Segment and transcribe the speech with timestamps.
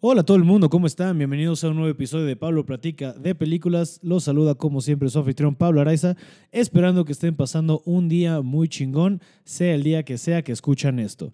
[0.00, 1.18] Hola a todo el mundo, ¿cómo están?
[1.18, 3.98] Bienvenidos a un nuevo episodio de Pablo Platica de Películas.
[4.00, 6.14] Los saluda como siempre su anfitrión Pablo Araiza,
[6.52, 11.00] esperando que estén pasando un día muy chingón, sea el día que sea que escuchan
[11.00, 11.32] esto.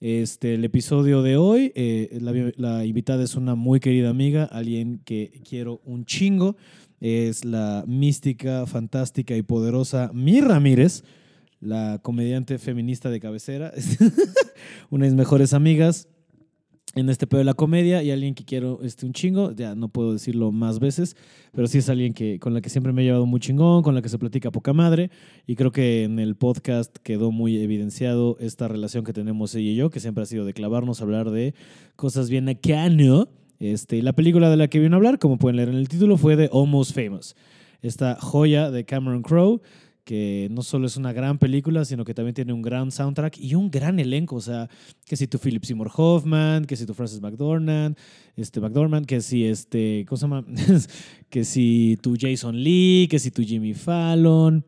[0.00, 5.02] Este, el episodio de hoy, eh, la, la invitada es una muy querida amiga, alguien
[5.04, 6.56] que quiero un chingo,
[7.02, 11.04] es la mística, fantástica y poderosa Mir Ramírez,
[11.60, 13.74] la comediante feminista de cabecera,
[14.88, 16.08] una de mis mejores amigas
[16.96, 19.88] en este pedo de la comedia y alguien que quiero este, un chingo, ya no
[19.88, 21.14] puedo decirlo más veces,
[21.52, 23.94] pero sí es alguien que, con la que siempre me he llevado muy chingón, con
[23.94, 25.10] la que se platica poca madre
[25.46, 29.76] y creo que en el podcast quedó muy evidenciado esta relación que tenemos ella y
[29.76, 31.54] yo, que siempre ha sido de clavarnos, hablar de
[31.96, 33.28] cosas bien acá, ¿no?
[33.58, 36.16] Este, la película de la que vino a hablar, como pueden leer en el título,
[36.16, 37.36] fue de Almost Famous,
[37.82, 39.60] esta joya de Cameron Crowe
[40.06, 43.56] que no solo es una gran película, sino que también tiene un gran soundtrack y
[43.56, 44.36] un gran elenco.
[44.36, 44.70] O sea,
[45.04, 47.98] que si tu Philip Seymour Hoffman, que si tu Francis McDormand,
[48.36, 50.44] este McDormand, que si este, ¿cómo se llama?
[51.28, 54.64] que si tu Jason Lee, que si tu Jimmy Fallon,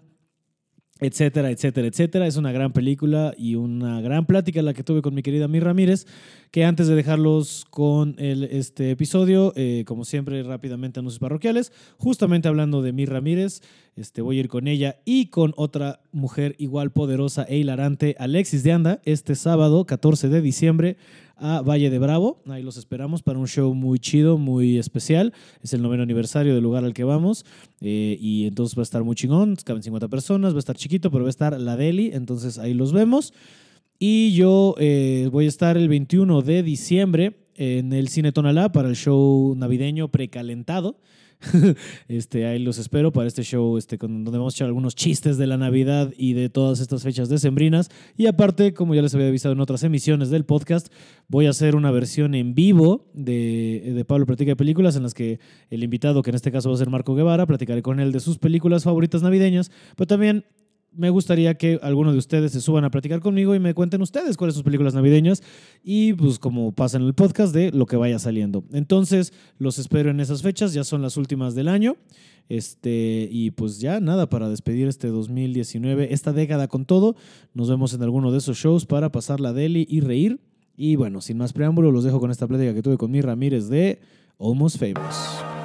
[1.00, 2.26] etcétera, etcétera, etcétera.
[2.26, 5.60] Es una gran película y una gran plática la que tuve con mi querida Mi
[5.60, 6.06] Ramírez,
[6.50, 12.48] que antes de dejarlos con el, este episodio, eh, como siempre, rápidamente anuncios parroquiales, justamente
[12.48, 13.62] hablando de Mi Ramírez,
[13.96, 18.62] este, voy a ir con ella y con otra mujer igual poderosa e hilarante, Alexis
[18.62, 20.96] de Anda, este sábado 14 de diciembre
[21.38, 22.42] a Valle de Bravo.
[22.46, 25.32] Ahí los esperamos para un show muy chido, muy especial.
[25.62, 27.44] Es el noveno aniversario del lugar al que vamos.
[27.80, 29.56] Eh, y entonces va a estar muy chingón.
[29.64, 32.10] Caben 50 personas, va a estar chiquito, pero va a estar la Deli.
[32.12, 33.32] Entonces ahí los vemos.
[33.98, 38.88] Y yo eh, voy a estar el 21 de diciembre en el Cine Tonalá para
[38.88, 41.00] el show navideño precalentado.
[42.08, 45.46] este, ahí los espero para este show este, donde vamos a echar algunos chistes de
[45.46, 47.90] la Navidad y de todas estas fechas decembrinas.
[48.16, 50.92] Y aparte, como ya les había avisado en otras emisiones del podcast,
[51.28, 55.14] voy a hacer una versión en vivo de, de Pablo Platica de Películas en las
[55.14, 55.38] que
[55.70, 58.20] el invitado, que en este caso va a ser Marco Guevara, platicaré con él de
[58.20, 60.44] sus películas favoritas navideñas, pero también
[60.92, 64.36] me gustaría que algunos de ustedes se suban a platicar conmigo y me cuenten ustedes
[64.36, 65.42] cuáles son sus películas navideñas
[65.82, 68.64] y pues como pasa en el podcast de lo que vaya saliendo.
[68.72, 71.96] Entonces, los espero en esas fechas, ya son las últimas del año.
[72.48, 77.14] Este, y pues ya nada para despedir este 2019, esta década con todo.
[77.54, 80.40] Nos vemos en alguno de esos shows para pasar la deli y reír.
[80.76, 83.68] Y bueno, sin más preámbulo, los dejo con esta plática que tuve con mi Ramírez
[83.68, 84.00] de
[84.38, 85.57] Almost Famous.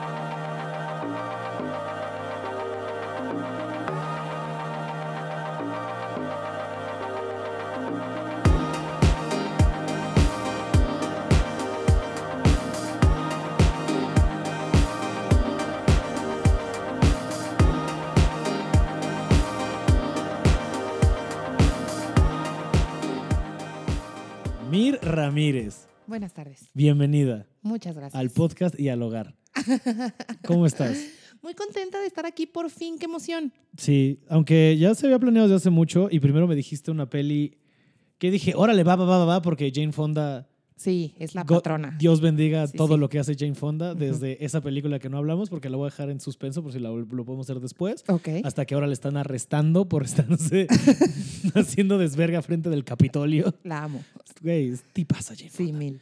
[25.16, 26.70] Ramírez, Buenas tardes.
[26.74, 28.20] bienvenida Muchas gracias.
[28.20, 29.36] al podcast y al hogar.
[30.46, 30.98] ¿Cómo estás?
[31.44, 32.98] Muy contenta de estar aquí por fin.
[32.98, 33.54] ¡Qué emoción!
[33.78, 37.58] Sí, aunque ya se había planeado desde hace mucho y primero me dijiste una peli
[38.18, 41.96] que dije, órale, va, va, va, va, va, porque Jane Fonda, Sí, es la patrona.
[42.00, 43.00] Dios bendiga Sí, todo sí.
[43.00, 45.90] lo que hace Jane Fonda desde esa película que no hablamos, porque la voy a
[45.92, 48.04] dejar en suspenso por si la- lo podemos hacer después.
[48.08, 48.28] Ok.
[48.44, 50.68] Hasta que ahora le están arrestando por estarse
[51.56, 53.54] haciendo desverga frente del Capitolio.
[53.64, 54.04] La amo.
[54.42, 55.80] Güey, es tipaza Jane Sí, Fonda.
[55.80, 56.02] mil.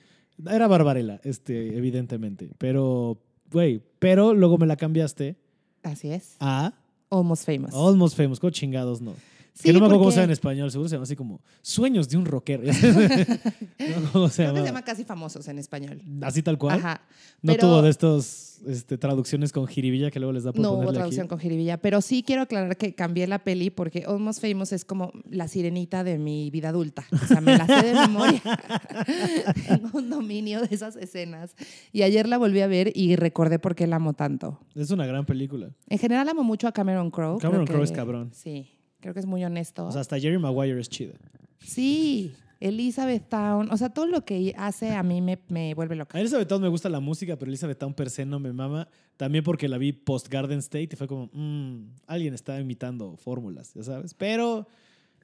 [0.49, 2.49] Era Barbarella, este, evidentemente.
[2.57, 3.17] Pero,
[3.51, 5.35] güey, pero luego me la cambiaste
[5.83, 6.35] Así es.
[6.39, 6.73] a
[7.11, 7.73] Almost famous.
[7.73, 8.39] Almost Famous.
[8.39, 9.13] ¿Cómo chingados no?
[9.61, 11.41] Sí, que no me acuerdo cómo se llama en español, seguro se llama así como
[11.61, 12.63] Sueños de un rockero.
[13.79, 14.53] no, ¿Cómo se llama?
[14.55, 16.01] que se llama casi famosos en español.
[16.21, 16.79] Así tal cual.
[16.79, 17.01] Ajá.
[17.41, 20.73] No pero- tuvo de estos este, traducciones con jiribilla que luego les da por No
[20.73, 21.29] hubo traducción aquí.
[21.29, 25.11] con jiribilla, pero sí quiero aclarar que cambié la peli porque Almost Famous es como
[25.29, 27.03] la sirenita de mi vida adulta.
[27.11, 28.41] O sea, me la sé de memoria.
[29.67, 31.55] Tengo un dominio de esas escenas.
[31.91, 34.59] Y ayer la volví a ver y recordé por qué la amo tanto.
[34.75, 35.71] Es una gran película.
[35.89, 37.39] En general amo mucho a Cameron Crowe.
[37.39, 38.29] Cameron Crowe es cabrón.
[38.33, 38.69] Sí,
[39.01, 39.85] creo que es muy honesto.
[39.85, 41.13] O sea, hasta Jerry Maguire es chida.
[41.59, 43.71] sí, Elizabeth Town.
[43.71, 46.15] O sea, todo lo que hace a mí me, me vuelve loca.
[46.17, 48.87] A Elizabeth Town me gusta la música, pero Elizabeth Town per se no me mama.
[49.17, 53.73] También porque la vi post Garden State y fue como, mmm, alguien está imitando fórmulas,
[53.73, 54.13] ya sabes.
[54.13, 54.67] Pero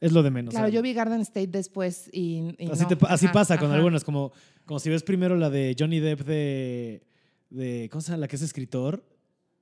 [0.01, 0.51] es lo de menos.
[0.51, 0.73] claro, ¿sabes?
[0.73, 2.55] yo vi Garden State después y.
[2.57, 2.87] y Así, no.
[2.89, 4.31] te así Ajá, pasa con algunas, como,
[4.65, 7.03] como si ves primero la de Johnny Depp de,
[7.51, 8.21] de ¿cómo se llama?
[8.21, 9.03] La que es escritor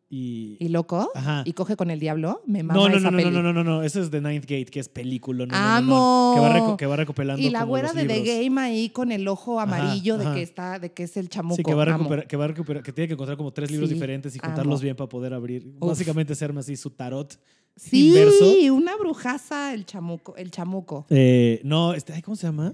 [0.10, 0.56] y...
[0.60, 1.10] ¿Y loco?
[1.16, 1.42] Ajá.
[1.46, 2.42] ¿Y coge con el diablo?
[2.46, 3.32] Me mama no, no, esa no, no, peli.
[3.32, 5.46] no, no, no, no, ese es de Ninth Gate, que es película.
[5.46, 6.34] No, no, no, no, ¡Amo!
[6.36, 8.36] que, va que va recopilando Y la como güera los de The libros.
[8.46, 10.36] Game ahí con el ojo Ajá, amarillo de ajá.
[10.36, 11.56] que está, de que es el chamuco.
[11.56, 11.98] Sí, que va, a Amo.
[11.98, 14.40] recuperar, que va a recuperar, que tiene que encontrar como tres libros Sí, diferentes y
[14.42, 14.48] amo.
[14.50, 15.66] juntarlos bien para poder abrir.
[15.80, 15.90] Uf.
[15.90, 17.40] Básicamente se arma así su tarot
[17.76, 18.74] Sí, inverso.
[18.74, 21.06] una brujaza el chamuco, el chamuco.
[21.10, 22.74] Eh, no, este, ay, ¿cómo se llama?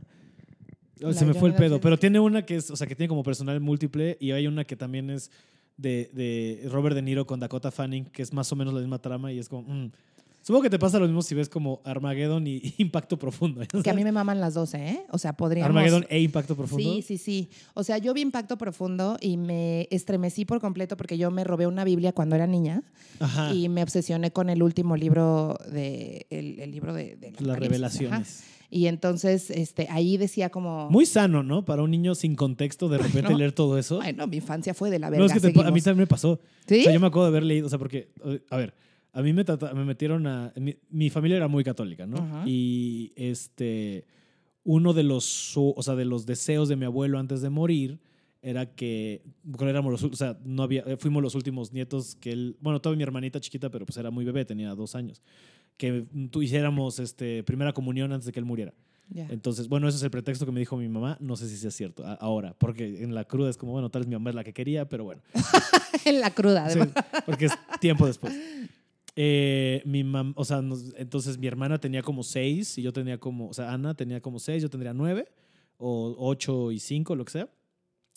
[0.98, 2.96] La Se me de fue el pedo, pero tiene una que es, o sea, que
[2.96, 5.32] tiene como personal múltiple y hay una que también es
[5.82, 9.00] de, de Robert De Niro con Dakota Fanning, que es más o menos la misma
[9.00, 9.92] trama y es como, mm.
[10.42, 13.62] supongo que te pasa lo mismo si ves como Armageddon y Impacto Profundo.
[13.62, 14.04] ¿ya Que a mí sabes?
[14.06, 15.04] me maman las dos, ¿eh?
[15.12, 15.70] O sea, podríamos...
[15.70, 16.84] Armageddon e Impacto Profundo.
[16.94, 17.50] Sí, sí, sí.
[17.74, 21.68] O sea, yo vi Impacto Profundo y me estremecí por completo porque yo me robé
[21.68, 22.84] una Biblia cuando era niña
[23.20, 23.54] Ajá.
[23.54, 27.60] y me obsesioné con el último libro de el, el libro de, de Las Apocalipsis,
[27.70, 28.42] revelaciones.
[28.42, 28.52] ajá.
[28.74, 31.66] Y entonces, este, ahí decía como, Muy sano, ¿no?
[31.66, 33.38] Para un niño sin contexto de repente Bueno.
[33.38, 33.98] leer todo eso.
[33.98, 35.20] bueno, mi infancia fue de la verga.
[35.20, 36.40] no, es que te a mí también me pasó.
[36.66, 36.80] ¿Sí?
[36.80, 38.14] O sea, yo me acuerdo de haber leído, o sea, porque,
[38.50, 38.74] a ver,
[39.12, 39.44] a mí me,
[39.76, 40.54] me metieron a...
[40.56, 42.18] Mi, mi familia era muy católica, ¿no?
[42.18, 42.44] Ajá.
[42.48, 44.06] Y este,
[44.64, 48.00] uno de los, o sea, de los deseos de mi abuelo antes de morir
[48.42, 49.24] era que,
[49.60, 52.96] éramos los, o sea, no había, eh, fuimos los últimos nietos que él, bueno, toda
[52.96, 55.22] mi hermanita chiquita, pero pues era muy bebé, tenía dos años,
[55.78, 58.74] que tú hiciéramos este, primera comunión antes de que él muriera.
[59.14, 61.18] Entonces, bueno, ese es el pretexto que me dijo mi mamá.
[61.20, 64.04] No sé si sea cierto a- ahora, porque en la cruda es como, bueno, tal
[64.04, 65.22] vez mi mamá es la que quería, pero bueno.
[66.06, 67.06] en la cruda, Sí, además.
[67.26, 67.52] porque es
[67.82, 68.34] tiempo después.
[69.18, 73.18] Eh, mi mam, o sea, nos- entonces mi hermana tenía como seis y yo tenía
[73.18, 75.28] como, o sea, Ana tenía como seis, yo tendría nueve
[75.78, 77.50] o ocho y cinco, lo que sea.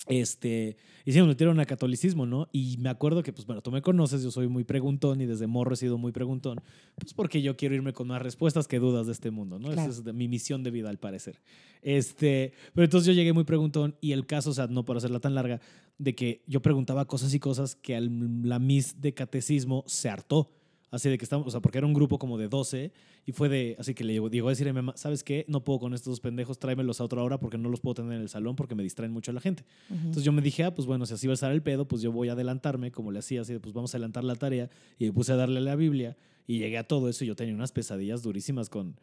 [0.06, 2.48] Este, y sí, nos metieron a catolicismo, ¿no?
[2.52, 5.46] Y me acuerdo que, pues bueno, tú me conoces, yo soy muy preguntón y desde
[5.46, 6.60] morro he sido muy preguntón,
[6.96, 9.68] pues porque yo quiero irme con más respuestas que dudas de este mundo, ¿no?
[9.68, 9.80] Claro.
[9.90, 11.40] Esa es de- mi misión de vida, al parecer.
[11.82, 15.20] Este, pero entonces yo llegué muy preguntón y el caso, o sea, no para hacerla
[15.20, 15.60] tan larga,
[15.98, 20.50] de que yo preguntaba cosas y cosas que la Miss de catecismo se hartó.
[20.94, 22.92] Así de que estamos, o sea, porque era un grupo como de 12
[23.26, 25.44] y fue de, así que le llegó, a decir a mi mamá, ¿sabes qué?
[25.48, 28.12] No puedo con estos dos pendejos, tráemelos a otra hora porque no los puedo tener
[28.12, 29.64] en el salón porque me distraen mucho a la gente.
[29.90, 29.98] Ujú.
[29.98, 32.00] Entonces yo me dije, ah, pues bueno, si así va a estar el pedo, pues
[32.00, 34.70] yo voy a adelantarme, como le hacía, así de, pues vamos a adelantar la tarea.
[34.96, 37.54] Y me puse a darle la Biblia y llegué a todo eso y yo tenía
[37.54, 38.94] unas pesadillas durísimas con,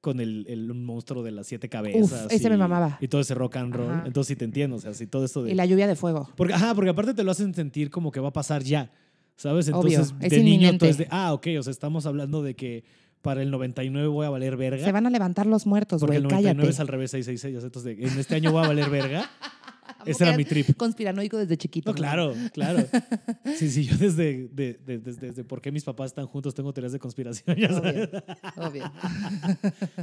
[0.00, 2.30] con el, el monstruo de las siete cabezas.
[2.30, 2.98] ese y, me mamaba.
[3.00, 3.90] Y todo ese rock and roll.
[3.90, 4.04] Ajá.
[4.06, 5.50] Entonces sí te entiendo, o sea, sí todo esto de...
[5.50, 6.30] Y la lluvia de fuego.
[6.36, 8.92] Porque, ajá, porque aparte te lo hacen sentir como que va a pasar ya,
[9.40, 9.70] ¿sabes?
[9.70, 10.86] Obvio, Entonces, es de niño inminente.
[10.86, 12.84] tú es de, ah, ok, o sea, estamos hablando de que
[13.22, 14.84] para el 99 voy a valer verga.
[14.84, 16.70] Se van a levantar los muertos, porque güey, el 99 cállate.
[16.70, 19.30] es al revés 666, entonces de, en este año voy a valer verga.
[20.06, 20.76] Ese era mi trip.
[20.76, 21.90] Conspiranoico desde chiquito.
[21.90, 22.84] No, claro, claro.
[23.56, 26.72] Sí, sí, yo desde, de- de- desde, desde por qué mis papás están juntos tengo
[26.72, 28.08] teorías de conspiración, ya sabes.
[28.56, 28.92] Obvio, obvio.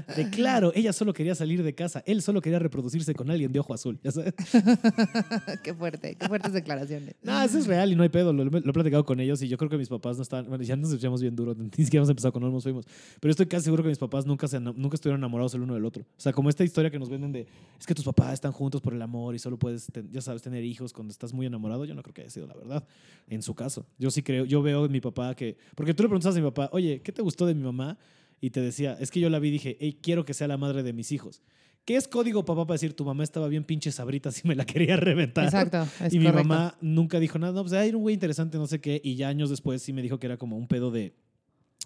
[0.15, 3.59] De claro, ella solo quería salir de casa, él solo quería reproducirse con alguien de
[3.59, 4.33] ojo azul, ya sabes.
[5.63, 7.15] qué fuerte, qué fuertes declaraciones.
[7.23, 8.33] No, eso es real y no hay pedo.
[8.33, 10.47] Lo, lo he platicado con ellos y yo creo que mis papás no estaban.
[10.47, 11.55] Bueno, ya nos echamos bien duro.
[11.55, 12.85] Ni siquiera hemos empezado con No nos fuimos.
[13.19, 15.85] Pero estoy casi seguro que mis papás nunca, se, nunca estuvieron enamorados el uno del
[15.85, 16.03] otro.
[16.03, 17.47] O sea, como esta historia que nos venden de
[17.79, 20.63] es que tus papás están juntos por el amor y solo puedes, ya sabes, tener
[20.63, 21.85] hijos cuando estás muy enamorado.
[21.85, 22.87] Yo no creo que haya sido la verdad
[23.27, 23.85] en su caso.
[23.97, 25.57] Yo sí creo, yo veo en mi papá que.
[25.75, 27.97] Porque tú le preguntas a mi papá, oye, ¿qué te gustó de mi mamá?
[28.39, 30.57] Y te decía, es que yo la vi y dije, hey, quiero que sea la
[30.57, 31.41] madre de mis hijos.
[31.85, 34.65] ¿Qué es código, papá, para decir tu mamá estaba bien pinche sabrita si me la
[34.65, 35.45] quería reventar?
[35.45, 36.47] Exacto, es y mi correcto.
[36.49, 37.53] mamá nunca dijo nada.
[37.53, 38.99] No, pues era un güey interesante, no sé qué.
[39.03, 41.13] Y ya años después sí me dijo que era como un pedo de,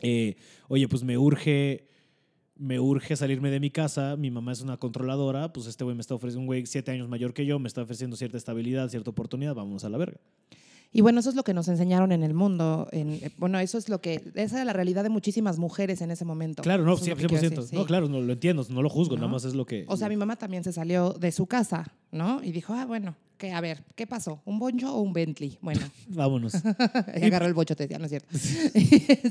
[0.02, 0.36] eh,
[0.68, 1.88] oye, pues me urge,
[2.62, 4.16] me urge salirme de mi casa.
[4.16, 5.52] Mi mamá es una controladora.
[5.52, 7.82] Pues este güey me está ofreciendo, un güey siete años mayor que yo, me está
[7.82, 9.56] ofreciendo cierta estabilidad, cierta oportunidad.
[9.56, 10.20] Vámonos a la verga.
[10.94, 12.88] Y bueno, eso es lo que nos enseñaron en el mundo.
[12.92, 14.32] En, eh, bueno, eso es lo que.
[14.36, 16.62] Esa era la realidad de muchísimas mujeres en ese momento.
[16.62, 17.28] Claro, no, Eso es lo que 100%.
[17.30, 17.76] quiero decir, sí.
[17.76, 19.22] No, claro, no lo entiendo, no lo juzgo, ¿No?
[19.22, 19.86] nada más es lo que.
[19.88, 22.44] O sea, mi mamá también se salió de su casa, ¿no?
[22.44, 24.44] Y dijo, ah, bueno, que a ver, ¿qué pasó?
[24.46, 25.58] ¿Un boncho o un Bentley?
[25.62, 26.54] Bueno, Vámonos.
[27.20, 28.30] y agarró el bocho, te decía, no es cierto.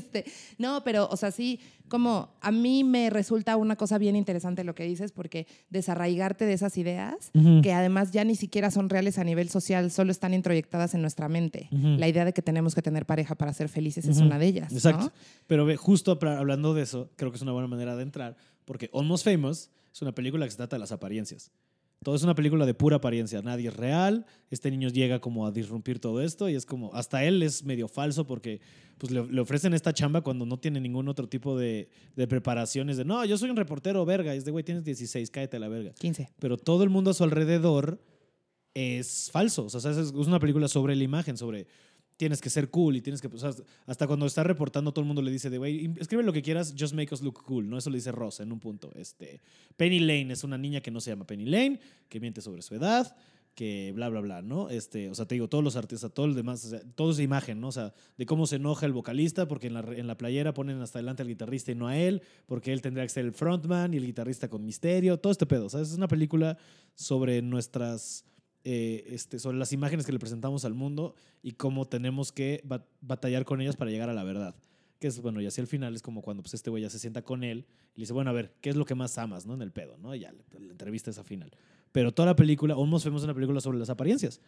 [0.01, 0.25] Este,
[0.57, 4.75] no, pero, o sea, sí, como a mí me resulta una cosa bien interesante lo
[4.75, 7.31] que dices, porque desarraigarte de esas ideas,
[7.63, 11.29] que además ya ni siquiera son reales a nivel social, solo están introyectadas en nuestra
[11.29, 11.67] mente.
[11.71, 14.71] La idea de que tenemos que tener pareja para ser felices es una de ellas.
[14.71, 14.77] ¿no?
[14.77, 15.11] Exacto.
[15.47, 18.89] Pero ve, justo hablando de eso, creo que es una buena manera de entrar, porque
[18.93, 21.51] Almost Famous es una película que se trata de las apariencias.
[22.03, 23.41] Todo es una película de pura apariencia.
[23.43, 24.25] Nadie es real.
[24.49, 27.87] Este niño llega como a disrumpir todo esto y es como, hasta él es medio
[27.87, 28.59] falso porque
[28.97, 32.97] pues, le, le ofrecen esta chamba cuando no tiene ningún otro tipo de, de preparaciones
[32.97, 34.33] de, no, yo soy un reportero, verga.
[34.33, 35.91] Y es de, güey, tienes 16, cállate a la verga.
[35.99, 36.29] 15.
[36.39, 37.99] Pero todo el mundo a su alrededor
[38.73, 39.65] es falso.
[39.65, 41.67] O sea, es es una película sobre la imagen, sobre
[42.21, 43.49] tienes que ser cool y tienes que, o sea,
[43.87, 46.75] hasta cuando está reportando todo el mundo le dice de, güey, escribe lo que quieras,
[46.77, 47.79] just make us look cool, ¿no?
[47.79, 48.91] Eso le dice Ross en un punto.
[48.93, 49.41] Este,
[49.75, 52.75] Penny Lane es una niña que no se llama Penny Lane, que miente sobre su
[52.75, 53.15] edad,
[53.55, 54.69] que bla, bla, bla, ¿no?
[54.69, 57.23] Este, o sea, te digo, todos los artistas, todo el demás, o sea, todo esa
[57.23, 57.69] imagen, ¿no?
[57.69, 60.79] O sea, de cómo se enoja el vocalista porque en la, en la playera ponen
[60.79, 63.95] hasta adelante al guitarrista y no a él, porque él tendría que ser el frontman
[63.95, 65.89] y el guitarrista con misterio, todo este pedo, ¿sabes?
[65.89, 66.59] Es una película
[66.93, 68.25] sobre nuestras
[68.63, 72.85] eh, este, sobre las imágenes que le presentamos al mundo y cómo tenemos que bat-
[73.01, 74.55] batallar con ellas para llegar a la verdad.
[74.99, 76.99] Que es, bueno, y así al final es como cuando pues, este güey ya se
[76.99, 77.65] sienta con él
[77.95, 79.55] y le dice, bueno, a ver, ¿qué es lo que más amas, no?
[79.55, 80.13] En el pedo, ¿no?
[80.13, 81.51] Y ya, la, entrevista es al final.
[81.91, 84.39] Pero toda la película, Famous es una película sobre las apariencias,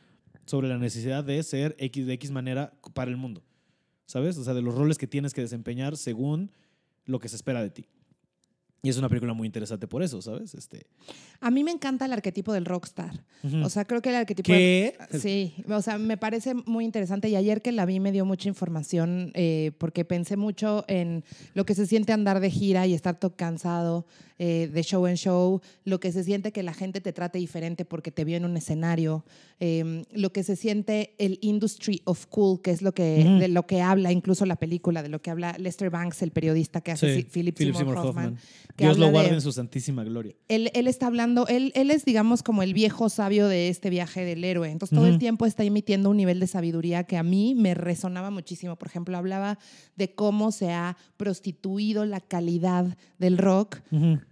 [0.45, 3.43] sobre la necesidad de ser X de X manera para el mundo.
[4.05, 4.37] ¿Sabes?
[4.37, 6.51] O sea, de los roles que tienes que desempeñar según
[7.05, 7.87] lo que se espera de ti.
[8.85, 10.53] Y es una película muy interesante por eso, ¿sabes?
[10.55, 10.87] Este,
[11.39, 13.23] A mí me encanta el arquetipo del rockstar.
[13.63, 14.47] O sea, creo que el arquetipo...
[14.51, 14.95] ¿Qué?
[15.19, 18.49] Sí, o sea, me parece muy interesante y ayer que la vi me dio mucha
[18.49, 21.23] información eh, porque pensé mucho en
[21.53, 24.05] lo que se siente andar de gira y estar todo cansado
[24.39, 27.85] eh, de show en show, lo que se siente que la gente te trate diferente
[27.85, 29.23] porque te vio en un escenario,
[29.59, 33.65] eh, lo que se siente el industry of cool, que es lo que, de lo
[33.67, 37.15] que habla incluso la película, de lo que habla Lester Banks, el periodista que hace
[37.15, 38.37] Sí, Si- Philip, Seymour Hoffman.
[38.75, 40.33] Que Dios lo de- guarde en su santísima gloria.
[40.47, 44.25] él, él está hablando, él, él es, digamos, como el viejo sabio de este viaje
[44.25, 44.71] del héroe.
[44.71, 48.31] Entonces, todo el tiempo está emitiendo un nivel de sabiduría que a mí me resonaba
[48.31, 48.75] muchísimo.
[48.75, 49.59] Por ejemplo, hablaba
[49.95, 53.77] de cómo se ha prostituido la calidad del rock.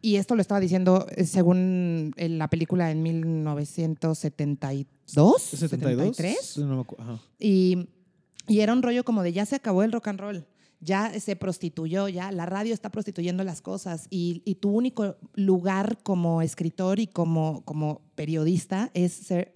[0.02, 5.42] Y esto lo estaba diciendo eh, según la película en 1972, 72.
[5.42, 6.58] 73.
[6.60, 7.20] No me acu- ajá.
[7.40, 7.88] Y,
[8.48, 10.46] y era un rollo como de ya se acabó el rock and roll,
[10.82, 16.00] ya se prostituyó, ya la radio está prostituyendo las cosas y, y tu único lugar
[16.04, 19.54] como escritor y como, como periodista es ser,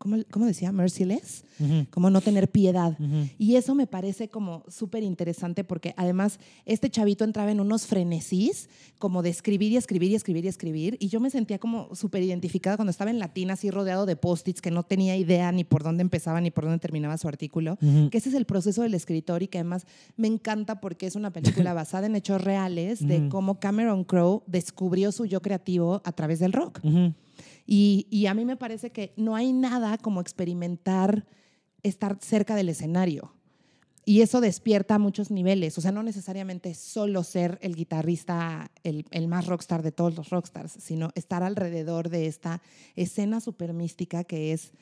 [0.00, 0.72] ¿cómo, cómo decía?
[0.72, 1.86] Merciless, Ujú.
[1.90, 2.96] como no tener piedad.
[2.98, 3.28] Ujú.
[3.38, 8.70] Y eso me parece como súper interesante porque además este chavito entraba en unos frenesís
[8.98, 12.22] como de escribir y escribir y escribir y escribir y yo me sentía como súper
[12.22, 15.82] identificada cuando estaba en latina así rodeado de post-its que no tenía idea ni por
[15.82, 17.76] dónde empezaba ni por dónde terminaba su artículo.
[17.82, 18.08] Ujú.
[18.10, 21.30] Que ese es el proceso del escritor y que además me encanta porque es una
[21.30, 26.38] película basada en hechos reales de cómo Cameron Crowe descubrió su yo creativo a través
[26.38, 26.80] del rock.
[26.82, 27.12] Ujú.
[27.66, 31.26] Y, a mí me parece que no hay nada como experimentar
[31.82, 33.34] estar cerca del escenario.
[34.04, 35.78] Y eso despierta a muchos niveles.
[35.78, 40.30] O sea, no necesariamente solo ser el guitarrista, el, el más rockstar de todos los
[40.30, 42.60] rockstars, sino estar alrededor de esta
[42.96, 44.72] escena súper mística que es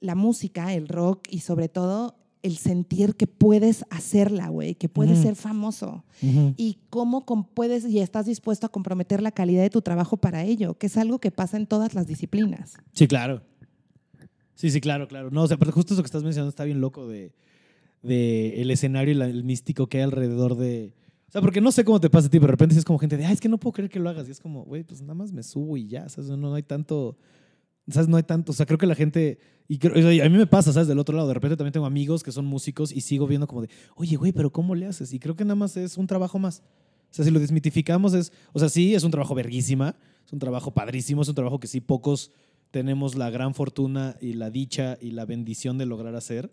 [0.00, 5.18] la música, el rock y sobre todo el sentir que puedes hacerla, güey, que puedes
[5.18, 7.24] ser famoso y cómo
[7.54, 10.96] puedes y estás dispuesto a comprometer la calidad de tu trabajo para ello, que es
[10.96, 12.74] algo que pasa en todas las disciplinas.
[12.92, 13.42] Sí, claro.
[14.54, 15.30] Sí, sí, claro, claro.
[15.30, 17.32] No, o sea, pero justo eso que estás mencionando está bien loco de,
[18.02, 20.94] de el escenario y la- el místico que hay alrededor de...
[21.28, 22.98] O sea, porque no sé cómo te pasa a ti, pero de repente es como
[23.00, 24.28] gente de, ay, es que no puedo creer que lo hagas.
[24.28, 26.30] Y es como, güey, pues nada más me subo y ya, ¿sabes?
[26.30, 27.16] No, no hay tanto...
[27.88, 28.08] ¿Sabes?
[28.08, 28.52] No hay tanto...
[28.52, 29.38] O sea, creo que la gente...
[29.66, 30.88] Y a mí me pasa, ¿sabes?
[30.88, 33.62] Del otro lado, de repente también tengo amigos que son músicos y sigo viendo como
[33.62, 35.12] de, oye, güey, pero ¿cómo le haces?
[35.14, 36.62] Y creo que nada más es un trabajo más.
[37.10, 40.38] O sea, si lo desmitificamos es, o sea, sí, es un trabajo verguísima, es un
[40.38, 42.30] trabajo padrísimo, es un trabajo que sí pocos
[42.70, 46.52] tenemos la gran fortuna y la dicha y la bendición de lograr hacer.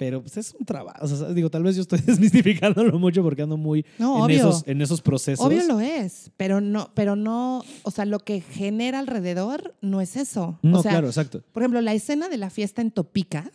[0.00, 3.42] Pero pues es un trabajo, o sea, digo, tal vez yo estoy desmitificándolo mucho porque
[3.42, 5.44] ando muy No, en, esos, en esos procesos.
[5.44, 10.16] Obvio lo es, pero no, pero no, o sea, lo que genera alrededor no es
[10.16, 10.58] eso.
[10.62, 11.42] No, o sea, claro, exacto.
[11.52, 13.50] por ejemplo, la escena de la fiesta en Topica,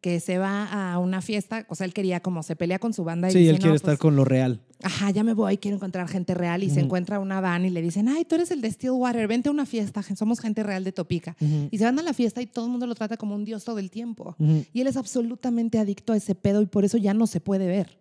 [0.00, 3.02] que se va a una fiesta, o sea, él quería como se pelea con su
[3.02, 4.60] banda y Sí, dice, él "No, quiere pues, estar con lo real.
[4.82, 7.80] Ajá, ya me voy, quiero encontrar gente real y se encuentra una van y le
[7.82, 10.92] dicen, ay, tú eres el de Stillwater, vente a una fiesta, somos gente real de
[10.92, 11.36] Topica.
[11.40, 13.44] Ujú, Y se van a la fiesta y todo el mundo lo trata como un
[13.44, 14.36] dios todo el tiempo.
[14.72, 17.66] Y él es absolutamente adicto a ese pedo y por eso ya no se puede
[17.66, 17.98] ver.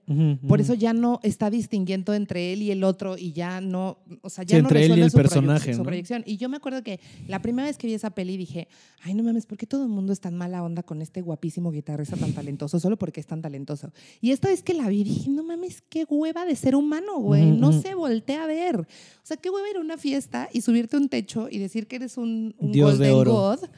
[0.48, 4.30] Por eso ya no está distinguiendo entre él y el otro y ya no, o
[4.30, 5.86] sea, ya Sí, no entre él y el su personaje, su ¿no?
[5.86, 6.24] proyección.
[6.26, 8.68] Y yo me acuerdo que la primera vez que vi esa peli dije,
[9.04, 11.72] ay, no mames, ¿por qué todo el mundo es tan mala onda con este guapísimo
[11.72, 13.92] guitarrista tan talentoso solo porque es tan talentoso?
[14.20, 17.52] Y esta vez que la vi dije, no mames, qué hueva de ser humano, güey.
[17.52, 18.78] No se voltea a ver.
[18.80, 18.86] O
[19.24, 21.98] sea, qué hueva ir a una fiesta y subirte a un techo y decir que
[21.98, 23.34] eres un, un Dios de golden oro.
[23.58, 23.70] god,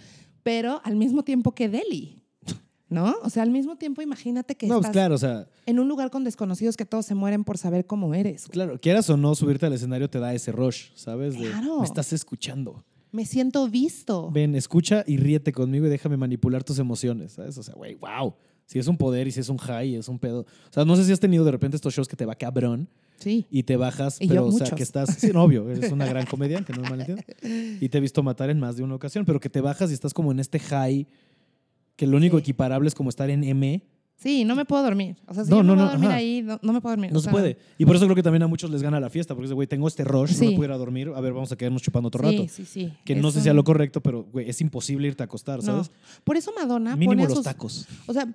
[0.44, 2.20] pero al mismo tiempo que Deli.
[2.90, 3.16] ¿No?
[3.24, 5.88] O sea, al mismo tiempo imagínate que No, pues estás claro, o sea, en un
[5.88, 8.46] lugar con desconocidos que todos se mueren por saber cómo eres.
[8.50, 11.34] claro, quieras o no, subirte al escenario te da ese rush, ¿sabes?
[11.40, 11.80] De, Claro.
[11.80, 12.84] me estás escuchando.
[13.12, 14.30] Me siento visto.
[14.32, 17.58] Ven, escucha y ríete conmigo y déjame manipular tus emociones, ¿sabes?
[17.58, 18.36] O sea, güey, wow.
[18.66, 20.42] Si es un poder y si es un high, es un pedo.
[20.42, 22.88] O sea, no sé si has tenido de repente estos shows que te va cabrón
[23.20, 23.46] Sí.
[23.52, 26.06] y te bajas, Y pero yo o sea, que estás, sí, no, obvio, eres una
[26.06, 27.06] gran comediante, no me.
[27.80, 29.94] Y te he visto matar en más de una ocasión, pero que te bajas y
[29.94, 31.06] estás como en este high,
[31.96, 32.42] que lo único Sí.
[32.42, 33.82] equiparable es como estar en M.
[34.16, 35.18] Sí, no me puedo dormir.
[35.28, 36.18] O sea, si No, yo no, no, a dormir ajá.
[36.18, 37.12] ahí, no, no me puedo dormir.
[37.12, 37.58] No O se sea, puede.
[37.78, 39.68] Y por eso creo que también a muchos les gana la fiesta, porque dice, güey,
[39.68, 40.46] tengo este rush, no Sí.
[40.50, 42.50] me puedo ir a dormir, a ver, vamos a quedarnos chupando otro Sí, rato.
[42.50, 42.94] sí, sí.
[43.04, 45.64] Que no sé si sea lo correcto, pero, güey, es imposible irte a acostar, No.
[45.64, 45.92] ¿sabes?
[46.24, 47.86] Por eso Madonna Mínimo pone los sus- tacos.
[48.08, 48.28] O sea,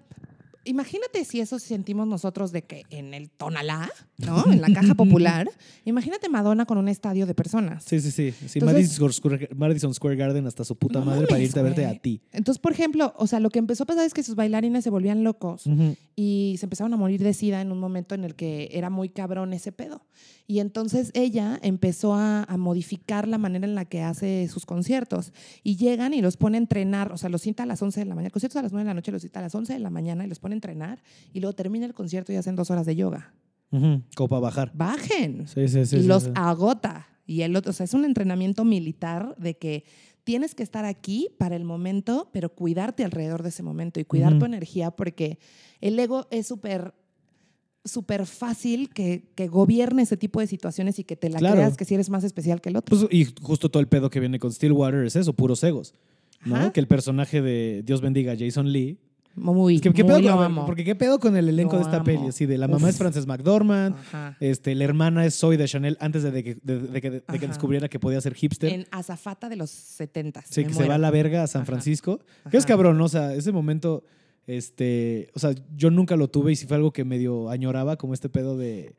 [0.68, 4.50] imagínate si eso sentimos nosotros de que en el Tonalá, ¿no?
[4.52, 5.48] En la caja popular.
[5.84, 7.84] imagínate Madonna con un estadio de personas.
[7.84, 8.32] Sí, sí, sí.
[8.32, 8.98] sí Entonces-
[9.52, 12.20] Madison, Square, Garden hasta su puta No madre para irte a verte a ti.
[12.32, 14.90] Entonces, por ejemplo, o sea, lo que empezó a pasar es que sus bailarines se
[14.90, 15.66] volvían locos.
[15.66, 15.96] Ujú.
[16.16, 19.08] y se empezaron a morir de sida en un momento en el que era muy
[19.08, 20.02] cabrón ese pedo.
[20.50, 25.34] Y entonces ella empezó a, a modificar la manera en la que hace sus conciertos.
[25.62, 28.06] Y llegan y los pone a entrenar, o sea, los cita a las 11 de
[28.06, 28.28] la mañana.
[28.28, 29.78] El concierto es a las 9 de la noche, los cita a las 11 de
[29.78, 31.02] la mañana y los pone a entrenar.
[31.34, 33.34] Y luego termina el concierto y hacen dos horas de yoga.
[33.70, 34.72] Para bajar.
[34.74, 35.46] Bajen.
[35.46, 35.96] Sí, sí, sí.
[35.96, 36.30] y sí, los sí.
[36.34, 37.08] agota.
[37.26, 39.84] Y el otro, o sea, es un entrenamiento militar de que
[40.24, 44.38] tienes que estar aquí para el momento, pero cuidarte alrededor de ese momento y cuidar
[44.38, 45.38] tu energía porque
[45.80, 46.94] el ego es súper
[47.88, 51.56] súper fácil que, que gobierne ese tipo de situaciones y que te la Claro.
[51.56, 52.96] creas que si eres más especial que el otro.
[52.96, 55.94] Pues, y justo todo el pedo que viene con Stillwater es eso, puros egos.
[56.44, 56.54] ¿no?
[56.56, 56.72] Ajá.
[56.72, 58.98] Que el personaje de Dios bendiga Jason Lee.
[59.34, 60.66] muy, ¿Qué, qué muy pedo lo con, amo.
[60.66, 62.04] Porque qué pedo con el elenco Lo de esta amo.
[62.04, 62.26] peli.
[62.28, 62.90] Así de la mamá Uf.
[62.90, 63.94] es Frances McDormand.
[63.96, 64.36] Ajá.
[64.40, 67.32] Este, la hermana es Zoe de Chanel antes de, que, de- de que- de que
[67.36, 67.46] Ajá.
[67.48, 68.72] descubriera que podía ser hipster.
[68.72, 70.42] En Azafata de los 70.
[70.48, 71.66] Sí, que se va a la verga a San Ajá.
[71.66, 72.18] Francisco.
[72.50, 72.68] Que es Ajá.
[72.74, 73.00] cabrón.
[73.00, 74.02] O sea, ese momento,
[74.48, 78.14] este, o sea, yo nunca lo tuve y sí fue algo que medio añoraba, como
[78.14, 78.96] este pedo de,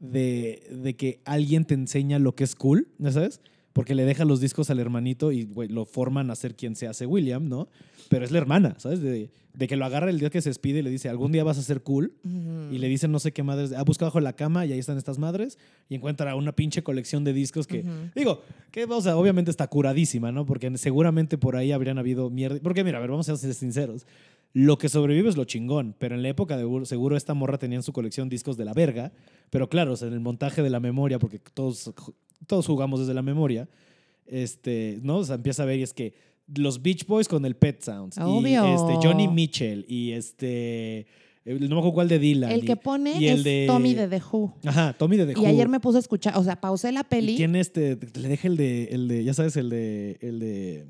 [0.00, 3.40] de, de que alguien te enseña lo que es cool, ¿ya sabes?
[3.74, 6.88] Porque le deja los discos al hermanito y güey, lo forman a ser quien se
[6.88, 7.68] hace William, ¿no?
[8.08, 9.00] Pero es la hermana, ¿sabes?
[9.00, 11.44] De, de que lo agarra el día que se despide y le dice, algún día
[11.44, 12.14] vas a ser cool.
[12.24, 12.74] Ujú.
[12.74, 14.96] Y le dicen no sé qué madres, ah, busca bajo la cama y ahí están
[14.96, 17.90] estas madres y encuentra una pinche colección de discos que, Ujú.
[18.16, 20.46] digo, que o sea, obviamente está curadísima, ¿no?
[20.46, 22.58] Porque seguramente por ahí habrían habido mierda.
[22.62, 24.06] Porque mira, a ver, vamos a ser sinceros.
[24.54, 27.58] Lo que sobrevive es lo chingón, pero en la época de Ur- seguro esta morra
[27.58, 29.12] tenía en su colección discos de la verga,
[29.50, 31.92] pero claro, o sea, en el montaje de la memoria, porque todos,
[32.46, 33.68] todos jugamos desde la memoria,
[34.26, 35.18] este, ¿no?
[35.18, 36.14] O sea, empieza a ver y es que
[36.54, 38.66] los Beach Boys con el Pet Sounds, Obvio.
[38.66, 41.06] y este, Johnny Mitchell, y este,
[41.44, 42.50] el- no me acuerdo cuál de Dylan.
[42.50, 44.54] El y- que pone y el es de- Tommy de The Who.
[44.64, 45.46] Ajá, Tommy de The Y Who.
[45.46, 47.36] ayer me puse a escuchar, o sea, pausé la Y peli.
[47.36, 50.86] tiene este, le deja el de, el de, ya sabes, el de, el de,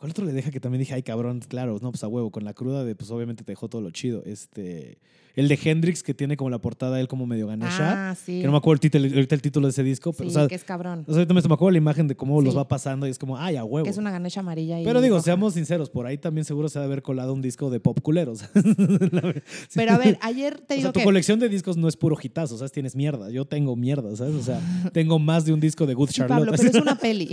[0.00, 2.42] ¿cuál otro le deja que también dije, ay cabrón, claro, no, pues a huevo, con
[2.44, 4.22] la cruda de, pues obviamente te dejó todo lo chido.
[4.26, 4.98] Este,
[5.36, 8.40] el de Hendrix que tiene como la portada él como medio Ganesha, Ah, sí.
[8.40, 10.38] que no me acuerdo el título, ahorita el título de ese disco, pero Sí, o
[10.40, 11.00] sea, que es cabrón.
[11.06, 13.18] o sea, ahorita me me acuerdo la imagen de cómo los va pasando y es
[13.18, 13.84] como, ay, a huevo.
[13.84, 14.80] Que es una ganesha amarilla.
[14.80, 15.24] Y Pero digo, roja.
[15.26, 18.00] seamos sinceros, por ahí también seguro se ha de haber colado un disco de pop
[18.02, 18.42] culeros.
[19.74, 21.04] Pero a ver, ayer te O digo sea, tu que.
[21.04, 22.72] colección de discos no es puro hitazo, ¿sabes?
[22.72, 23.30] Tienes mierda.
[23.30, 24.34] Yo tengo mierda, ¿sabes?
[24.34, 24.60] O sea,
[24.92, 26.38] tengo más de un disco de Good Charlotte.
[26.46, 27.28] Pablo, pero es una peli.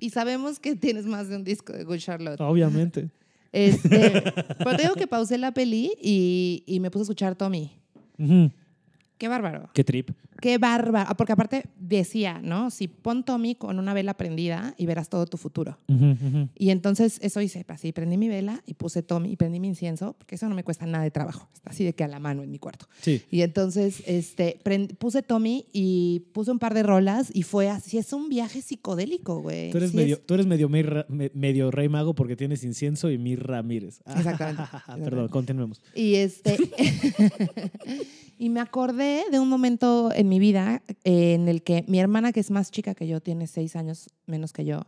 [0.00, 2.40] y sabemos que tienes más de un disco de Good Charlotte.
[2.40, 3.10] Obviamente.
[3.52, 4.22] Este,
[4.58, 7.70] pero te digo que pausé la peli y, y me puse a escuchar Tommy.
[8.18, 8.50] Ujú.
[9.18, 9.70] Qué bárbaro.
[9.74, 10.10] Qué trip.
[10.42, 11.06] Qué bárbaro.
[11.08, 12.70] Ah, Porque aparte decía, ¿no?
[12.70, 15.78] Si pon Tommy con una vela prendida y verás todo tu futuro.
[15.88, 16.48] Ujú.
[16.56, 20.14] Y entonces eso hice, así prendí mi vela y puse Tommy y prendí mi incienso,
[20.18, 22.42] porque eso no me cuesta nada de trabajo, está así de que a la mano
[22.42, 22.86] en mi cuarto.
[23.00, 23.22] Sí.
[23.30, 27.96] Y entonces este, prend- puse Tommy y puse un par de rolas y fue así,
[27.98, 29.70] es un viaje psicodélico, güey.
[29.70, 33.42] Tú eres, Sí medio, es- tú eres medio, rey mago porque tienes incienso y mir
[33.46, 34.00] Ramírez.
[34.06, 34.62] Exactamente.
[35.04, 35.80] Perdón, continuemos.
[35.94, 36.56] Y este
[38.38, 42.32] y me acordé de un momento en mi vida eh, en el que mi hermana,
[42.32, 44.80] que es más chica que yo, tiene seis años menos que yo,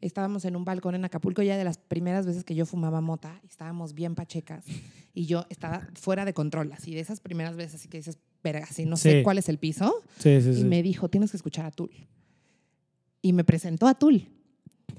[0.00, 3.40] estábamos en un balcón en Acapulco ya de las primeras veces que yo fumaba mota
[3.48, 4.64] estábamos bien pachecas
[5.14, 8.66] y yo estaba fuera de control, así de esas primeras veces, así que dices, verga,
[8.68, 9.08] así no Sí.
[9.10, 10.02] sé cuál es el piso.
[10.18, 11.92] Sí, sí, Y me dijo, tienes que escuchar a Tul.
[13.20, 14.26] Y me presentó a Tul.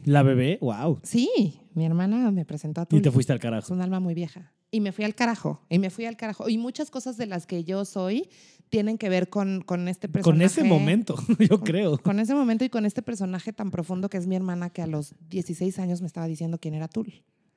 [0.05, 0.99] La bebé, wow.
[1.03, 2.99] Sí, mi hermana me presentó a Tul.
[2.99, 3.73] Y te fuiste al Es carajo.
[3.73, 4.53] un alma muy vieja.
[4.71, 5.61] Y me fui al carajo.
[5.69, 6.49] Y me fui al carajo.
[6.49, 8.29] Y muchas cosas de las que yo soy
[8.73, 10.35] tienen que ver con, con este personaje.
[10.39, 11.15] Con ese momento,
[11.47, 11.99] yo creo.
[11.99, 14.87] Con ese momento y con este personaje tan profundo que es mi hermana que a
[14.87, 17.13] los 16 años me estaba diciendo quién era Tul.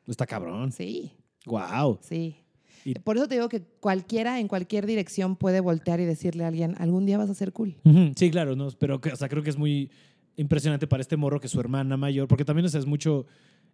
[0.06, 0.72] Está cabrón.
[0.72, 1.12] Sí,
[1.46, 2.00] Wow.
[2.02, 2.36] sí.
[2.84, 6.48] Y- Por eso te digo que cualquiera en cualquier dirección puede voltear y decirle a
[6.48, 7.76] alguien, algún día vas a ser cool.
[8.14, 9.90] Sí, claro, no, pero o sea, creo que es muy
[10.36, 13.24] impresionante para este morro que su hermana mayor, porque también o sea, es mucho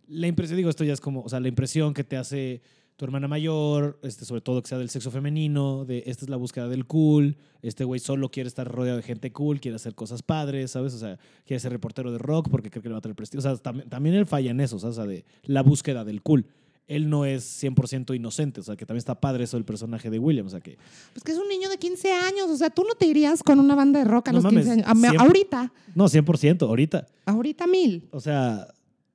[0.06, 2.62] la impresión, digo, esto ya es como, o sea, la impresión que te hace
[2.96, 6.36] tu hermana mayor, este, sobre todo que sea del sexo femenino, de esta es la
[6.36, 10.22] búsqueda del cool, este güey solo quiere estar rodeado de gente cool, quiere hacer cosas
[10.22, 10.94] padres, ¿sabes?
[10.94, 13.38] O sea, quiere ser reportero de rock porque cree que le va a traer prestigio.
[13.40, 14.98] O sea, también, también él falla en eso, ¿sabes?
[14.98, 16.46] O sea, de la búsqueda del cool.
[16.88, 20.18] Él no es 100% inocente, o sea, que también está padre eso del personaje de
[20.18, 20.76] William, o sea, que
[21.12, 22.50] Pues que es un niño de 15 años.
[22.50, 24.66] O sea, tú no te irías con una banda de rock a No los mames,
[24.66, 25.20] 15 años.
[25.20, 27.06] Ahorita, no, 100%, ahorita.
[27.24, 28.08] ahorita mil.
[28.10, 28.66] O sea,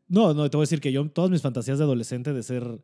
[0.07, 2.81] no, no, te voy a decir que yo, todas mis fantasías de adolescente de ser.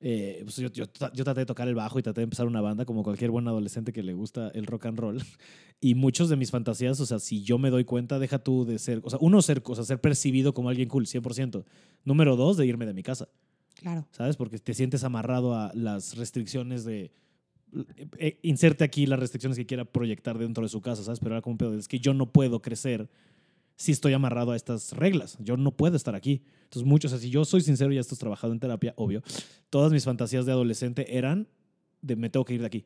[0.00, 2.60] Eh, pues yo, yo, yo traté de tocar el bajo y traté de empezar una
[2.60, 5.22] banda como cualquier buen adolescente que le gusta el rock and roll.
[5.80, 8.80] Y muchos de mis fantasías, o sea, si yo me doy cuenta, deja tú de
[8.80, 9.00] ser.
[9.04, 11.64] O sea, uno, ser, o sea, ser percibido como alguien cool, 100%.
[12.04, 13.28] Número dos, de irme de mi casa,
[13.76, 14.04] Claro.
[14.10, 14.36] ¿sabes?
[14.36, 17.12] Porque te sientes amarrado a las restricciones de.
[18.18, 21.20] eh, inserte aquí las restricciones que quiera proyectar dentro de su casa, ¿sabes?
[21.20, 23.08] Pero era como un pedo, es que yo no puedo crecer
[23.78, 25.38] si estoy amarrado a estas reglas.
[25.40, 26.42] Yo no puedo estar aquí.
[26.64, 29.22] Entonces, muchos, o sea, si yo soy sincero y esto es trabajado en terapia, obvio,
[29.70, 31.48] todas mis fantasías de adolescente eran
[32.02, 32.84] de me tengo que ir de aquí.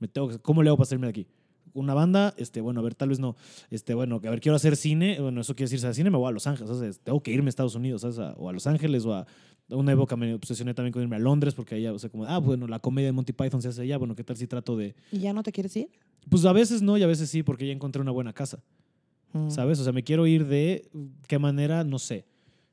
[0.00, 1.26] Me tengo que- ¿Cómo le hago para salirme de aquí?
[1.74, 3.34] una banda, este, bueno, a ver, tal vez no,
[3.70, 6.28] este, bueno, a ver, quiero hacer cine, bueno, eso quiere decir, al cine me voy
[6.28, 7.00] a Los Ángeles, ¿sabes?
[7.00, 8.18] tengo que irme a Estados Unidos, ¿sabes?
[8.18, 9.26] A- o a Los Ángeles o a
[9.70, 12.36] una época me obsesioné también con irme a Londres porque allá, o sea, como, ah,
[12.36, 14.94] bueno, la comedia de Monty Python se hace allá, bueno, ¿qué tal si trato de,
[15.12, 15.88] ¿Y ya no te quieres ir?
[16.28, 18.62] pues a veces no y a veces sí, porque ya encontré una buena casa.
[19.32, 19.50] Mm.
[19.50, 19.78] ¿sabes?
[19.80, 20.90] O sea, me quiero ir de
[21.26, 22.26] qué manera, no sé.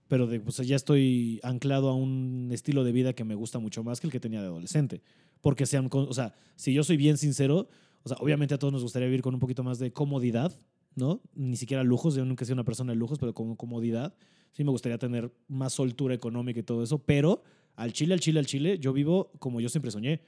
[0.08, 3.84] Pero de, pues, ya estoy anclado a un estilo de vida que me gusta mucho
[3.84, 5.02] más que el que tenía de adolescente.
[5.42, 7.70] Porque sean, o sea, si yo soy bien sincero,
[8.04, 10.58] o sea, obviamente a todos nos gustaría vivir con un poquito más de comodidad,
[10.96, 11.22] ¿no?
[11.36, 14.16] Ni siquiera lujos, yo nunca he sido una persona de lujos, pero con comodidad.
[14.52, 17.44] Sí me gustaría tener más soltura económica y todo eso, pero
[17.76, 20.22] al Chile, al Chile, al Chile, yo vivo como yo siempre soñé.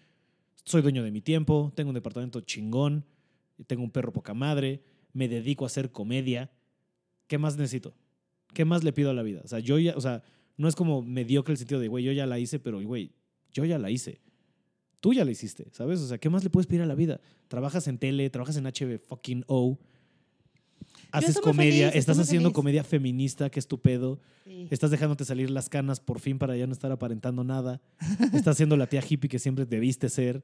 [0.63, 3.03] Soy dueño de mi tiempo, tengo un departamento chingón,
[3.65, 6.51] tengo un perro poca madre, me dedico a hacer comedia.
[7.27, 7.93] ¿Qué más necesito?
[8.53, 9.41] ¿Qué más le pido a la vida?
[9.43, 10.23] O sea, yo ya, o sea,
[10.57, 13.11] no es como mediocre el sentido de, güey, yo ya la hice, pero, güey,
[13.51, 14.21] yo ya la hice.
[14.99, 15.99] Tú ya la hiciste, ¿sabes?
[15.99, 17.19] O sea, ¿qué más le puedes pedir a la vida?
[17.47, 19.79] Trabajas en tele, trabajas en HB fucking O.
[21.11, 22.55] Haces comedia, feliz, estás haciendo feliz.
[22.55, 24.19] comedia feminista, que es tu pedo.
[24.45, 24.67] Sí.
[24.69, 27.81] Estás dejándote salir las canas por fin para ya no estar aparentando nada.
[28.33, 30.43] Estás siendo la tía hippie que siempre debiste ser.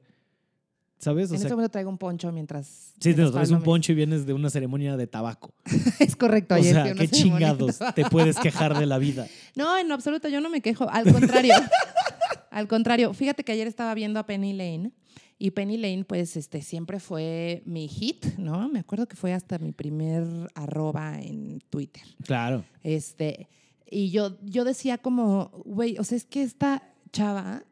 [0.98, 1.30] ¿Sabes?
[1.30, 2.92] O en sea, este momento traigo un poncho mientras.
[2.98, 5.54] sí, te traes un poncho y vienes de una ceremonia de tabaco.
[6.00, 6.54] es correcto.
[6.54, 9.28] O ayer sea, qué chingados te puedes quejar de la vida.
[9.54, 10.90] No, en absoluto, yo no me quejo.
[10.90, 11.54] Al contrario.
[12.50, 13.14] al contrario.
[13.14, 14.92] Fíjate que ayer estaba viendo a Penny Lane.
[15.40, 18.68] Y Penny Lane, pues, este, siempre fue mi hit, ¿no?
[18.68, 20.24] Me acuerdo que fue hasta mi primer
[20.56, 22.02] arroba en Twitter.
[22.24, 22.64] Claro.
[22.82, 23.48] Este,
[23.88, 26.82] y yo, yo decía como, güey, o sea, es que esta
[27.12, 27.62] chava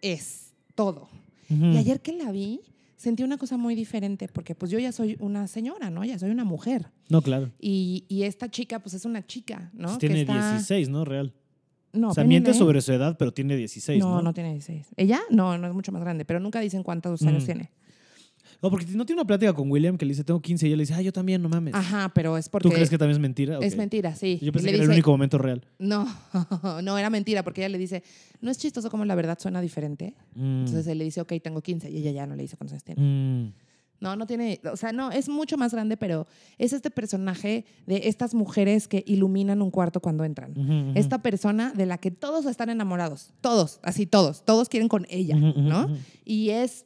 [0.00, 1.10] es todo.
[1.48, 2.60] Y ayer que la vi,
[2.96, 6.04] sentí una cosa muy diferente, porque pues yo ya soy una señora, ¿no?
[6.04, 6.90] Ya soy una mujer.
[7.08, 7.50] No, claro.
[7.60, 9.88] Y, y esta chica, pues es una chica, ¿no?
[9.88, 11.04] Pues Que tiene está- 16, ¿no?
[11.04, 11.32] Real.
[11.92, 14.16] No, o sea, Penny miente sobre su edad, pero tiene 16, ¿no?
[14.16, 14.88] No, no tiene 16.
[14.96, 15.20] ¿Ella?
[15.30, 17.46] No, no es mucho más grande, pero nunca dicen cuántos años Mm.
[17.46, 17.70] tiene.
[18.62, 20.76] No, porque no tiene una plática con William que le dice, tengo 15, y ella
[20.76, 21.74] le dice, ah, yo también, no mames.
[21.74, 23.58] Ajá, pero es porque ¿Tú crees que también es mentira?
[23.60, 24.38] es mentira, sí.
[24.42, 25.66] Yo pensé Le que era el único momento real.
[25.78, 26.06] No,
[26.82, 28.02] no, era mentira, porque ella le dice,
[28.40, 30.14] no es chistoso como la verdad suena diferente.
[30.34, 30.60] Mm.
[30.60, 32.84] Entonces él le dice, ok, tengo 15, y ella ya no le dice cuántos años
[32.84, 33.02] tiene.
[33.02, 33.52] Mm.
[34.00, 36.26] No, no tiene, o sea, no, es mucho más grande, pero
[36.58, 40.52] es este personaje de estas mujeres que iluminan un cuarto cuando entran.
[40.52, 40.92] Ujú.
[40.98, 45.36] Esta persona de la que todos están enamorados, todos, así todos, todos quieren con ella,
[45.36, 45.88] ¿no?
[46.24, 46.84] Y es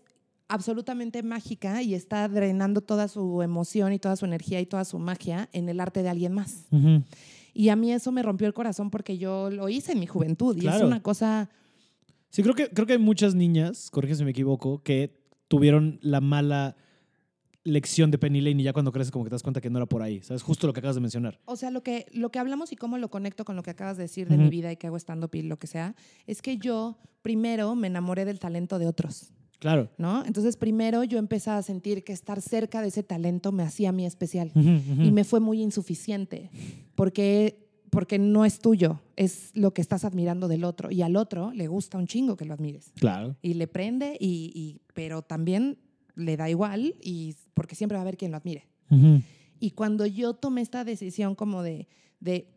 [0.51, 4.99] absolutamente mágica y está drenando toda su emoción y toda su energía y toda su
[4.99, 6.67] magia en el arte de alguien más.
[7.55, 10.57] Y a mí eso me rompió el corazón porque yo lo hice en mi juventud
[10.61, 11.49] y es una cosa...
[12.29, 16.21] Sí, creo que, creo que hay muchas niñas, corrígeme si me equivoco, que tuvieron la
[16.21, 16.77] mala
[17.65, 19.79] lección de Penny Lane y ya cuando creces como que te das cuenta que no
[19.79, 20.21] era por ahí.
[20.23, 20.43] ¿Sabes?
[20.43, 21.41] Justo lo que acabas de mencionar.
[21.45, 23.97] O sea, lo que, lo que hablamos y cómo lo conecto con lo que acabas
[23.97, 25.95] de decir de mi vida y que hago stand-up y lo que sea,
[26.27, 29.89] es que yo primero me enamoré del talento de otros, Claro.
[29.99, 30.25] ¿no?
[30.25, 33.93] Entonces primero yo empecé a sentir que estar cerca de ese talento me hacía a
[33.93, 36.51] mí especial y me fue muy insuficiente
[36.95, 41.53] porque, porque no es tuyo, es lo que estás admirando del otro y al otro
[41.53, 43.37] le gusta un chingo que lo admires Claro.
[43.43, 45.79] y le prende, y, y- pero también
[46.17, 48.67] le da igual y porque siempre va a haber quien lo admire.
[49.61, 51.87] Y cuando yo tomé esta decisión como de,
[52.19, 52.49] de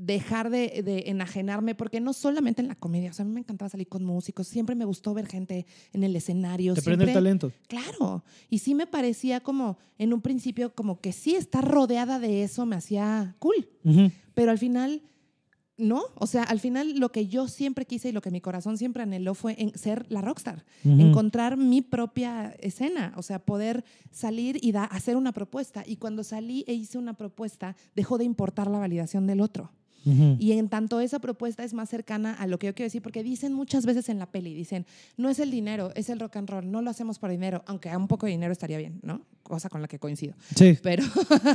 [0.00, 3.40] dejar de, de enajenarme, porque no solamente en la comedia, o sea, a mí me
[3.40, 6.74] encantaba salir con músicos, siempre me gustó ver gente en el escenario.
[6.74, 7.52] Te prende el talento.
[7.66, 12.44] Claro, y sí me parecía como, en un principio, como que sí estar rodeada de
[12.44, 13.68] eso me hacía cool,
[14.34, 15.02] pero al final,
[15.76, 18.78] no, o sea, al final lo que yo siempre quise y lo que mi corazón
[18.78, 24.58] siempre anheló fue en ser la rockstar, encontrar mi propia escena, o sea, poder salir
[24.60, 25.84] y da- hacer una propuesta.
[25.86, 29.70] Y cuando salí e hice una propuesta, dejó de importar la validación del otro.
[30.04, 33.22] Y en tanto esa propuesta es más cercana a lo que yo quiero decir, porque
[33.22, 36.48] dicen muchas veces en la peli, dicen, no es el dinero, es el rock and
[36.48, 39.22] roll, no lo hacemos por dinero, aunque a un poco de dinero estaría bien, ¿no?
[39.42, 40.34] Cosa con la que coincido.
[40.54, 41.02] Sí, Pero,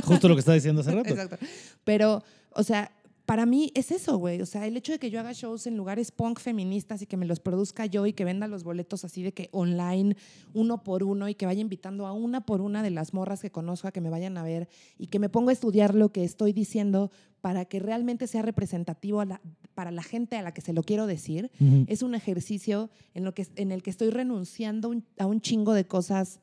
[0.04, 1.08] justo lo que estaba diciendo hace rato.
[1.14, 1.38] exacto.
[1.84, 2.92] Pero, o sea,
[3.26, 4.42] para mí es eso, güey.
[4.42, 7.16] O sea, el hecho de que yo haga shows en lugares punk feministas y que
[7.16, 10.16] me los produzca yo y que venda los boletos así de que online,
[10.52, 13.50] uno por uno, y que vaya invitando a una por una de las morras que
[13.50, 16.22] conozco a que me vayan a ver y que me ponga a estudiar lo que
[16.24, 17.10] estoy diciendo
[17.40, 19.40] para que realmente sea representativo a la-
[19.74, 21.50] para la gente a la que se lo quiero decir,
[21.88, 25.72] es un ejercicio en, lo que, en el que estoy renunciando un- a un chingo
[25.72, 26.40] de cosas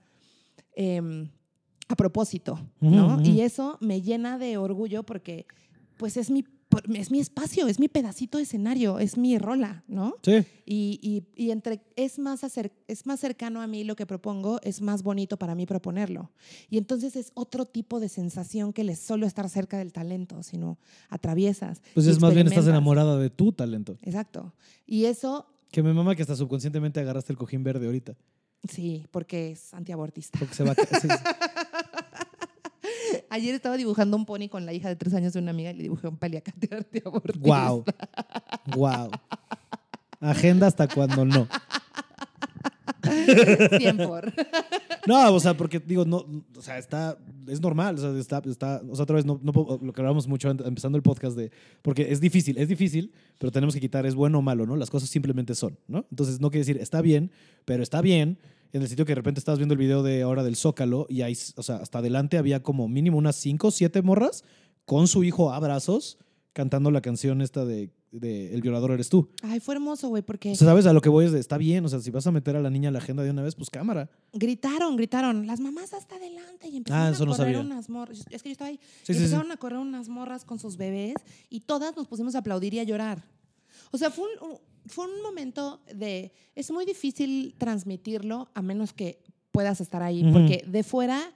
[0.76, 1.30] em,
[1.88, 3.15] a propósito, ¿no?
[3.15, 3.24] Ujú.
[3.26, 5.46] Y eso me llena de orgullo porque
[5.98, 6.46] pues es mi,
[6.94, 10.16] es mi espacio, es mi pedacito de escenario, es mi rola, ¿no?
[10.24, 10.46] Sí.
[10.66, 11.00] Y,
[11.36, 14.82] y- y entre es más, acer- es más cercano a mí lo que propongo, es
[14.82, 16.32] más bonito para mí proponerlo.
[16.70, 20.78] Y entonces es otro tipo de sensación que el solo estar cerca del talento, sino
[21.10, 21.82] atraviesas.
[21.94, 23.98] Pues es más bien estás enamorada de tu talento.
[24.02, 24.54] Exacto.
[24.86, 28.16] Y eso, Que me mama que hasta subconscientemente agarraste el cojín verde ahorita.
[28.68, 30.38] sí, porque es antiabortista.
[30.40, 31.08] Porque se va a sí.
[33.34, 35.76] Ayer estaba dibujando un pony con la hija de tres años de una amiga y
[35.76, 36.67] le dibujé un paliacate
[37.06, 37.70] abortista.
[37.70, 37.86] Wow.
[38.76, 39.10] Wow.
[40.20, 41.48] Agenda hasta cuando no.
[43.80, 44.34] 100 por.
[45.08, 46.17] No, o sea, porque digo, no,
[46.56, 47.17] o sea, está,
[47.48, 50.28] es normal, o sea, está, está, o sea, otra vez, no, no lo que hablamos
[50.28, 51.50] mucho empezando el podcast de,
[51.82, 54.76] porque es difícil, es difícil, pero tenemos que quitar, es bueno o malo, ¿no?
[54.76, 56.06] Las cosas simplemente son, ¿no?
[56.12, 57.32] Entonces, no quiere decir, está bien,
[57.65, 58.38] pero está bien
[58.74, 61.22] en el sitio que de repente estabas viendo el video de ahora del Zócalo y
[61.22, 64.44] ahí, o sea, hasta adelante había como mínimo unas 5 o 7 morras
[64.86, 66.18] con su hijo a brazos
[66.54, 69.30] cantando la canción esta de, de El violador eres tú.
[69.42, 70.86] Ay, fue hermoso, güey, porque O sea, ¿sabes?
[70.86, 72.62] A lo que voy es de, está bien, o sea, si vas a meter a
[72.62, 74.10] la niña a la agenda de una vez, pues cámara.
[74.34, 77.60] gritaron, gritaron, las mamás hasta adelante y empezaron Ah, eso a no correr sabía.
[77.72, 78.26] unas morras.
[78.30, 78.80] Es que yo estaba ahí.
[79.04, 79.20] Sí, y sí, sí.
[79.26, 81.16] empezaron a correr unas morras con sus bebés
[81.50, 83.24] y todas nos pusimos a aplaudir y a llorar.
[83.92, 86.34] O sea, fue un- fue un momento de...
[86.56, 90.34] Es muy difícil transmitirlo a menos que puedas estar ahí, Ujú.
[90.34, 91.34] porque de fuera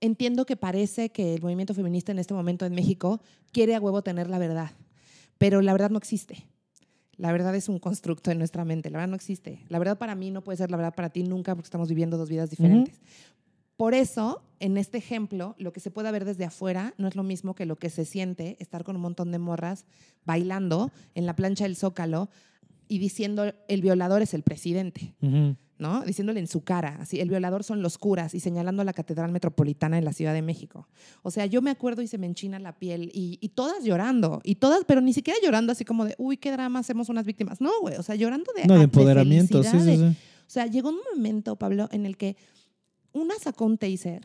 [0.00, 3.20] entiendo que parece que el movimiento feminista en este momento en México
[3.52, 4.72] quiere a huevo tener la verdad,
[5.38, 6.46] pero la verdad no existe.
[7.16, 9.64] La verdad es un constructo en nuestra mente, la verdad no existe.
[9.68, 12.18] La verdad para mí no puede ser la verdad para ti nunca porque estamos viviendo
[12.18, 13.00] dos vidas diferentes.
[13.76, 17.22] Por eso, en este ejemplo, lo que se puede ver desde afuera no es lo
[17.22, 19.84] mismo que lo que se siente estar con un montón de morras
[20.24, 22.28] bailando en la plancha del Zócalo
[22.88, 25.14] y diciendo el violador es el presidente.
[25.76, 26.02] ¿no?
[26.04, 29.98] Diciéndole en su cara, así, el violador son los curas y señalando la Catedral Metropolitana
[29.98, 30.86] en la Ciudad de México.
[31.22, 34.40] O sea, yo me acuerdo y se me enchina la piel y, y todas llorando,
[34.44, 37.60] y todas, pero ni siquiera llorando así como de, uy, qué drama, hacemos unas víctimas.
[37.60, 40.16] No, güey, o sea, llorando de No, de empoderamiento, sí, felicidad, sí, de- sí.
[40.46, 42.36] O sea, llegó un momento, Pablo, en el que
[43.12, 44.24] una sacó un taser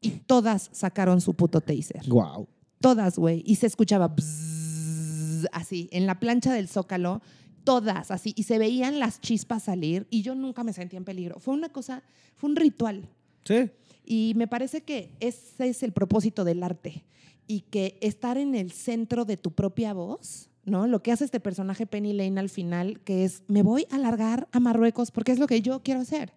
[0.00, 2.02] y todas sacaron su puto taser.
[2.08, 2.46] Wow.
[2.80, 3.42] Todas, güey.
[3.44, 7.22] Y se escuchaba bzzz, así, en la plancha del Zócalo,
[7.66, 8.32] todas así.
[8.36, 11.38] Y se veían las chispas salir y yo nunca me sentía en peligro.
[11.40, 12.02] Fue una cosa,
[12.36, 13.08] fue un ritual.
[13.44, 13.70] Sí.
[14.06, 17.04] Y me parece que ese es el propósito del arte.
[17.48, 20.86] Y que estar en el centro de tu propia voz, ¿no?
[20.86, 24.48] Lo que hace este personaje Penny Lane al final, que es, me voy a largar
[24.52, 26.32] a Marruecos porque es lo que yo quiero hacer.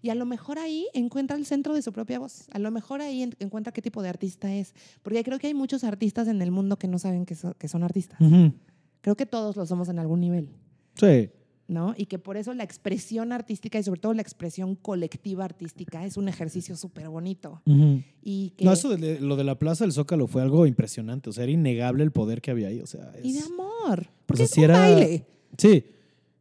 [0.00, 2.46] Y a lo mejor ahí encuentra el centro de su propia voz.
[2.52, 4.74] A lo mejor ahí en- encuentra qué tipo de artista es.
[5.02, 7.66] Porque creo que hay muchos artistas en el mundo que no saben que, so- que
[7.68, 8.18] son artistas.
[9.00, 10.50] Creo que todos lo somos en algún nivel.
[10.98, 11.30] Sí.
[11.66, 11.94] ¿no?
[11.98, 16.16] Y que por eso la expresión artística y sobre todo la expresión colectiva artística es
[16.16, 17.60] un ejercicio súper bonito.
[18.22, 18.64] Y que...
[18.64, 21.28] No, eso de lo de la Plaza del Zócalo fue algo impresionante.
[21.28, 22.80] O sea, era innegable el poder que había ahí.
[22.80, 24.00] O sea, Y de es- amor.
[24.08, 25.26] o Porque sea, es un era- baile.
[25.58, 25.84] Sí,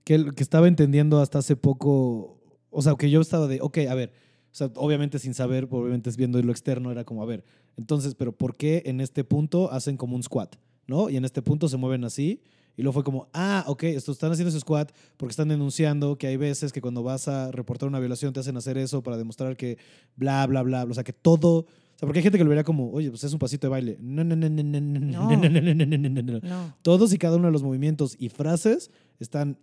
[0.05, 2.39] que, que estaba entendiendo hasta hace poco,
[2.69, 4.13] o sea, que yo estaba de, ok, a ver,
[4.49, 7.43] o sea, obviamente sin saber, obviamente es viendo lo externo, era como, a ver,
[7.75, 10.55] entonces, pero ¿por qué en este punto hacen como un squat?
[10.87, 11.09] ¿No?
[11.09, 12.41] Y en este punto se mueven así.
[12.77, 16.27] Y luego fue como, ah, ok, esto están haciendo ese squat porque están denunciando que
[16.27, 19.57] hay veces que cuando vas a reportar una violación te hacen hacer eso para demostrar
[19.57, 19.79] que
[20.15, 20.91] bla, bla, bla, bla.
[20.91, 21.61] O sea, que todo.
[21.61, 23.71] O sea, porque hay gente que lo vería como, oye, pues es un pasito de
[23.71, 23.97] baile.
[23.99, 26.75] No, no, no, no, no, no, no, no, no, no, no.
[26.83, 29.57] Todos y cada uno de los movimientos y frases están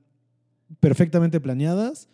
[0.81, 2.09] perfectamente planeadas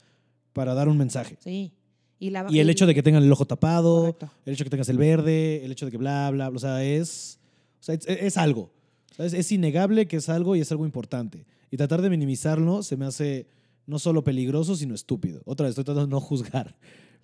[0.53, 1.39] para dar un mensaje.
[1.41, 1.73] Sí.
[2.19, 4.31] Y, la, Y el hecho de que tengan el ojo tapado, Correcto.
[4.45, 6.61] el hecho de que tengas el verde, el hecho de que bla, bla, bla, o
[6.61, 7.41] sea, es,
[7.81, 8.71] o sea, es, es algo.
[9.19, 11.47] Es innegable que es algo y es algo importante.
[11.71, 13.49] Y tratar de minimizarlo se me hace
[13.87, 15.43] no solo peligroso, sino estúpido.
[15.45, 16.77] Otra vez, estoy tratando de no juzgar.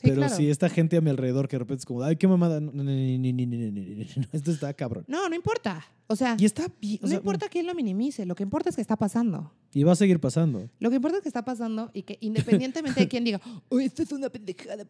[0.03, 2.61] Pero si esta gente a mi alrededor que de repente es como, ay, qué mamada.
[4.33, 5.05] Esto está cabrón.
[5.09, 5.85] No, no importa.
[6.07, 8.83] O sea, y está bien, no importa quién lo minimice, lo que importa es que
[8.83, 9.53] está pasando.
[9.72, 10.68] Y va a seguir pasando.
[10.79, 13.40] Lo que importa es que está pasando y que independientemente de quién diga,
[13.81, 14.85] esto es una pendejada,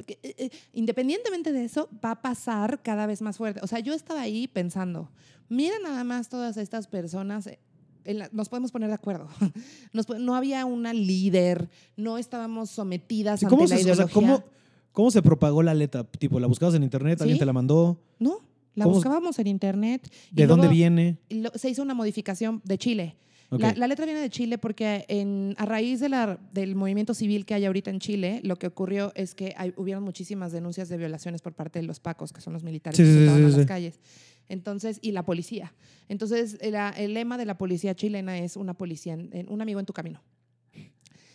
[0.73, 3.61] independientemente de eso, va a pasar cada vez más fuerte.
[3.63, 5.11] O sea, yo estaba ahí pensando,
[5.49, 7.47] mira nada más todas estas personas.
[7.47, 7.59] eh,
[8.05, 9.29] en la- nos podemos poner de acuerdo.
[9.93, 13.93] Nos no había una líder, no estábamos sometidas Sí, ante ¿Cómo la se, o sea,
[13.95, 14.15] ideología.
[14.15, 14.45] ¿cómo,
[14.93, 16.05] ¿Cómo se propagó la letra?
[16.05, 17.21] Tipo, ¿la buscabas en internet?
[17.21, 17.41] ¿Alguien Sí.
[17.41, 18.01] te la mandó?
[18.21, 18.39] No,
[18.77, 20.09] la ¿Cómo- buscábamos en internet.
[20.31, 21.19] y ¿De dónde luego viene?
[21.31, 23.17] lo- se hizo una modificación de Chile.
[23.51, 27.45] La, la letra viene de Chile porque en, a raíz de la, del movimiento civil
[27.47, 30.97] que hay ahorita en Chile, lo que ocurrió es que hay, hubieron muchísimas denuncias de
[30.97, 33.57] violaciones por parte de los pacos, que son los militares Sí, que sí, sí.
[33.57, 34.01] las calles.
[34.49, 35.75] Entonces, y la policía.
[36.09, 39.87] Entonces, el lema de la policía chilena es una policía, en- en- un amigo en
[39.87, 40.23] tu camino.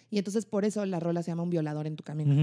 [0.10, 2.34] Y entonces por eso la rola se llama Un violador en tu camino.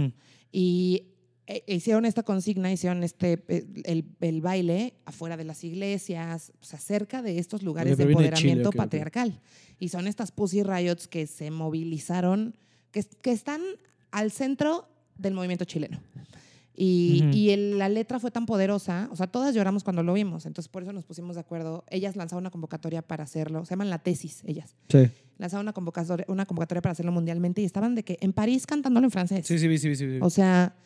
[0.50, 1.08] Y
[1.46, 6.64] eh, hicieron esta consigna, hicieron este, eh, el, el baile afuera de las iglesias, o
[6.64, 9.40] sea, cerca de estos lugares de Chile, empoderamiento patriarcal.
[9.78, 12.54] Y son estas Pussy Riots que se movilizaron,
[12.90, 13.60] que, que están
[14.10, 16.00] al centro del movimiento chileno.
[16.80, 17.36] Y, Ujú.
[17.36, 20.68] y el- la letra fue tan poderosa, o sea, todas lloramos cuando lo vimos, entonces
[20.68, 21.84] por eso nos pusimos de acuerdo.
[21.90, 24.76] Ellas lanzaron una convocatoria para hacerlo, se llaman la tesis, ellas.
[24.88, 25.08] Sí.
[25.38, 29.06] Lanzaron una convocatoria, una convocatoria para hacerlo mundialmente y estaban de que en París cantándolo
[29.06, 29.44] en francés.
[29.46, 30.18] Sí, sí, sí, sí, sí.
[30.22, 30.76] O sea,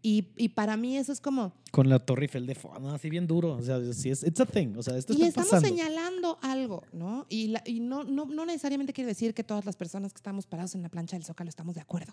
[0.00, 3.26] Y, y para mí eso es como, Con la Torre Eiffel de fondo, así bien
[3.26, 3.54] duro.
[3.54, 4.74] O sea, sí es, it's a thing.
[4.76, 5.68] O sea, esto y está estamos pasando.
[5.68, 7.26] señalando algo, ¿no?
[7.28, 10.46] Y, la- y no, no, no necesariamente quiere decir que todas las personas que estamos
[10.46, 12.12] parados en la plancha del Zócalo estamos de acuerdo.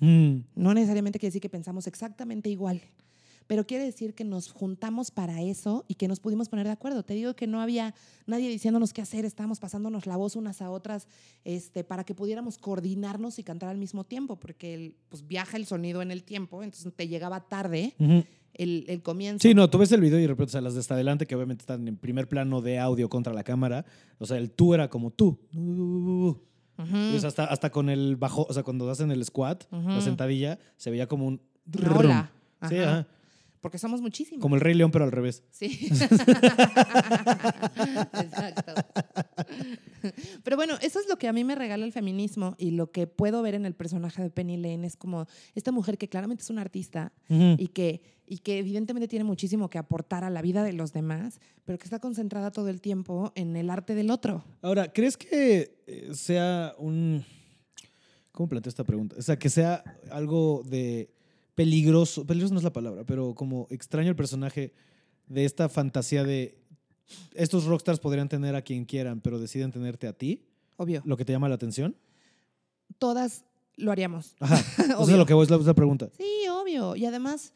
[0.00, 2.80] Mm, No necesariamente quiere decir que pensamos exactamente igual,
[3.46, 7.02] pero quiere decir que nos juntamos para eso y que nos pudimos poner de acuerdo.
[7.02, 7.94] Te digo que no había
[8.26, 11.08] nadie diciéndonos qué hacer, estábamos pasándonos la voz unas a otras
[11.44, 15.66] este, para que pudiéramos coordinarnos y cantar al mismo tiempo, porque el, pues, viaja el
[15.66, 17.94] sonido en el tiempo, entonces te llegaba tarde
[18.54, 19.42] el, el comienzo.
[19.42, 21.26] Sí, no, tú ves el video y de repente, o sea, las de hasta adelante,
[21.26, 23.84] que obviamente están en primer plano de audio contra la cámara.
[24.18, 25.38] O sea, el tú era como tú.
[25.54, 26.40] Ujú.
[27.24, 31.06] Hasta, hasta con el bajo, o sea, cuando hacen el squat, la sentadilla, se veía
[31.06, 31.40] como un.
[31.78, 32.30] Una ola.
[32.68, 32.90] Sí, Ajá.
[32.90, 33.06] ajá.
[33.60, 34.40] Porque somos muchísimos.
[34.40, 35.42] Como el Rey León, pero al revés.
[35.50, 35.88] Sí.
[38.14, 38.72] Exacto.
[40.42, 43.06] Pero bueno, eso es lo que a mí me regala el feminismo y lo que
[43.06, 46.48] puedo ver en el personaje de Penny Lane es como esta mujer que claramente es
[46.50, 50.72] una artista y que, y que evidentemente tiene muchísimo que aportar a la vida de
[50.72, 54.42] los demás, pero que está concentrada todo el tiempo en el arte del otro.
[54.62, 57.24] Ahora, ¿crees que eh, sea un.
[58.32, 59.16] ¿Cómo planteo esta pregunta?
[59.18, 61.10] O sea, que sea algo de
[61.64, 62.24] peligroso.
[62.26, 64.72] Peligroso no es la palabra, pero como extraño el personaje
[65.26, 66.56] de esta fantasía de.
[67.34, 70.46] Estos rockstars podrían tener a quien quieran, pero deciden tenerte a ti,
[70.76, 71.02] Obvio.
[71.04, 71.96] lo que te llama la atención.
[72.98, 73.44] Todas
[73.76, 74.36] lo haríamos.
[74.40, 74.56] Ajá.
[74.82, 75.16] O sea, Obvio.
[75.18, 76.08] lo que voy es la, es la pregunta.
[76.16, 76.96] Sí, obvio.
[76.96, 77.52] Y además,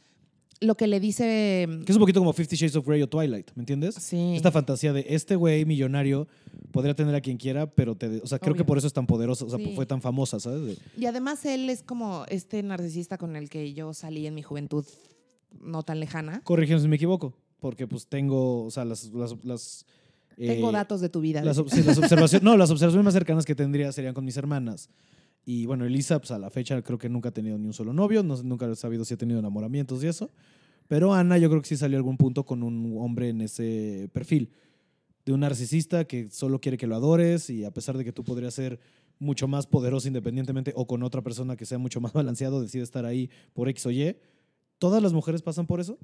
[0.60, 1.68] lo que le dice...
[1.84, 3.96] Que es un poquito como Fifty Shades of Grey o Twilight, ¿me entiendes?
[3.96, 4.34] Sí.
[4.36, 6.28] Esta fantasía de este güey millonario
[6.70, 8.20] podría tener a quien quiera, pero te.
[8.20, 9.72] O sea, creo que por eso es tan poderosa, o sea, Sí.
[9.74, 10.78] fue tan famosa, ¿sabes?
[10.96, 14.84] Y además él es como este narcisista con el que yo salí en mi juventud
[15.60, 16.40] no tan lejana.
[16.44, 19.12] Corrígeme si me equivoco, porque pues tengo, o sea, las...
[19.12, 19.86] las, las,
[20.36, 21.42] Tengo eh, datos de tu vida.
[21.44, 24.88] Las, sí, las observaciones, no, las observaciones más cercanas que tendría serían con mis hermanas.
[25.44, 27.92] Y bueno, Elisa, pues a la fecha creo que nunca ha tenido ni un solo
[27.92, 30.30] novio, no, nunca he sabido si ha tenido enamoramientos y eso.
[30.88, 34.08] Pero Ana, yo creo que sí salió a algún punto con un hombre en ese
[34.12, 34.50] perfil.
[35.24, 38.24] De un narcisista que solo quiere que lo adores y a pesar de que tú
[38.24, 38.78] podrías ser
[39.18, 43.04] mucho más poderoso independientemente o con otra persona que sea mucho más balanceado, decide estar
[43.04, 44.16] ahí por X o Y.
[44.78, 45.98] ¿Todas las mujeres pasan por eso?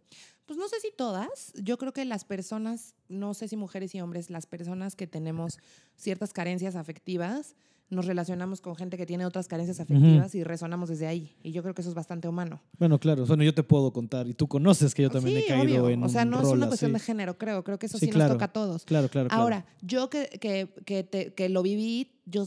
[0.46, 1.52] Pues no sé si todas.
[1.62, 5.58] Yo creo que las personas, no sé si mujeres y hombres, las personas que tenemos
[5.96, 7.56] ciertas carencias afectivas,
[7.90, 11.36] nos relacionamos con gente que tiene otras carencias afectivas y resonamos desde ahí.
[11.42, 12.60] Y yo creo que eso es bastante humano.
[12.78, 13.26] Bueno, claro.
[13.26, 15.88] Bueno, yo te puedo contar y tú conoces que yo también sí, he caído obvio.
[15.94, 17.64] en O sea, un no es una cuestión de género, creo.
[17.64, 18.28] Creo que eso Sí, sí, claro.
[18.30, 18.84] nos toca a todos.
[18.84, 19.42] Claro, claro, claro.
[19.42, 22.46] Ahora, yo que, que, que, te- que lo viví, yo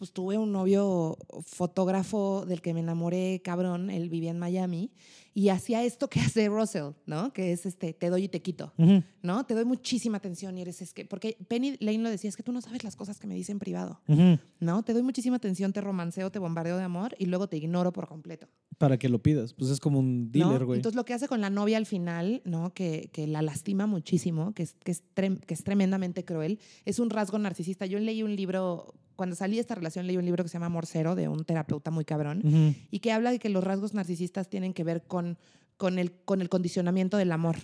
[0.00, 4.92] pues tuve un novio fotógrafo del que me enamoré, cabrón, él vivía en Miami
[5.34, 7.34] y hacía esto que hace Russell, ¿no?
[7.34, 9.02] Que es este, te doy y te quito, Ujú.
[9.20, 9.44] ¿no?
[9.44, 12.42] Te doy muchísima atención y eres es que, porque Penny Lane lo decía, es que
[12.42, 14.38] tú no sabes las cosas que me dicen privado, Ujú.
[14.58, 14.82] ¿no?
[14.84, 18.08] Te doy muchísima atención, te romanceo, te bombardeo de amor y luego te ignoro por
[18.08, 18.48] completo.
[18.78, 19.52] Para que lo pidas.
[19.52, 20.30] Pues es como un ¿no?
[20.30, 20.78] dealer, güey.
[20.78, 22.72] Entonces lo que hace con la novia al final, ¿no?
[22.72, 25.02] Que, que la lastima muchísimo, que es, que, es
[25.46, 27.84] que es tremendamente cruel, es un rasgo narcisista.
[27.84, 30.64] Yo leí un libro, cuando salí de esta relación, leí un libro que se llama
[30.64, 34.48] Amor Cero, de un terapeuta muy cabrón, y que habla de que los rasgos narcisistas
[34.48, 35.36] tienen que ver con,
[35.76, 37.56] con, el, con el condicionamiento del amor.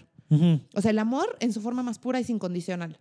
[0.74, 2.98] O sea, el amor en su forma más pura es incondicional.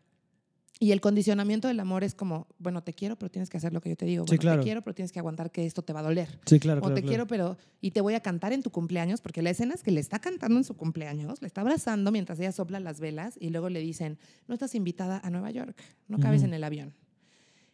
[0.80, 3.82] Y el condicionamiento del amor es como, bueno, te quiero, pero tienes que hacer lo
[3.82, 4.24] que yo te digo.
[4.26, 4.62] Sí, claro.
[4.62, 6.40] te quiero, pero tienes que aguantar que esto te va a doler.
[6.46, 6.96] Sí, claro, O claro.
[6.96, 7.10] te claro.
[7.10, 7.58] quiero, pero.
[7.82, 10.20] Y te voy a cantar en tu cumpleaños, porque la escena es que le está
[10.20, 13.82] cantando en su cumpleaños, le está abrazando mientras ella sopla las velas y luego le
[13.82, 15.76] dicen: No estás invitada a Nueva York,
[16.08, 16.94] no cabes en el avión.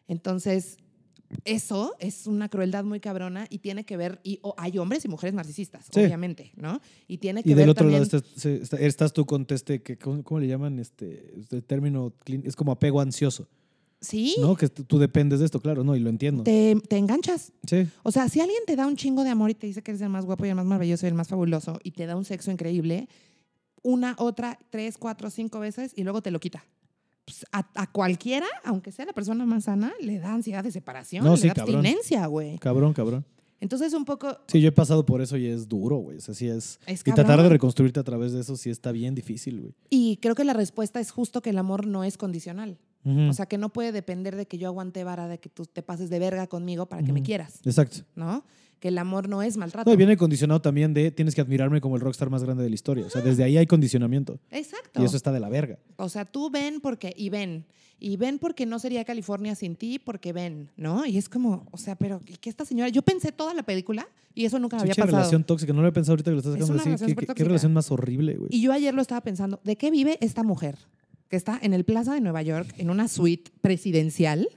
[0.08, 0.76] Entonces,
[1.44, 4.20] eso es una crueldad muy cabrona y tiene que ver.
[4.22, 6.00] Y hay hombres y mujeres narcisistas, Sí.
[6.00, 6.80] obviamente, ¿no?
[7.08, 8.02] Y tiene que Y ver del otro también.
[8.02, 10.78] lado estás, tú con este, que, ¿cómo, cómo le llaman?
[10.78, 13.48] Este, este término, es como apego ansioso,
[14.00, 14.56] sí, ¿no?
[14.56, 15.96] Que tú tú dependes de esto, claro, ¿no?
[15.96, 16.42] Y lo entiendo.
[16.42, 17.52] te, te enganchas.
[17.66, 17.86] Sí.
[18.02, 20.02] O sea, si alguien te da un chingo de amor y te dice que eres
[20.02, 22.26] el más guapo y el más maravilloso y el más fabuloso y te da un
[22.26, 23.08] sexo increíble,
[23.82, 26.62] una, otra, tres, cuatro, cinco veces y luego te lo quita.
[27.24, 31.24] Pues, a, a cualquiera, aunque sea la persona más sana, le da ansiedad de separación,
[31.24, 31.76] No, le sí, da cabrón.
[31.76, 32.58] abstinencia, güey.
[32.58, 33.24] Cabrón, cabrón.
[33.60, 34.38] Entonces, un poco.
[34.48, 36.16] Sí, yo he pasado por eso y es duro, güey.
[36.16, 36.80] O sea, sí es...
[36.84, 39.74] Es y tratar de reconstruirte a través de eso sí está bien difícil, güey.
[39.88, 42.78] Y creo que la respuesta es justo que el amor no es condicional.
[43.04, 45.82] O sea, que no puede depender de que yo aguante vara, de que tú te
[45.82, 47.98] pases de verga conmigo para que me quieras, Exacto.
[48.14, 48.44] ¿no?
[48.78, 49.88] Que el amor no es maltrato.
[49.88, 52.68] No, y viene condicionado también de tienes que admirarme como el rockstar más grande de
[52.68, 53.06] la historia.
[53.06, 54.38] O sea, desde ahí hay condicionamiento.
[54.50, 55.00] Exacto.
[55.00, 55.78] Y eso está de la verga.
[55.96, 57.64] O sea, tú ven porque, y ven,
[58.00, 61.06] y ven porque no sería California sin ti, porque ven, ¿no?
[61.06, 62.88] Y es como, o sea, pero ¿y ¿qué esta señora?
[62.88, 65.16] Yo pensé toda la película y eso nunca me había pasado.
[65.18, 65.72] relación tóxica.
[65.72, 67.08] No lo había pensado ahorita que lo estás Es dejando una decir.
[67.16, 68.48] relación ¿Qué, relación más horrible, güey?
[68.50, 70.76] Y yo ayer lo estaba pensando, ¿de qué vive esta mujer
[71.32, 74.50] que está en el Plaza de Nueva York, en una suite presidencial,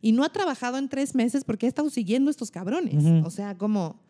[0.00, 3.04] y no ha trabajado en tres meses porque ha estado siguiendo estos cabrones?
[3.22, 4.00] O sea, como,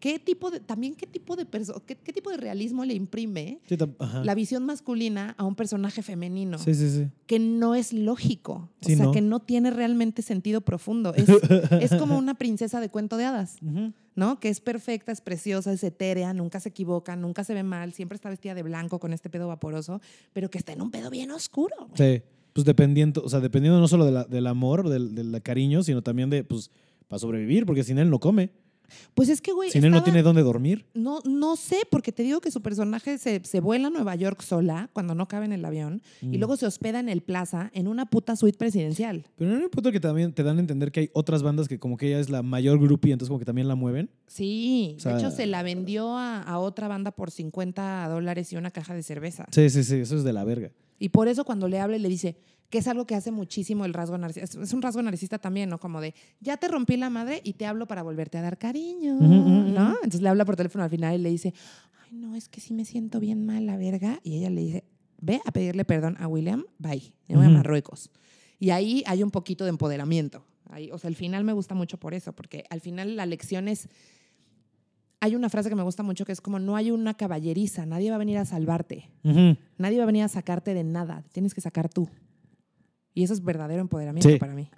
[0.00, 1.46] ¿qué tipo de, también qué tipo de
[1.86, 3.76] qué, qué tipo de realismo le imprime Sí,
[4.22, 6.58] la visión masculina a un personaje femenino?
[6.58, 7.08] sí, sí, sí.
[7.26, 9.12] que no es lógico, o sea, no.
[9.12, 11.14] que no tiene realmente sentido profundo.
[11.14, 11.26] Es,
[11.80, 13.56] es como una princesa de cuento de hadas.
[14.14, 14.40] ¿no?
[14.40, 18.16] Que es perfecta, es preciosa, es etérea, nunca se equivoca, nunca se ve mal, siempre
[18.16, 20.00] está vestida de blanco con este pedo vaporoso,
[20.32, 21.74] pero que está en un pedo bien oscuro.
[21.94, 22.22] Sí.
[22.54, 26.00] Pues dependiendo, o sea, dependiendo no solo de la- del amor, del, del cariño, sino
[26.00, 26.70] también de, pues,
[27.08, 28.50] para sobrevivir, porque sin él no come.
[29.14, 30.86] Pues es que, güey, él no estaba- tiene dónde dormir.
[30.94, 34.42] no, no sé, porque te digo que su personaje se, se vuela a Nueva York
[34.42, 36.34] sola cuando no cabe en el avión Mm.
[36.34, 39.24] y luego se hospeda en el plaza en una puta suite presidencial.
[39.36, 41.96] Pero no importa que también te dan a entender que hay otras bandas que como
[41.96, 44.10] que ella es la mayor groupie, entonces como que también la mueven.
[44.26, 48.52] Sí, O sea- de hecho se la vendió a, a otra banda por 50 dólares
[48.52, 49.46] y una caja de cerveza.
[49.50, 50.70] Sí, sí, sí, eso es de la verga.
[50.98, 52.36] Y por eso cuando le habla y le dice
[52.70, 54.62] que es algo que hace muchísimo el rasgo narcisista.
[54.62, 55.78] Es, un rasgo narcisista también, ¿no?
[55.78, 59.14] Como de, ya te rompí la madre y te hablo para volverte a dar cariño,
[59.14, 59.90] ¿no?
[59.94, 61.54] Entonces le habla por teléfono al final y le dice,
[62.04, 64.20] ay, no, es que sí me siento bien mal, la verga.
[64.22, 64.84] Y ella le dice,
[65.20, 67.50] ve a pedirle perdón a William, bye, me voy a.
[67.50, 68.10] Marruecos.
[68.58, 70.44] Y ahí hay un poquito de empoderamiento.
[70.68, 73.68] Ahí, o sea, el final me gusta mucho por eso, porque al final la lección
[73.68, 73.88] es...
[75.20, 78.10] Hay una frase que me gusta mucho que es como, no hay una caballeriza, nadie
[78.10, 79.08] va a venir a salvarte.
[79.22, 82.08] Nadie va a venir a sacarte de nada, tienes que sacar tú.
[83.16, 84.36] Y eso es verdadero empoderamiento Sí.
[84.36, 84.68] para mí.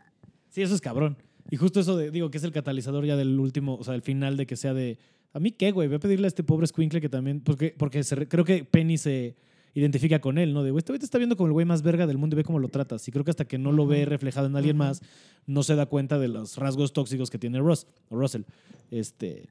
[0.49, 1.17] Sí, eso es cabrón.
[1.51, 4.03] Y justo eso de, digo, que es el catalizador ya del último, o sea, del
[4.03, 4.97] final de que sea de,
[5.33, 5.89] ¿a mí qué, güey?
[5.89, 8.97] Voy a pedirle a este pobre squinkle que también, porque, porque se creo que Penny
[8.97, 9.35] se
[9.75, 10.63] identifica con él, ¿no?
[10.63, 12.39] De, güey, este güey te está viendo como el güey más verga del mundo y
[12.39, 13.07] ve cómo lo tratas.
[13.09, 15.03] Y creo que hasta que no lo ve reflejado en alguien más,
[15.47, 18.43] no se da cuenta de los rasgos tóxicos que tiene Ross, o Russell.
[18.91, 19.49] Este,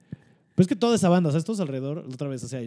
[0.55, 2.61] pues es que toda esa banda, o sea, estos alrededor, otra vez, o sea,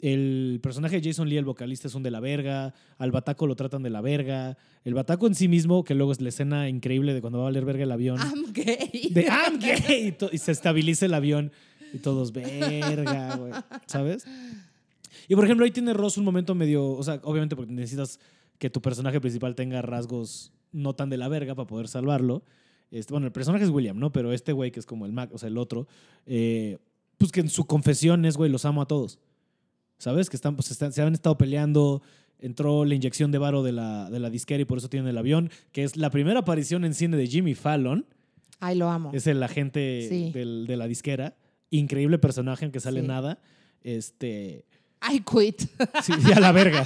[0.00, 2.74] el personaje de Jason Lee, el vocalista, es un de la verga.
[2.98, 4.56] Al Bataco lo tratan de la verga.
[4.84, 7.48] El Bataco en sí mismo, que luego es la escena increíble de cuando va a
[7.48, 8.18] valer verga el avión.
[8.18, 9.10] I'm gay.
[9.10, 10.16] De I'm gay.
[10.32, 11.52] Y, se estabiliza el avión.
[11.92, 13.52] Y todos, verga, güey.
[13.86, 14.24] ¿Sabes?
[15.28, 16.88] Y por ejemplo, ahí tiene Ross un momento medio.
[16.90, 18.18] O sea, obviamente porque necesitas
[18.58, 22.42] que tu personaje principal tenga rasgos no tan de la verga para poder salvarlo.
[22.90, 24.12] Este, bueno, el personaje es William, ¿no?
[24.12, 25.86] Pero este güey que es como el Mac, o sea, el otro,
[26.26, 26.78] eh,
[27.18, 29.18] pues que en su confesión es, güey, los amo a todos.
[30.00, 30.28] ¿Sabes?
[30.28, 32.02] Que están, pues, están- se han estado peleando.
[32.40, 35.18] Entró la inyección de varo de la, de la disquera y por eso tienen el
[35.18, 38.06] avión, que es la primera aparición en cine de Jimmy Fallon.
[38.60, 39.10] Ay, lo amo.
[39.12, 40.32] Es el agente Sí.
[40.32, 41.36] del- de la disquera.
[41.68, 43.06] Increíble personaje, aunque sale Sí.
[43.06, 43.38] nada.
[43.84, 44.64] Este.
[45.12, 45.62] I quit.
[46.02, 46.84] Sí, sí, a la verga.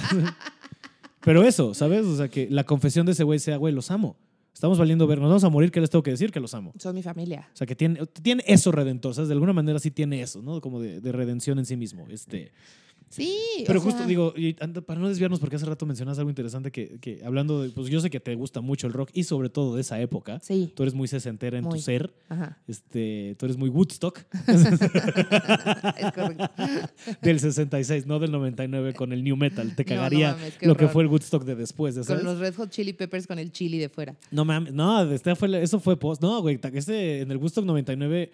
[1.21, 2.05] Pero eso, ¿sabes?
[2.05, 4.17] O sea, que la confesión de ese güey sea, güey, los amo.
[4.53, 6.31] Estamos valiendo ver, nos vamos a morir, ¿qué les tengo que decir?
[6.31, 6.71] Que los amo.
[6.79, 7.49] Son mi familia.
[7.53, 9.27] O sea, que tiene, tiene eso redentor, ¿sabes?
[9.27, 10.61] De alguna manera sí tiene eso, ¿no?
[10.61, 12.07] Como de, de redención en sí mismo.
[12.09, 12.51] Este.
[13.15, 13.63] Sí.
[13.65, 16.99] Pero justo sea, digo, y para no desviarnos, porque hace rato mencionas algo interesante que,
[16.99, 19.75] que hablando de, pues yo sé que te gusta mucho el rock y sobre todo
[19.75, 20.39] de esa época.
[20.41, 20.73] Sí.
[20.75, 22.13] Tú eres muy sesentera en tu ser.
[22.27, 22.57] Ajá.
[22.67, 24.19] Este, tú eres muy Woodstock.
[25.95, 26.49] Es correcto.
[27.21, 29.75] del 66, no del 99 con el New Metal.
[29.75, 32.39] Te No, no cagaría mames, lo que fue el Woodstock de después, ¿ya Con los
[32.39, 34.15] Red Hot Chili Peppers con el chili de fuera.
[34.31, 36.21] No mames, no, este fue, eso fue post.
[36.21, 38.31] No, güey, este, en el Woodstock 99,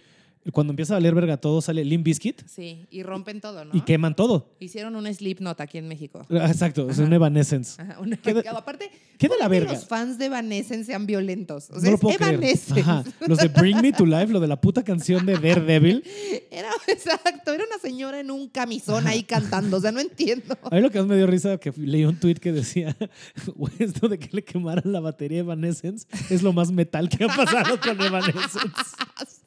[0.51, 2.87] cuando empieza a valer verga todo, sale Limp Bizkit Sí.
[2.89, 3.71] Y rompen todo, ¿no?
[3.73, 4.49] y queman todo.
[4.59, 6.25] Hicieron un Slipknot aquí en México.
[6.31, 7.07] Ah, Exacto, es Ajá.
[7.07, 7.79] un Evanescence.
[7.81, 8.89] Ajá, una- ¿Qué de- aparte,
[9.19, 9.73] qué de la ¿cómo que verga?
[9.73, 11.69] los fans de Evanescence sean violentos.
[11.69, 12.33] O sea, no lo es puedo creer.
[12.35, 12.81] Evanescence.
[12.81, 13.03] Ajá.
[13.27, 16.03] Los de Bring Me to Life, lo de la puta canción de Daredevil.
[16.51, 19.77] Era, exacto, era una señora en un camisón ahí cantando.
[19.77, 20.57] O sea, no entiendo.
[20.63, 22.95] A mí lo que más me dio risa que leí un tweet que decía,
[23.79, 27.27] esto de que le quemaran la batería a Evanescence es lo más metal que ha
[27.27, 28.59] pasado con Evanescence.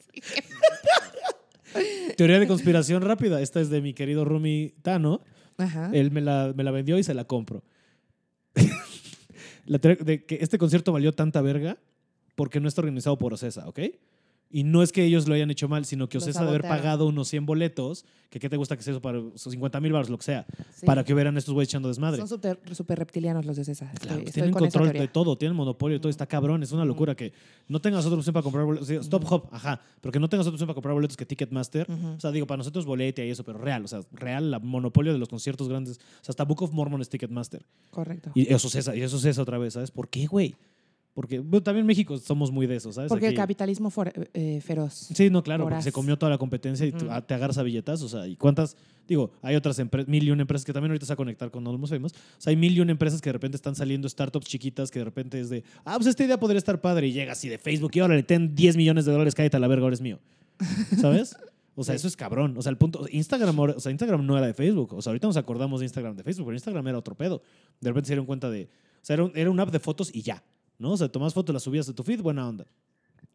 [2.17, 3.41] Teoría de conspiración rápida.
[3.41, 5.21] Esta es de mi querido Rumi Tano.
[5.57, 5.89] Ajá.
[5.93, 7.63] Él me la, me la vendió y se la compro.
[9.65, 11.77] la teoría de que este concierto valió tanta verga
[12.35, 13.79] porque no está organizado por Ocesa, ¿ok?
[14.49, 17.07] Y no es que ellos lo hayan hecho mal, sino que Ocesa de haber pagado
[17.07, 20.09] unos 100 boletos, que qué te gusta que sea eso para esos 50 mil baros,
[20.09, 20.85] lo que sea, Sí.
[20.85, 22.19] para que hubieran estos güeyes echando desmadre.
[22.19, 23.89] Son súper super reptilianos los de César.
[23.99, 26.71] Claro, Estoy, estoy tienen con control de todo, tienen monopolio y todo, está cabrón, es
[26.71, 27.33] una locura que
[27.67, 28.89] no tengas otra opción para comprar boletos.
[28.89, 31.87] Stop Hop, ajá, pero que no tengas otra opción para comprar boletos que Ticketmaster.
[31.91, 35.11] O sea, digo, para nosotros bolete y eso, pero real, o sea, real, la monopolio
[35.11, 35.97] de los conciertos grandes.
[35.97, 37.65] O sea, hasta Book of Mormon es Ticketmaster.
[37.91, 38.31] Correcto.
[38.35, 39.91] Y eso es esa, y eso es esa otra vez, ¿sabes?
[39.91, 40.55] ¿Por qué, güey?
[41.15, 43.07] Porque bueno, también en México somos muy de eso, ¿sabes?
[43.09, 44.93] Porque el capitalismo for- eh, feroz.
[44.93, 47.63] Sí, no, claro, porque se comió toda la competencia y tú- ah, te agarras a
[47.63, 48.13] billetazos.
[48.13, 48.75] O sea, ¿y cuántas?
[49.07, 51.49] Digo, hay otras empresas, mil y una empresas que también ahorita se va a conectar
[51.51, 52.11] con Almost Famous.
[52.11, 54.99] O sea, hay mil y una empresas que de repente están saliendo startups chiquitas que
[54.99, 57.57] de repente es de, ah, pues esta idea podría estar padre y llega así de
[57.59, 60.01] Facebook y ahora le ten 10 millones de dólares, cállate a la verga, ahora es
[60.01, 60.19] mío.
[60.99, 61.35] ¿Sabes?
[61.75, 61.97] O sea, Sí.
[61.99, 62.55] eso es cabrón.
[62.57, 64.93] O sea, el punto, Instagram, o sea, Instagram no era de Facebook.
[64.93, 67.41] O sea, ahorita nos acordamos de Instagram de Facebook, pero Instagram era otro pedo.
[67.79, 68.69] De repente se dieron cuenta de, o
[69.01, 70.43] sea, era un, era un app de fotos y ya.
[70.77, 70.91] ¿No?
[70.91, 72.65] O sea, tomas fotos, las subías de tu feed, buena onda.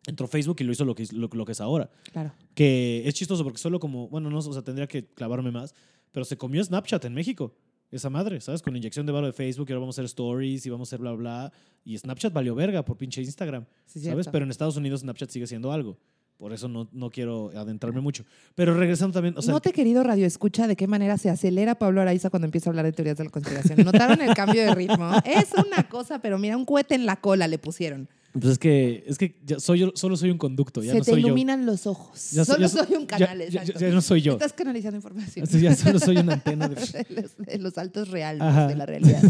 [0.06, 1.90] entró Facebook y lo hizo lo que, lo, lo que es ahora.
[2.12, 2.32] Claro.
[2.54, 5.74] Que es chistoso porque solo como, bueno, no, o sea, tendría que clavarme más,
[6.12, 7.54] pero se comió Snapchat en México.
[7.90, 8.62] Esa madre, ¿sabes?
[8.62, 10.90] Con inyección de varo de Facebook y ahora vamos a hacer stories y vamos a
[10.90, 11.52] hacer bla, bla.
[11.84, 14.14] Y Snapchat valió verga por pinche Instagram, Sí, ¿sabes?
[14.14, 14.30] cierto.
[14.30, 15.98] Pero en Estados Unidos Snapchat sigue siendo algo.
[16.40, 18.24] Por eso no, no quiero adentrarme mucho.
[18.54, 22.00] Pero regresando también, o sea, Note, querido Radio Escucha, de qué manera se acelera Pablo
[22.00, 23.84] Araiza cuando empieza a hablar de teorías de la conspiración.
[23.84, 25.10] ¿Notaron el cambio de ritmo?
[25.26, 28.08] Es una cosa, pero mira, un cohete en la cola le pusieron.
[28.32, 31.04] pues es que, es que ya soy yo, solo soy un conducto, ya se no
[31.04, 31.26] te soy yo.
[31.26, 32.30] iluminan los ojos.
[32.30, 34.32] Ya Solo ya soy un canal, ya, no soy yo.
[34.32, 35.44] Estás canalizando información.
[35.46, 36.74] Así, ya solo soy una antena de...
[36.76, 39.22] de, los, de los altos reales de la realidad.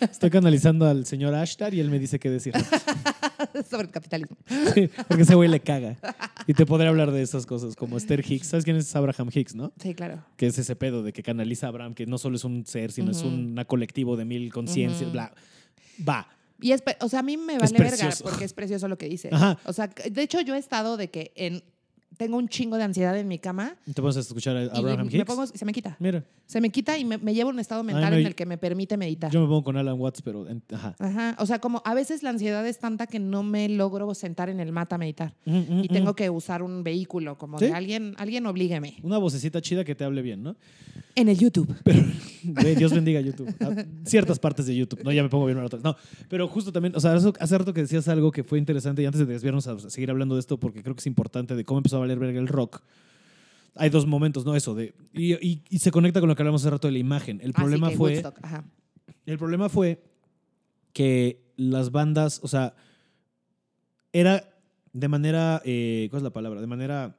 [0.00, 2.54] estoy canalizando al señor Ashtar y él me dice qué decir.
[3.70, 4.36] Sobre el capitalismo.
[4.74, 5.96] Sí, porque ese güey le caga.
[6.46, 8.48] Y te podré hablar de esas cosas, como Esther Hicks.
[8.48, 9.72] ¿Sabes quién es Abraham Hicks, no?
[9.80, 10.24] Sí, claro.
[10.36, 12.92] Que es ese pedo de que canaliza a Abraham, que no solo es un ser,
[12.92, 13.28] sino es Ujú.
[13.28, 15.32] un colectivo de mil conciencias, bla.
[16.06, 16.28] Va.
[16.60, 19.28] Y es, o sea, a mí me vale verga porque es precioso lo que dice.
[19.32, 19.58] Ajá.
[19.64, 21.62] O sea, de hecho yo he estado de que en,
[22.16, 25.12] tengo un chingo de ansiedad en mi cama ¿Te pones a escuchar a Abraham me
[25.18, 25.24] Hicks?
[25.24, 25.96] pongo, se me quita.
[25.98, 28.34] Mira, Se me quita y me, me lleva a un estado mental no, en el
[28.34, 29.30] que me permite meditar.
[29.30, 30.48] yo me pongo con Alan Watts, pero...
[30.48, 30.94] en- ajá.
[30.98, 31.36] Ajá.
[31.38, 34.60] O sea, como a veces la ansiedad es tanta que no me logro sentar en
[34.60, 35.34] el mat a meditar.
[35.44, 36.14] Mm, mm, Y tengo mm.
[36.14, 37.66] que usar un vehículo, como ¿Sí?
[37.66, 38.96] de alguien, alguien oblígueme.
[39.02, 40.56] Una vocecita chida que te hable bien, ¿no?
[41.16, 41.74] En el YouTube.
[42.44, 43.54] Güey, Dios bendiga YouTube.
[43.60, 45.02] Ah, Ciertas partes de YouTube.
[45.02, 45.82] No, ya me pongo bien otras.
[45.82, 45.96] No,
[46.28, 49.20] pero justo también, o sea, hace rato que decías algo que fue interesante y antes
[49.20, 51.96] de desviarnos a seguir hablando de esto, porque creo que es importante de cómo empezó
[51.96, 52.82] a valer verga el rock.
[53.76, 54.54] Hay dos momentos, ¿no?
[54.54, 54.94] Eso de.
[55.12, 57.40] Y, y- y se conecta con lo que hablamos hace rato de la imagen.
[57.42, 58.12] El Así problema fue.
[58.12, 58.64] Woodstock, ajá.
[59.26, 60.02] El problema fue
[60.92, 62.74] que las bandas, o sea,
[64.12, 64.48] era
[64.92, 66.60] de manera, eh, ¿cuál es la palabra?
[66.60, 67.16] De manera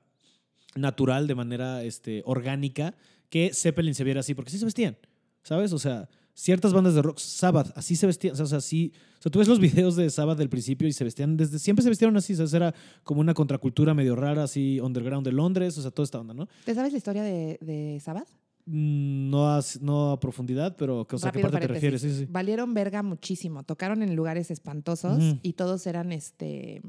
[0.75, 2.95] natural, de manera este, orgánica,
[3.29, 4.97] que Zeppelin se viera así, porque sí se vestían,
[5.43, 5.73] ¿sabes?
[5.73, 9.31] O sea, ciertas bandas de rock, Sabbath, así se vestían, o sea, sí, o sea,
[9.31, 12.15] tú ves los videos de Sabbath del principio y se vestían, desde siempre se vestieron
[12.17, 12.53] así, ¿sabes?
[12.53, 16.33] Era como una contracultura medio rara, así, underground de Londres, o sea, toda esta onda,
[16.33, 16.47] ¿no?
[16.65, 18.27] ¿Te sabes la historia de, de Sabbath?
[18.65, 22.01] Mm, No a, no a profundidad, pero, o sea, ¿a ¿qué parte te refieres?
[22.01, 22.25] Sí, sí.
[22.29, 23.63] Valieron verga muchísimo.
[23.63, 26.81] Tocaron en lugares espantosos y todos eran este.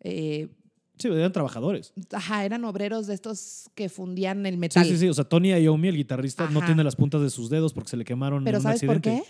[0.00, 0.48] eh,
[0.98, 1.92] Sí, eran trabajadores.
[2.12, 4.84] ajá, eran obreros de estos que fundían el metal.
[4.84, 5.08] Sí, sí, sí.
[5.08, 7.96] O sea, Tony Iommi, el guitarrista, no tiene las puntas de sus dedos porque se
[7.96, 9.22] le quemaron Pero en un ¿sabes por qué?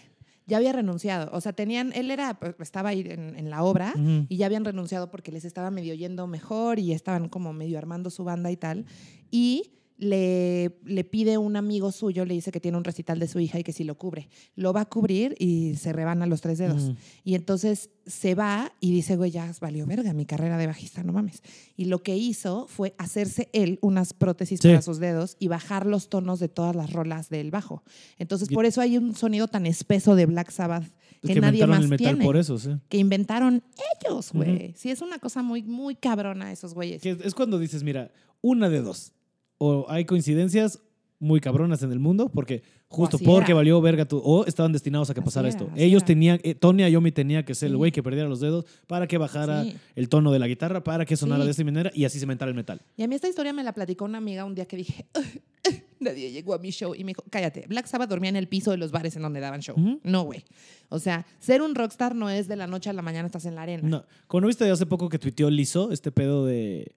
[0.49, 1.29] Ya había renunciado.
[1.33, 3.93] O sea, tenían, él era, estaba ahí en, en la obra
[4.29, 8.11] y ya habían renunciado porque les estaba medio yendo mejor y estaban como medio armando
[8.11, 8.85] su banda y tal.
[9.33, 13.41] Y le, le pide un amigo suyo, le dice que tiene un recital de su
[13.41, 14.29] hija y que si lo cubre.
[14.55, 16.93] Lo va a cubrir y se rebana los tres dedos.
[17.25, 21.13] Y entonces se va y dice, güey, ya valió verga mi carrera de bajista, no
[21.13, 21.43] mames.
[21.77, 24.69] Y lo que hizo fue hacerse él unas prótesis Sí.
[24.69, 27.83] para sus dedos y bajar los tonos de todas las rolas del bajo.
[28.19, 30.85] Entonces, Y- por eso hay un sonido tan espeso de Black Sabbath
[31.23, 32.25] que, que nadie más el metal tiene.
[32.25, 32.71] por eso, sí.
[32.89, 33.63] Que inventaron
[34.05, 34.75] ellos, güey.
[34.77, 37.01] Sí, es una cosa muy, muy cabrona esos güeyes.
[37.03, 39.13] Que es cuando dices, mira, una de dos.
[39.59, 40.81] O hay coincidencias
[41.19, 43.57] muy cabronas en el mundo, porque justo porque era.
[43.57, 45.71] valió verga tu, o estaban destinados a que Así pasara era, esto.
[45.75, 46.07] Ellos era.
[46.07, 49.17] tenían, eh, Tony Iommi tenía que ser el güey que perdiera los dedos para que
[49.17, 49.75] bajara Sí.
[49.95, 51.47] el tono de la guitarra, para que sonara Sí.
[51.47, 52.83] de esta manera y así se inventara el metal.
[52.99, 55.07] Y a mí esta historia me la platicó una amiga un día que dije,
[56.01, 56.95] nadie llegó a mi show.
[56.95, 59.41] Y me dijo, cállate, Black Sabbath dormía en el piso de los bares en donde
[59.41, 59.75] daban show.
[60.05, 60.45] No, güey.
[60.91, 63.55] O sea, ser un rockstar no es de la noche a la mañana estás en
[63.55, 63.89] la arena.
[63.89, 64.05] No.
[64.29, 66.93] Cuando viste hace poco que tuiteó Lizzo este pedo de...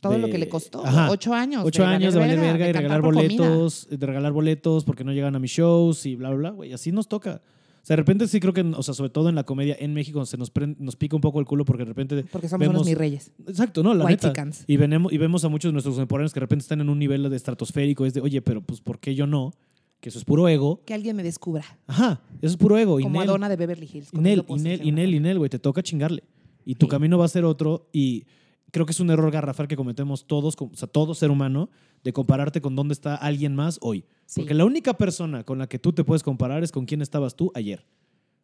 [0.00, 0.84] Todo lo de- que le costó.
[0.86, 1.10] Ajá.
[1.10, 1.64] Ocho años.
[1.64, 3.22] Ocho años de valer verga y regalar comida.
[3.22, 6.72] boletos, de regalar boletos porque no llegan a mis shows y bla, bla, bla, güey.
[6.72, 7.42] Así nos toca.
[7.80, 9.94] O sea, de repente sí creo que, o sea, sobre todo en la comedia en
[9.94, 12.24] México se nos, prende- nos pica un poco el culo porque de repente...
[12.30, 13.32] Porque somos vemos- unos mis reyes.
[13.46, 14.44] Exacto, no, la White neta.
[14.66, 16.98] Y, venemos, y vemos a muchos de nuestros contemporáneos que de repente están en un
[16.98, 18.04] nivel de estratosférico.
[18.04, 19.52] Es de, oye, pero pues, ¿por qué yo no?
[20.00, 20.82] Que eso es puro ego.
[20.84, 21.64] Que alguien me descubra.
[21.86, 23.00] Ajá, eso es puro ego.
[23.00, 24.08] Como Madonna de Beverly Hills.
[24.12, 25.20] y comiendo Nel, y postres Nel, en y una Nel, y tarde.
[25.28, 26.22] Nel, güey, te toca chingarle.
[26.66, 26.90] Y tu Sí.
[26.90, 27.88] camino va a ser otro.
[27.92, 28.24] Y
[28.70, 31.70] creo que es un error garrafal que cometemos todos, o sea, todo ser humano,
[32.04, 34.04] de compararte con dónde está alguien más hoy.
[34.26, 34.40] Sí.
[34.40, 37.34] Porque la única persona con la que tú te puedes comparar es con quién estabas
[37.34, 37.84] tú ayer.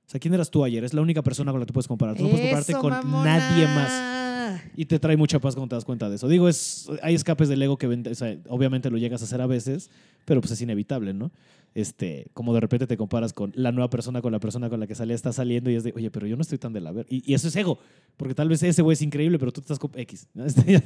[0.06, 0.84] O sea, ¿quién eras tú ayer?
[0.84, 2.16] Es la única persona con la que te puedes comparar.
[2.16, 3.38] Tú no puedes compararte con mamona.
[3.38, 4.60] nadie más.
[4.76, 6.28] Y te trae mucha paz cuando te das cuenta de eso.
[6.28, 9.40] Digo, es, hay escapes del ego que ven- o sea, obviamente lo llegas a hacer
[9.40, 9.90] a veces,
[10.24, 11.30] pero pues es inevitable, ¿no?
[11.74, 14.86] Este, como de repente te comparas con la nueva persona, con la persona con la
[14.86, 16.92] que salía, está saliendo y es de, oye, pero yo no estoy tan de la
[16.92, 17.04] ver.
[17.10, 17.78] Y, y eso es ego,
[18.16, 20.28] porque tal vez ese güey es increíble, pero tú estás con X.
[20.34, 20.44] ¿no?
[20.46, 20.80] Este,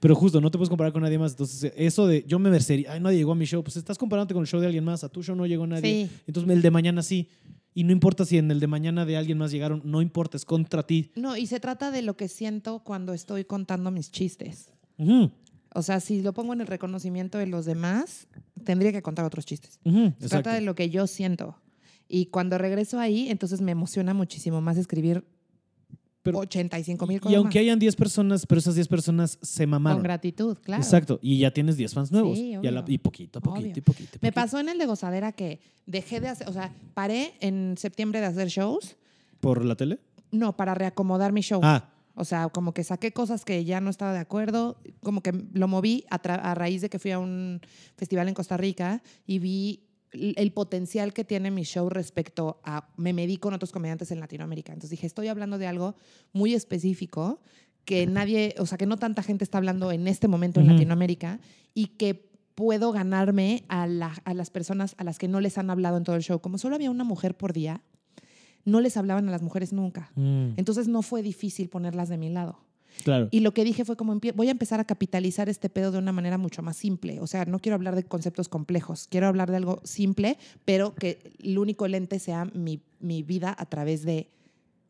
[0.00, 1.32] pero justo, no te puedes comparar con nadie más.
[1.32, 4.34] Entonces, eso de yo me merecería, ay, nadie llegó a mi show, pues estás comparándote
[4.34, 6.06] con el show de alguien más, a tu show no llegó nadie.
[6.06, 6.10] Sí.
[6.26, 7.30] Entonces, el de mañana sí.
[7.72, 10.46] Y no importa si en el de mañana de alguien más llegaron, no importa, es
[10.46, 11.10] contra ti.
[11.14, 14.70] No, y se trata de lo que siento cuando estoy contando mis chistes.
[14.98, 15.30] Ujú,
[15.76, 18.26] O sea, si lo pongo en el reconocimiento de los demás,
[18.64, 19.78] tendría que contar otros chistes.
[19.84, 20.28] ujú, Se exacto.
[20.28, 21.56] trata de lo que yo siento.
[22.08, 25.24] Y cuando regreso ahí, entonces me emociona muchísimo más escribir
[26.22, 27.62] Pero- 85 mil Y aunque más.
[27.62, 30.02] hayan 10 personas, pero esas 10 personas se Con mamaron.
[30.02, 30.82] gratitud, claro.
[30.82, 31.18] Exacto.
[31.22, 32.36] Y ya tienes 10 fans nuevos.
[32.36, 33.72] Sí, y, la- y poquito, poquito, Obvio.
[33.76, 34.10] y poquito.
[34.16, 34.32] y Me poquito.
[34.34, 38.26] pasó en el de gozadera que dejé de hacer, o sea, paré en septiembre de
[38.26, 38.96] hacer shows,
[39.40, 40.00] ¿Por la tele?
[40.32, 41.60] no, para reacomodar mi show.
[41.62, 45.32] Ah, O sea, como que saqué cosas que ya no estaba de acuerdo, como que
[45.52, 46.16] lo moví a,
[46.54, 47.60] raíz de que fui a un
[47.96, 53.12] festival en Costa Rica y vi el potencial que tiene mi show respecto a, me
[53.12, 54.72] medí con otros comediantes en Latinoamérica.
[54.72, 55.94] Entonces dije, estoy hablando de algo
[56.32, 57.40] muy específico
[57.84, 60.68] que nadie, o sea, que no tanta gente está hablando en este momento en.
[60.68, 61.38] Latinoamérica
[61.74, 65.68] y que puedo ganarme a, la- a las personas a las que no les han
[65.68, 66.40] hablado en todo el show.
[66.40, 67.82] Como solo había una mujer por día,
[68.66, 70.10] no les hablaban a las mujeres nunca.
[70.16, 72.58] mm, Entonces no fue difícil ponerlas de mi lado.
[73.04, 73.28] claro.
[73.30, 76.12] Y lo que dije fue como voy a empezar a capitalizar este pedo de una
[76.12, 77.20] manera mucho más simple.
[77.20, 81.32] O sea, no quiero hablar de conceptos complejos, quiero hablar de algo simple, pero que
[81.42, 84.28] el único lente sea mi, mi vida a través de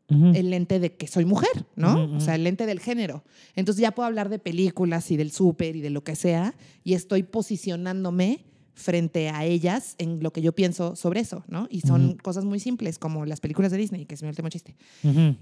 [0.09, 2.15] el lente de que soy mujer, ¿no?
[2.15, 3.25] O sea, el lente del género.
[3.57, 6.55] Entonces ya puedo hablar de películas y del súper y de lo que sea
[6.85, 8.45] y estoy posicionándome
[8.77, 11.67] frente a ellas en lo que yo pienso sobre eso, ¿no?
[11.71, 14.75] Y son cosas muy simples como las películas de Disney, que es mi último chiste.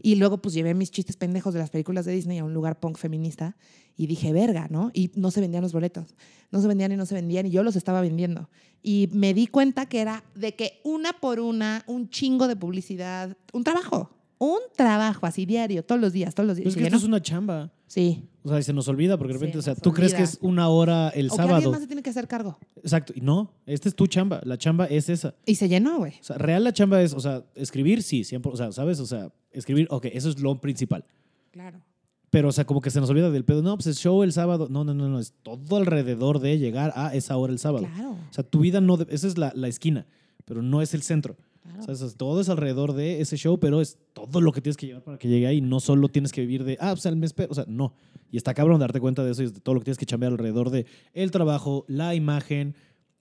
[0.01, 2.79] Y luego pues llevé mis chistes pendejos de las películas de Disney a un lugar
[2.79, 3.57] punk feminista
[3.97, 4.89] y dije, verga, ¿no?
[4.93, 6.15] Y no se vendían los boletos.
[6.51, 8.49] No se vendían y no se vendían y yo los estaba vendiendo.
[8.81, 13.35] Y me di cuenta que era de que una por una, un chingo de publicidad,
[13.51, 16.67] un trabajo, un trabajo así diario, todos los días, todos los días.
[16.67, 17.71] Pero es Y que esto es una chamba.
[17.87, 18.27] Sí.
[18.43, 20.23] O sea, y se nos olvida porque de Se repente, o sea, tú crees que
[20.23, 21.71] es una hora el o que alguien sábado.
[21.71, 22.57] más se tiene que hacer cargo.
[22.75, 23.13] Exacto.
[23.15, 24.41] Y no, esta es tu chamba.
[24.43, 25.35] La chamba es esa.
[25.45, 26.13] Y se llenó, güey.
[26.19, 28.99] O sea, real la chamba es, o sea, escribir, sí, siempre, o sea, ¿sabes?
[28.99, 31.05] O sea, escribir, ok, eso es lo principal.
[31.51, 31.81] Claro.
[32.29, 33.61] Pero, o sea, como que se nos olvida del pedo.
[33.61, 34.67] No, pues es show el sábado.
[34.69, 35.19] No, no, no, no.
[35.19, 37.87] Es todo alrededor de llegar a esa hora el sábado.
[37.93, 38.11] Claro.
[38.11, 38.99] O sea, tu vida no.
[39.09, 40.05] esa es la, la esquina,
[40.43, 41.37] pero no es el centro.
[41.73, 41.91] Claro.
[41.91, 44.87] O sea, todo es alrededor de ese show, pero es todo lo que tienes que
[44.87, 45.61] llevar para que llegue ahí.
[45.61, 47.33] No solo tienes que vivir de, ah, pues el mes.
[47.33, 47.47] pe-".
[47.49, 47.93] O sea, no.
[48.31, 50.31] Y está cabrón darte cuenta de eso y de todo lo que tienes que chambear
[50.31, 52.75] alrededor de el trabajo, la imagen,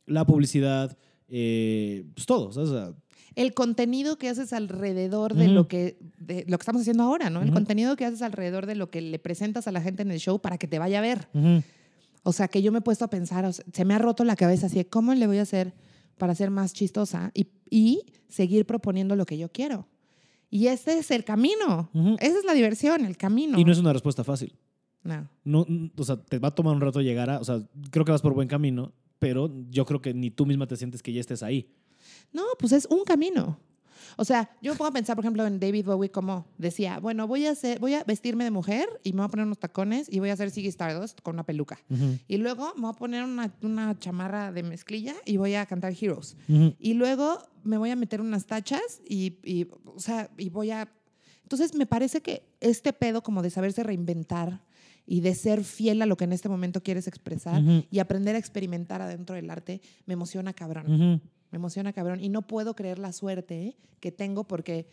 [0.07, 0.97] la publicidad,
[1.29, 2.49] eh, pues todo.
[2.49, 2.93] O sea,
[3.35, 7.43] el contenido que haces alrededor de lo que de lo que estamos haciendo ahora, ¿no?
[7.43, 10.21] El contenido que haces alrededor de lo que le presentas a la gente en el
[10.21, 11.29] show para que te vaya a ver.
[12.23, 14.25] O sea, que yo me he puesto a pensar, o sea, se me ha roto
[14.25, 15.75] la cabeza así, de, ¿cómo le voy a hacer
[16.17, 19.89] para ser más chistosa y, y seguir proponiendo lo que yo quiero?
[20.51, 21.91] Y este es el camino.
[21.93, 22.17] Ujú.
[22.21, 23.59] Esa es la diversión, el camino.
[23.59, 24.57] Y no es una respuesta fácil.
[25.03, 25.29] No.
[25.45, 28.13] No, o sea, te va a tomar un rato llegar a, o sea, creo que
[28.13, 31.21] vas por buen camino, pero yo creo que ni tú misma te sientes que ya
[31.21, 31.69] estés ahí.
[32.33, 33.59] No, pues es un camino.
[34.17, 37.27] O sea, yo me pongo a pensar, por ejemplo, en David Bowie como decía, bueno,
[37.27, 40.09] voy a hacer, voy a vestirme de mujer y me voy a poner unos tacones
[40.11, 41.79] y voy a hacer Ziggy Stardust con una peluca.
[42.29, 45.95] Y luego me voy a poner una, una chamarra de mezclilla y voy a cantar
[46.01, 46.37] Heroes.
[46.79, 50.89] Y luego me voy a meter unas tachas y, y, o sea, y voy a...
[51.43, 54.63] Entonces me parece que este pedo como de saberse reinventar
[55.07, 58.39] y de ser fiel a lo que en este momento quieres expresar y aprender a
[58.39, 60.93] experimentar adentro del arte me emociona cabrón.
[60.93, 61.21] Ujú.
[61.55, 62.19] Me emociona cabrón.
[62.19, 64.89] Y no puedo creer la suerte que tengo porque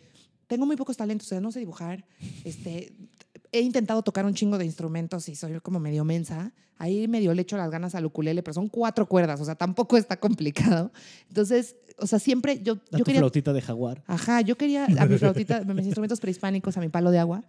[0.46, 1.26] tengo muy pocos talentos.
[1.26, 2.04] O sea, no sé dibujar.
[2.44, 2.92] Este,
[3.52, 6.52] he intentado tocar un chingo de instrumentos y soy como medio mensa.
[6.78, 9.40] Ahí medio le echo las ganas al ukulele, pero son cuatro cuerdas.
[9.40, 10.90] O sea, tampoco está complicado.
[11.28, 13.20] Entonces, o sea, siempre yo, A yo tu quería...
[13.20, 14.02] flautita de jaguar.
[14.06, 17.44] Ajá, yo quería a mi flautita, a mis instrumentos prehispánicos, a mi palo de agua.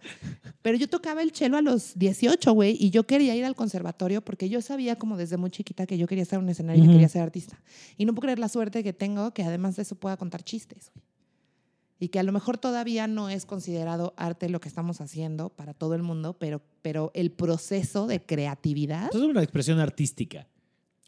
[0.62, 4.22] Pero yo tocaba el cello a los 18, güey, y yo quería ir al conservatorio
[4.22, 6.86] porque yo sabía como desde muy chiquita que yo quería estar en un escenario y
[6.86, 7.58] que quería ser artista.
[7.96, 10.90] Y no puedo creer la suerte que tengo que además de eso pueda contar chistes,
[10.94, 11.13] güey.
[11.98, 15.74] Y que a lo mejor todavía no es considerado arte lo que estamos haciendo para
[15.74, 19.08] todo el mundo, pero, pero el proceso de creatividad.
[19.10, 20.48] Eso es una expresión artística.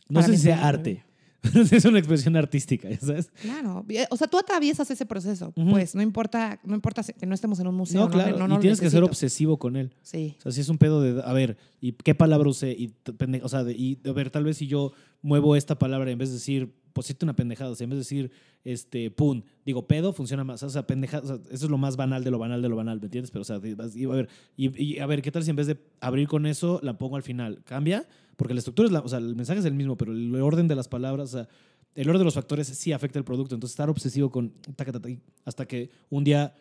[0.09, 1.05] No sé si sea arte.
[1.70, 3.30] es una expresión artística, ¿sabes?
[3.41, 7.34] Claro, eh, o sea, tú atraviesas ese proceso, pues no importa, no importa que no
[7.34, 8.03] estemos en un museo.
[8.03, 8.39] No, claro.
[8.39, 9.95] no, no y tienes que ser obsesivo con él.
[10.03, 10.34] Sí.
[10.39, 12.72] O sea, si es un pedo de, a ver, ¿y qué palabra usé?
[12.72, 12.95] Y,
[13.43, 16.30] o sea, de, y, a ver, tal vez si yo muevo esta palabra en vez
[16.30, 18.30] de decir, sí, una pendejada, o sea, en vez de decir,
[18.64, 20.62] este, pum, digo, pedo, funciona más.
[20.62, 22.76] O sea, pendejada, o sea, eso es lo más banal de lo banal de lo
[22.76, 23.30] banal, ¿me entiendes?
[23.30, 25.66] Pero, o sea, y, a ver, y, y, a ver, ¿qué tal si en vez
[25.66, 27.62] de abrir con eso, la pongo al final?
[27.64, 28.07] ¿Cambia?
[28.36, 30.68] Porque la estructura es la, o sea, el mensaje es el mismo, pero el orden
[30.68, 31.49] de las palabras, o sea,
[31.94, 33.55] el orden de los factores sí afecta el producto.
[33.55, 36.55] Entonces, estar obsesivo con taca, taca, taca, hasta que un día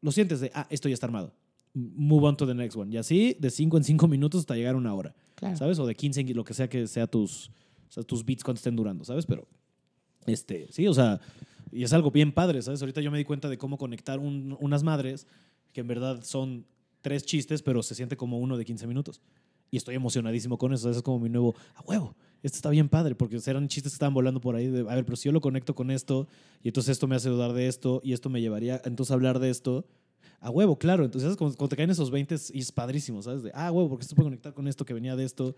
[0.00, 1.32] lo sientes de, ah, esto ya está armado.
[1.74, 2.92] Move on to the next one.
[2.92, 5.56] Y así, de 5 en 5 minutos hasta llegar a una hora, Claro.
[5.56, 5.78] ¿sabes?
[5.78, 7.52] O de 15 en lo que sea que sea tus,
[7.88, 9.26] o sea, tus beats cuando estén durando, ¿sabes?
[9.26, 9.46] Pero,
[10.26, 11.20] este, sí, o sea,
[11.72, 12.80] y es algo bien padre, ¿sabes?
[12.82, 15.26] Ahorita yo me di cuenta de cómo conectar un- unas madres
[15.72, 16.64] que en verdad son
[17.00, 19.20] tres chistes, pero se siente como uno de 15 minutos.
[19.70, 20.84] Y estoy emocionadísimo con eso.
[20.84, 20.96] ¿sabes?
[20.98, 24.14] Es como mi nuevo, a huevo, esto está bien padre, porque eran chistes que estaban
[24.14, 24.66] volando por ahí.
[24.68, 26.26] De, a ver, pero si yo lo conecto con esto,
[26.62, 29.38] y entonces esto me hace dudar de esto, y esto me llevaría entonces a hablar
[29.38, 29.84] de esto,
[30.40, 31.04] A huevo, claro.
[31.04, 31.36] Entonces.
[31.36, 33.42] Cuando, cuando te caen esos 20 y es padrísimo, ¿sabes?
[33.42, 35.54] De, ah, huevo, porque esto puede conectar con esto que venía de esto.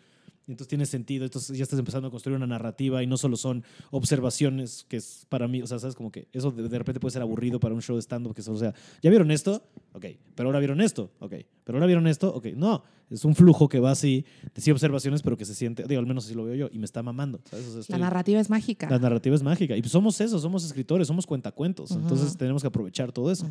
[0.46, 1.24] Y entonces tiene sentido.
[1.24, 5.26] Entonces ya estás empezando a construir una narrativa y no solo son observaciones, que es
[5.28, 5.94] para mí, o sea, ¿sabes?
[5.94, 8.42] Como que eso de, de repente puede ser aburrido para un show de stand-up, que
[8.42, 9.62] solo sea, ¿ya vieron esto?
[9.92, 10.06] Ok.
[10.34, 11.10] Pero ahora vieron esto.
[11.20, 11.34] Ok.
[11.62, 12.34] Pero ahora vieron esto.
[12.34, 12.46] Ok.
[12.56, 12.82] No.
[13.10, 16.06] Es un flujo que va así, de sí observaciones, pero que se siente, digo, al
[16.06, 17.66] menos así lo veo yo, y me está mamando, ¿sabes?
[17.66, 18.88] O sea, La narrativa es mágica.
[18.88, 19.76] la narrativa es mágica.
[19.76, 21.90] Y pues somos eso, somos escritores, somos cuentacuentos.
[21.90, 22.00] Ujú.
[22.00, 23.46] Entonces tenemos que aprovechar todo eso.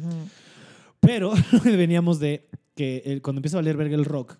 [0.99, 1.33] Pero
[1.63, 4.37] veníamos de que cuando empieza a valer verga el rock,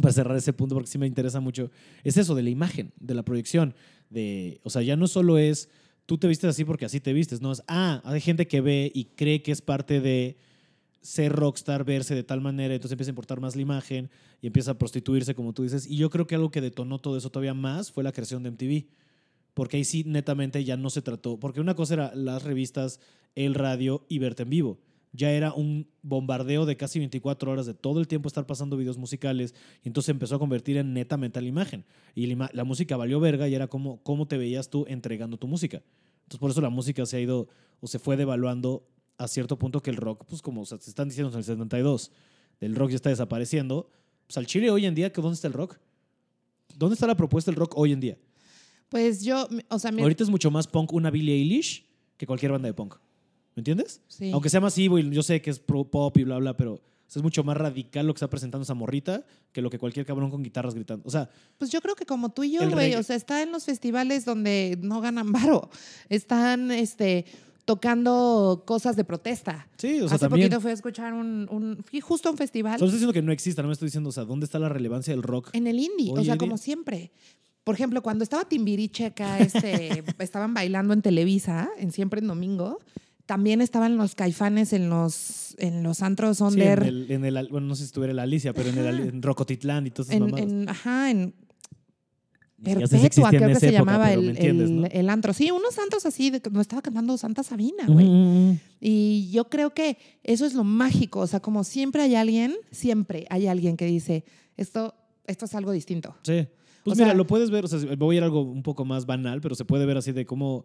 [0.00, 1.70] para cerrar ese punto, porque sí me interesa mucho,
[2.04, 3.74] es eso de la imagen, de la proyección.
[4.10, 5.68] De, o sea, ya no solo es
[6.10, 8.90] tú te vistes así porque así te vistes, no es, ah, hay gente que ve
[8.92, 10.38] y cree que es parte de
[11.02, 14.10] ser rockstar, verse de tal manera, entonces empieza a importar más la imagen
[14.42, 15.86] y empieza a prostituirse, como tú dices.
[15.86, 18.50] Y yo creo que algo que detonó todo eso todavía más fue la creación de
[18.50, 18.86] MTV.
[19.54, 21.38] Porque ahí sí, netamente, ya no se trató.
[21.38, 22.98] Porque una cosa era las revistas,
[23.36, 24.80] el radio y verte en vivo.
[25.12, 28.96] Ya era un bombardeo de casi 24 horas de todo el tiempo estar pasando videos
[28.96, 29.54] musicales.
[29.82, 31.84] Y entonces se empezó a convertir en netamente la imagen.
[32.14, 35.36] Y la, ima- la música valió verga y era como cómo te veías tú entregando
[35.36, 35.82] tu música.
[36.22, 37.48] Entonces por eso la música se ha ido
[37.80, 38.86] o se fue devaluando
[39.18, 41.44] a cierto punto que el rock, pues como o sea, se están diciendo en el
[41.44, 42.12] 72,
[42.60, 43.90] el rock ya está desapareciendo.
[44.28, 45.78] Pues al Chile hoy en día, ¿dónde está el rock?
[46.76, 48.16] ¿Dónde está la propuesta del rock hoy en día?
[48.88, 51.84] Pues yo, o sea, mi- Ahorita es mucho más punk una Billie Eilish
[52.16, 52.94] que cualquier banda de punk.
[53.56, 54.00] ¿Me entiendes?
[54.08, 54.30] sí.
[54.32, 56.80] Aunque sea masivo y yo sé que es pro pop y bla, bla, pero o
[57.12, 60.06] sea, es mucho más radical lo que está presentando esa morrita que lo que cualquier
[60.06, 61.02] cabrón con guitarras gritando.
[61.06, 61.28] O sea,
[61.58, 64.24] Pues yo creo que como tú y yo, güey, o sea, está en los festivales
[64.24, 65.68] donde no ganan varo.
[66.08, 67.24] Están este,
[67.74, 69.68] tocando cosas de protesta.
[69.76, 70.48] sí, o sea, Hace también.
[70.48, 73.22] poquito fui a escuchar un, un- fui justo a un festival Solo estoy diciendo que
[73.22, 75.50] no exista, no me estoy diciendo, o sea, ¿dónde está la relevancia del rock?
[75.52, 76.58] en el indie, Hoy o sea, como día.
[76.62, 77.10] siempre.
[77.64, 82.78] Por ejemplo, cuando estaba Timbiriche acá, este, estaban bailando en Televisa, en Siempre en Domingo,
[83.30, 86.82] también estaban los caifanes en los, en los antros Sí, en under.
[86.82, 89.86] el, en el- bueno, no sé si estuviera la Alicia, pero en, el, en Rocotitlán
[89.86, 90.30] y todas esas en,
[90.64, 90.76] mamadas.
[90.76, 91.32] ajá, en
[92.60, 94.86] Perpetua, creo que se época, llamaba el, ¿me entiendes, el- no?
[94.86, 95.32] el antro.
[95.32, 98.06] Sí, unos antros así, de nos estaba cantando Santa Sabina, Ujú, güey.
[98.06, 98.16] ujú,
[98.50, 98.58] ujú.
[98.80, 101.20] Y yo creo que eso es lo mágico.
[101.20, 104.24] O sea, como siempre hay alguien, siempre hay alguien que dice,
[104.56, 104.92] esto,
[105.28, 106.16] esto es algo distinto.
[106.24, 106.48] Sí.
[106.82, 108.64] Pues O mira, sea- lo puedes ver, o sea, voy a ir a algo un
[108.64, 110.64] poco más banal, pero se puede ver así de cómo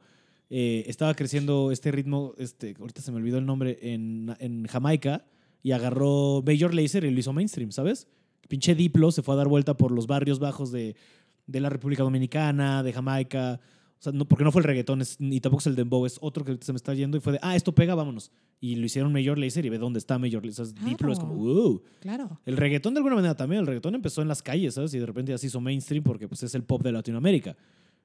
[0.50, 5.26] eh, estaba creciendo este ritmo, este, ahorita se me olvidó el nombre, en, en Jamaica
[5.64, 8.08] y agarró Major Lazer y lo hizo mainstream, ¿sabes?
[8.48, 10.96] Pinche Diplo se fue a dar vuelta por los barrios bajos de,
[11.48, 13.60] de la República Dominicana, de Jamaica.
[13.98, 16.18] O sea, no, porque no fue el reggaetón, es- ni tampoco es el dembow, es
[16.22, 18.30] otro que se me está yendo y fue de, ah, esto pega, vámonos.
[18.62, 20.66] Y lo hicieron Major Lazer y ve dónde está Major Lazer.
[20.66, 21.82] O sea, Diplo es como, wow.
[22.02, 22.40] Claro.
[22.46, 24.94] El reggaetón de alguna manera también, el reggaetón empezó en las calles, ¿sabes?
[24.94, 27.56] Y de repente ya se hizo mainstream porque pues, es el pop de Latinoamérica.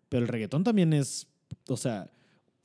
[0.08, 1.26] Pero el reggaetón también es,
[1.68, 2.10] o sea...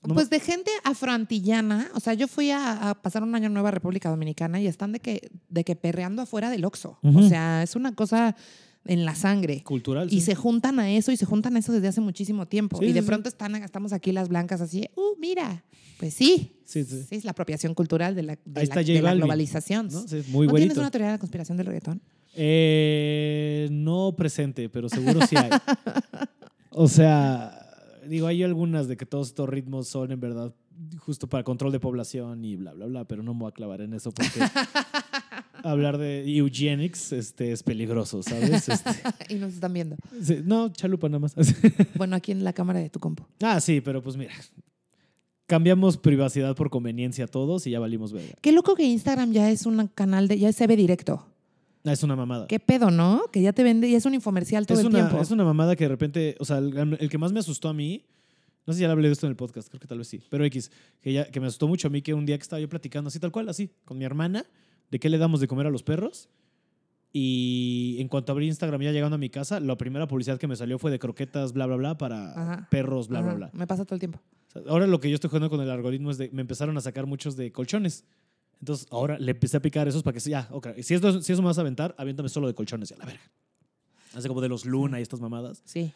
[0.07, 3.67] no pues de gente afroantillana, o sea, yo fui a, a pasar un año nuevo
[3.67, 6.97] a República Dominicana y están de que, de que perreando afuera del Oxxo.
[7.03, 8.35] O sea, es una cosa
[8.85, 9.63] en la sangre.
[9.63, 10.07] cultural.
[10.11, 10.27] Y sí.
[10.27, 12.77] se juntan a eso y se juntan a eso desde hace muchísimo tiempo.
[12.79, 15.63] Sí, y de sí, pronto están, estamos aquí las blancas así, uh, mira.
[15.99, 16.59] Pues sí.
[16.65, 17.05] Sí, sí.
[17.09, 19.87] es la apropiación cultural de la, de Ahí la- está de la globalización.
[19.91, 20.03] ¿no?
[20.29, 22.01] Muy ¿No tienes una teoría de la conspiración del reggaetón?
[22.35, 25.49] Eh, no presente, pero seguro sí hay.
[26.71, 27.64] o sea,
[28.07, 30.53] digo, hay algunas de que todos estos ritmos son en verdad
[30.97, 33.81] justo para control de población y bla, bla, bla, pero no me voy a clavar
[33.81, 34.39] en eso porque
[35.63, 38.69] hablar de eugenics este, es peligroso, ¿sabes?
[38.69, 38.91] Este,
[39.29, 39.95] y nos están viendo.
[40.21, 41.35] sí, no, chalupa nada más.
[41.95, 43.27] Bueno, aquí en la cámara de tu compo.
[43.41, 44.33] Ah, sí, pero pues mira,
[45.45, 48.35] cambiamos privacidad por conveniencia todos y ya valimos verga.
[48.41, 51.25] Qué loco que Instagram ya es un canal de, ya se ve directo.
[51.85, 52.47] Ah, Es una mamada.
[52.47, 53.23] Qué pedo, ¿no?
[53.31, 55.21] Que ya te vende y es un infomercial todo Es el una, tiempo.
[55.21, 57.73] es una mamada que de repente, o sea, el, el que más me asustó a
[57.73, 58.05] mí,
[58.65, 60.07] no sé si ya le hablé de esto en el podcast, creo que tal vez
[60.07, 60.71] sí, pero X,
[61.01, 63.09] que, ya, que me asustó mucho a mí que un día que estaba yo platicando
[63.09, 64.45] así tal cual, así, con mi hermana,
[64.89, 66.29] de qué le damos de comer a los perros.
[67.17, 70.55] Y en cuanto abrí Instagram ya llegando a mi casa, la primera publicidad que me
[70.57, 72.67] salió fue de croquetas, bla, bla, bla, para Ajá.
[72.69, 73.49] perros, bla, Ajá, bla, bla.
[73.53, 74.19] Me pasa todo el tiempo.
[74.67, 77.05] Ahora lo que yo estoy jugando con el algoritmo es de, me empezaron a sacar
[77.05, 78.03] muchos de colchones.
[78.59, 81.41] Entonces ahora le empecé a picar esos para que, ya, ok, si, esto, si eso
[81.41, 83.21] me vas a aventar, aviéntame solo de colchones, ya la verga.
[84.15, 85.61] Hace como de los Luna y estas mamadas.
[85.65, 85.91] Sí.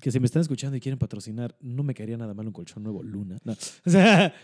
[0.00, 2.82] Que si me están escuchando y quieren patrocinar, no me caería nada mal un colchón
[2.82, 3.38] nuevo, Luna.
[3.44, 3.52] No.
[3.86, 4.34] O sea,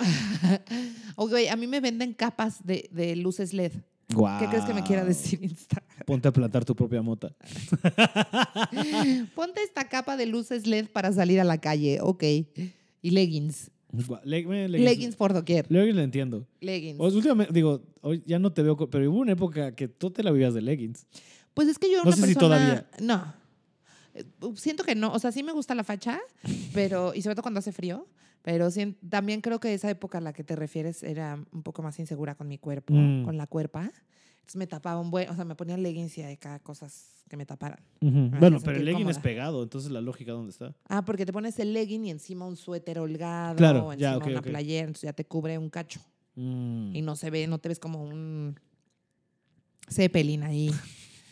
[1.16, 3.72] O, güey, a mí me venden capas de, de luces LED.
[4.12, 4.40] guau.
[4.40, 5.88] ¿Qué crees que me quiera decir Instagram?
[6.06, 7.34] Ponte a plantar tu propia mota.
[9.34, 11.98] Ponte esta capa de luces LED para salir a la calle.
[12.00, 12.24] Ok.
[13.02, 13.70] Y leggings.
[14.24, 15.16] Le- eh, Leggings, leggings.
[15.16, 15.66] por doquier.
[15.70, 16.46] Leggings le entiendo.
[16.60, 16.98] Leggings.
[17.00, 20.22] O- últimamente, digo, hoy ya no te veo, pero hubo una época que tú te
[20.22, 21.06] la vivías de leggings.
[21.54, 22.86] Pues es que yo No una sé si persona- todavía.
[23.00, 23.34] No.
[24.14, 24.24] Eh,
[24.56, 25.12] Siento que no.
[25.12, 26.18] O sea, sí me gusta la facha,
[26.72, 27.12] pero...
[27.14, 28.06] Y sobre todo cuando hace frío.
[28.42, 31.80] Pero sí, también creo que esa época a la que te refieres era un poco
[31.82, 33.24] más insegura con mi cuerpo, Mm.
[33.24, 33.92] con la cuerpa.
[34.42, 37.36] Entonces me tapaba un buen, o sea, me ponía leggings y de cada cosas que
[37.36, 37.78] me taparan.
[38.00, 40.74] Bueno, pero el legging es pegado, entonces la lógica, ¿dónde está?
[40.88, 44.16] Ah, porque te pones el legging y encima un suéter holgado Claro, o ya, encima
[44.26, 44.46] ok, una ok.
[44.48, 46.00] playera, entonces ya te cubre un cacho
[46.34, 46.96] Mm.
[46.96, 48.58] y no se ve, no te ves como un
[49.90, 50.70] Zeppelin ahí.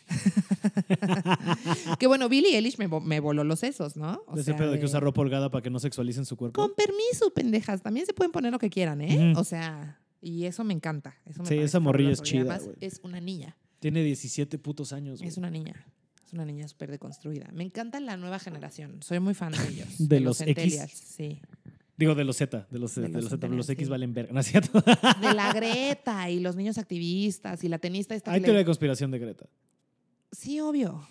[1.99, 4.23] que bueno, Billie Eilish me, vo- me voló los sesos, ¿no?
[4.27, 6.61] O Ese sea, pedo de que usa ropa holgada para que no sexualicen su cuerpo.
[6.61, 7.83] Con permiso, pendejas.
[7.83, 9.33] También se pueden poner lo que quieran, ¿eh?
[9.37, 11.17] O sea, y eso me encanta.
[11.27, 13.57] Eso me Sí, esa morrilla es chida, además es una niña.
[13.79, 15.21] Tiene 17 putos años.
[15.23, 15.87] Es una niña.
[16.27, 17.49] Es una niña súper deconstruida.
[17.53, 19.03] Me encanta la nueva generación.
[19.03, 19.89] Soy muy fan de ellos.
[19.99, 20.55] De los X.
[20.55, 21.41] centennials, Sí.
[21.97, 23.91] Digo, de los Z, de los, De de los los Z, los X sí.
[23.91, 24.81] valen verga, ¿no es cierto?
[24.81, 28.33] De la Greta y los niños activistas y la tenista esta.
[28.33, 29.47] Hay que le- teoría de conspiración de Greta.
[30.33, 31.07] Sí, obvio.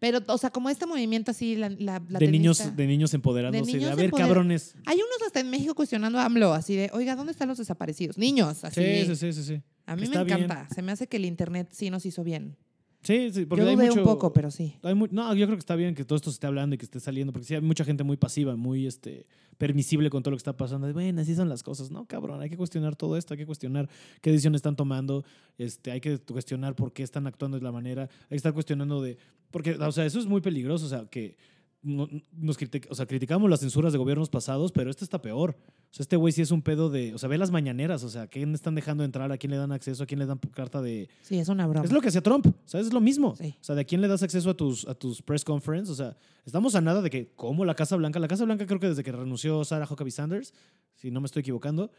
[0.00, 3.64] Pero, o sea, como este movimiento así, la, la, la de, niños, de niños empoderándose.
[3.72, 4.74] De, niños a ver, cabrones.
[4.86, 8.16] Hay unos hasta en México cuestionando a AMLO, así de, oiga, ¿dónde están los desaparecidos?
[8.16, 8.80] Niños, así.
[8.80, 9.42] Sí, sí, sí, sí.
[9.42, 9.62] sí.
[9.86, 10.44] A mí Está me bien.
[10.44, 10.68] encanta.
[10.74, 12.56] Se me hace que el internet sí nos hizo bien.
[13.02, 14.74] Sí, sí, porque Yo hay dudé mucho, un poco, pero sí.
[14.82, 16.84] hay no, yo creo que está bien que todo esto se esté hablando y que
[16.84, 19.26] esté saliendo, porque sí hay mucha gente muy pasiva, muy este,
[19.56, 20.92] permisible con todo lo que está pasando.
[20.92, 21.90] Bueno, así son las cosas.
[21.90, 23.88] No, cabrón, hay que cuestionar todo esto, hay que cuestionar
[24.20, 25.24] qué decisiones están tomando,
[25.58, 29.00] este, hay que cuestionar por qué están actuando de la manera, hay que estar cuestionando
[29.00, 29.16] de...
[29.50, 31.36] Porque, o sea, eso es muy peligroso, o sea, que
[31.82, 35.56] nos critic- o sea, criticamos las censuras de gobiernos pasados, pero este está peor.
[35.60, 37.14] O sea, este güey sí es un pedo de...
[37.14, 39.30] O sea, ve las mañaneras, o sea, ¿quién están dejando entrar?
[39.32, 40.02] ¿A quién le dan acceso?
[40.02, 41.84] ¿A quién le dan carta de, Sí, es una broma.
[41.84, 43.36] es lo que hacía Trump, o sea, es lo mismo.
[43.36, 43.54] Sí.
[43.60, 45.90] O sea, ¿de a quién le das acceso a tus, a tus press conference?
[45.90, 48.80] O sea, estamos a nada de que, como la Casa Blanca, la Casa Blanca creo
[48.80, 50.52] que desde que renunció Sarah Huckabee Sanders,
[50.96, 51.90] si no me estoy equivocando,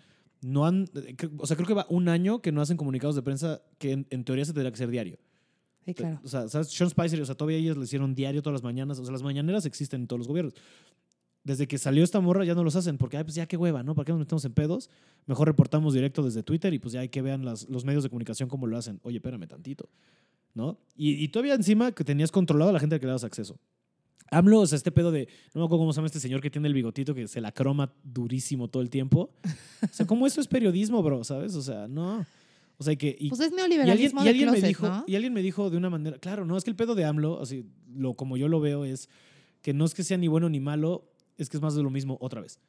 [0.41, 3.21] no han, eh, o sea, creo que va un año que no hacen comunicados de
[3.23, 5.17] prensa que en, en teoría se tendría que hacer diario.
[5.89, 6.19] Sí, claro.
[6.23, 6.67] O sea, ¿sabes?
[6.69, 8.99] Sean Spicer, o sea, todavía ellas le hicieron diario todas las mañanas.
[8.99, 10.53] O sea, las mañaneras existen en todos los gobiernos.
[11.43, 13.81] Desde que salió esta morra ya no los hacen, porque, ay, pues ya qué hueva,
[13.81, 13.95] ¿no?
[13.95, 14.89] ¿Para qué nos metemos en pedos?
[15.25, 18.09] Mejor reportamos directo desde Twitter y pues ya hay que vean las- los medios de
[18.09, 18.99] comunicación cómo lo hacen.
[19.03, 19.89] Oye, espérame tantito,
[20.53, 20.77] ¿no?
[20.95, 23.57] Y, y todavía encima que tenías controlado a la gente a que le das acceso.
[24.31, 26.51] AMLO, o sea, este pedo de, no me acuerdo cómo se llama este señor que
[26.51, 29.31] tiene el bigotito que se la croma durísimo todo el tiempo.
[29.81, 31.23] O sea, ¿cómo eso es periodismo, bro?
[31.23, 31.55] ¿Sabes?
[31.55, 32.27] O sea, no.
[32.79, 33.15] O sea, que...
[33.19, 35.03] y- Pues es y alguien, neoliberalismo y alguien me closet, dijo, ¿no?
[35.05, 37.41] y alguien me dijo de una manera, claro, no, es que el pedo de AMLO,
[37.41, 39.09] así, lo, como yo lo veo, es
[39.61, 41.89] que no es que sea ni bueno ni malo, es que es más de lo
[41.89, 42.59] mismo otra vez.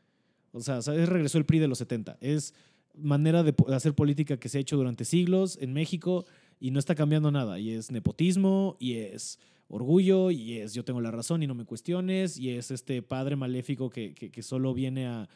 [0.52, 1.08] O sea, ¿sabes?
[1.08, 2.18] regresó el PRI de los 70.
[2.20, 2.54] Es
[2.94, 6.24] manera de, hacer política que se ha hecho durante siglos en México
[6.58, 7.60] y no está cambiando nada.
[7.60, 9.38] Y es nepotismo, y es
[9.68, 13.36] orgullo, y es yo tengo la razón y no me cuestiones, y es este padre
[13.36, 15.28] maléfico que, que- que solo viene a-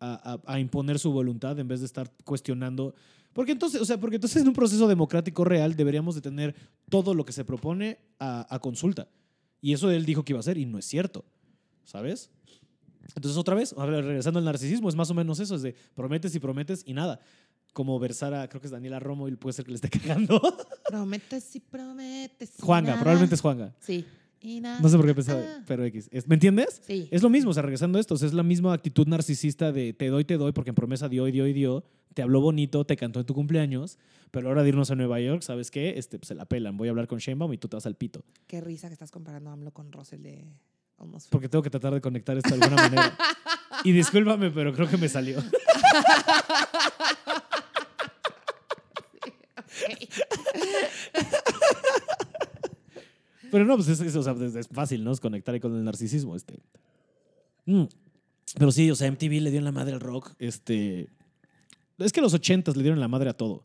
[0.00, 2.94] a- a imponer su voluntad en vez de estar cuestionando.
[3.38, 6.56] Porque entonces, o sea, porque entonces en un proceso democrático real deberíamos de tener
[6.88, 9.06] todo lo que se propone a, a consulta.
[9.60, 11.24] Y eso él dijo que iba a hacer y no es cierto.
[11.84, 12.32] ¿Sabes?
[13.14, 16.40] Entonces otra vez, regresando al narcisismo, es más o menos eso, es de prometes y
[16.40, 17.20] prometes y nada.
[17.72, 20.42] Como versar a, creo que es Daniela Romo y puede ser que le esté cagando.
[20.88, 22.54] Prometes y prometes.
[22.60, 22.98] Juanga, nada.
[22.98, 23.72] probablemente es Juanga.
[23.78, 24.04] Sí.
[24.42, 25.62] No sé por qué pensaba, Ah.
[25.66, 26.08] pero X.
[26.26, 26.80] ¿Me entiendes?
[26.86, 27.08] Sí.
[27.10, 29.72] Es lo mismo, o sea, regresando a esto, o sea, es la misma actitud narcisista
[29.72, 31.84] de te doy, te doy, porque en promesa dio y dio y dio,
[32.14, 33.98] te habló bonito, te cantó en tu cumpleaños,
[34.30, 35.98] pero a la hora de irnos a Nueva York, ¿sabes qué?
[35.98, 37.94] Este, pues, se la pelan, voy a hablar con Sheinbaum y tú te vas al
[37.96, 40.44] pito, Qué risa que estás comparando a AMLO con Russell de
[40.98, 43.16] Almost porque tengo que tratar de conectar esto de alguna manera.
[43.84, 45.38] Y discúlpame, pero creo que me salió.
[53.50, 55.12] Pero no, pues es, fácil, ¿no?
[55.12, 56.36] Es conectar con el narcisismo.
[56.36, 56.58] Este.
[57.66, 57.84] Mm.
[58.58, 60.34] Pero sí, o sea, MTV le dio en la madre al rock.
[60.38, 61.08] Este.
[61.98, 63.64] Es que los ochentas le dieron la madre a todo.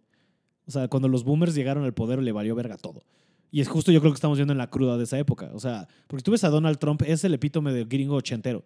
[0.66, 3.04] O sea, cuando los boomers llegaron al poder le valió verga todo.
[3.52, 5.52] Y es justo yo creo que estamos viendo en la cruda de esa época.
[5.54, 8.64] O sea, porque tú ves a Donald Trump, es el epítome del gringo ochentero.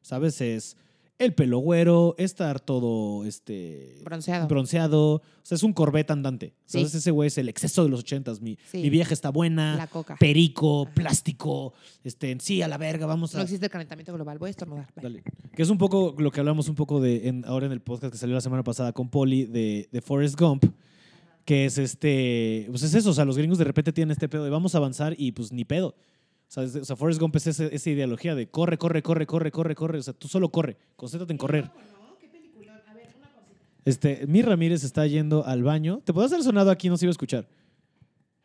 [0.00, 0.40] ¿Sabes?
[0.40, 0.76] Es
[1.18, 4.46] el pelo güero, estar todo este, Bronceado.
[4.46, 5.14] bronceado.
[5.16, 6.54] O sea, es un Corvette andante.
[6.64, 6.78] Sí.
[6.78, 6.94] ¿Sabes?
[6.94, 8.40] Ese güey es el exceso de los ochentas.
[8.40, 8.78] Mi, Sí.
[8.78, 10.16] mi vieja está buena La coca.
[10.20, 11.72] perico, plástico,
[12.04, 13.38] este, sí, a la verga, vamos a...
[13.38, 14.38] No existe el calentamiento global.
[14.38, 14.86] Voy a estornudar.
[14.94, 15.22] Dale.
[15.56, 18.12] Que es un poco lo que hablamos un poco de en- ahora en el podcast
[18.12, 20.64] que salió la semana pasada con Polly de, de Forrest Gump,
[21.44, 24.44] que es este, pues es eso, o sea, los gringos de repente tienen este pedo
[24.44, 25.94] de vamos a avanzar y pues ni pedo.
[26.48, 29.50] Sea, es- o sea Forrest Gump es ese- esa ideología de corre, corre, corre, corre,
[29.52, 31.64] corre, corre, o sea, tú solo corre, concéntrate en correr.
[33.84, 36.00] Este, mi Ramírez está yendo al baño.
[36.04, 37.48] Te puedo hacer sonado aquí, no se iba a escuchar.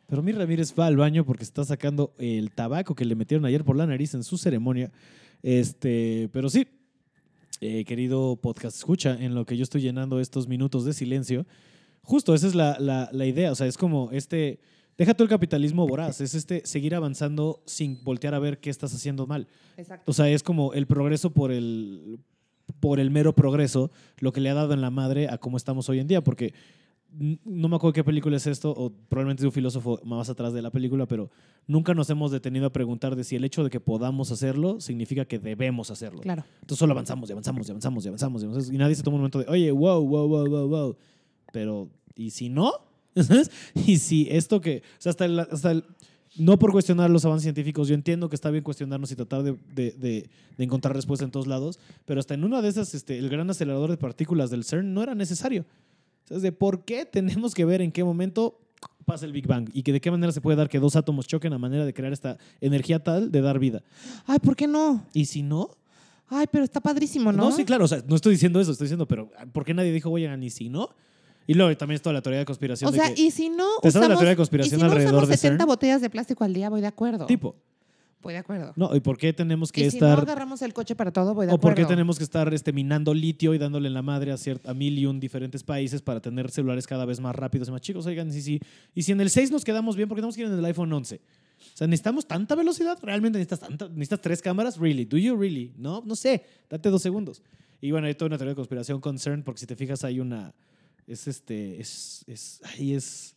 [0.06, 3.64] Pero mi Ramírez va al baño porque está sacando el tabaco que le metieron ayer
[3.64, 4.90] por la nariz en su ceremonia.
[5.42, 6.66] Este, pero sí,
[7.60, 11.46] eh, querido podcast, escucha en lo que yo estoy llenando estos minutos de silencio.
[12.02, 13.50] Justo, esa es la, la- la idea.
[13.50, 14.60] O sea, es como este.
[14.96, 16.20] Deja tú el capitalismo voraz.
[16.20, 19.48] Es este seguir avanzando sin voltear a ver qué estás haciendo mal.
[19.76, 20.10] Exacto.
[20.10, 22.18] O sea, es como el progreso por el
[22.80, 25.88] por el mero progreso lo que le ha dado en la madre a cómo estamos
[25.88, 26.54] hoy en día, porque
[27.16, 30.62] no me acuerdo qué película es esto, o probablemente es un filósofo más atrás de
[30.62, 31.30] la película, pero
[31.66, 35.24] nunca nos hemos detenido a preguntar de si el hecho de que podamos hacerlo significa
[35.24, 36.20] que debemos hacerlo.
[36.22, 36.44] Claro.
[36.54, 38.74] Entonces solo avanzamos y avanzamos y avanzamos y avanzamos y avanzamos.
[38.74, 40.96] Y nadie se toma un momento de, oye, wow, wow, wow, wow, wow.
[41.52, 42.72] Pero, ¿y si no?
[43.16, 43.50] ¿Sabes?
[43.86, 45.84] Y si esto que, o sea, hasta el, hasta el-
[46.36, 49.56] no por cuestionar los avances científicos, yo entiendo que está bien cuestionarnos y tratar de,
[49.74, 53.18] de- de- de encontrar respuesta en todos lados, pero hasta en una de esas, este,
[53.18, 55.64] el gran acelerador de partículas del CERN no era necesario.
[56.24, 58.58] O sea, es de por qué tenemos que ver en qué momento
[59.04, 61.26] pasa el Big Bang y que de qué manera se puede dar que dos átomos
[61.26, 63.82] choquen a manera de crear esta energía tal de dar vida.
[64.26, 65.04] Ay, ¿por qué no?
[65.12, 65.70] Y si no,
[66.26, 67.44] Ay, pero está padrísimo, ¿no?
[67.44, 69.92] no, sí, claro, o sea, no estoy diciendo eso, estoy diciendo, pero ¿por qué nadie
[69.92, 70.88] dijo, oye, ni si no?
[71.46, 73.66] Y luego también está la teoría de conspiración O de sea, que, y si no
[73.82, 75.66] ¿Te sabes la usamos- teoría de conspiración y si no alrededor usamos de 70 CERN?
[75.68, 77.26] botellas de plástico al día, voy de acuerdo.
[77.26, 77.54] tipo,
[78.22, 78.72] Voy de acuerdo.
[78.76, 81.34] no, ¿y por qué tenemos que y si no estar agarramos el coche para todo,
[81.34, 81.88] voy de o por acuerdo.
[81.88, 84.72] qué tenemos que estar este, minando litio y dándole en la madre a, ciert- a
[84.72, 88.06] mil y un diferentes países para tener celulares cada vez más rápidos y más chicos?
[88.06, 88.60] Oigan, y si,
[88.94, 90.64] y si en el 6 nos quedamos bien, ¿por qué tenemos que ir en el
[90.64, 91.16] iPhone 11?
[91.16, 92.98] O sea, ¿necesitamos tanta velocidad?
[93.02, 94.78] ¿Realmente necesitas, tanta, necesitas tres cámaras?
[94.78, 95.04] ¿Really?
[95.04, 95.74] ¿Do you really?
[95.76, 96.44] No, no sé.
[96.70, 97.42] Date dos segundos.
[97.82, 100.18] Y bueno, hay toda una teoría de conspiración con CERN, porque si te fijas hay
[100.20, 100.54] una...
[101.06, 101.80] Es este...
[101.80, 102.24] Es...
[102.26, 103.36] es ahí es...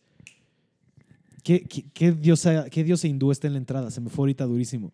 [1.42, 3.90] ¿Qué, qué, qué diosa, ¿Qué diosa hindú está en la entrada?
[3.90, 4.92] Se me fue ahorita durísimo.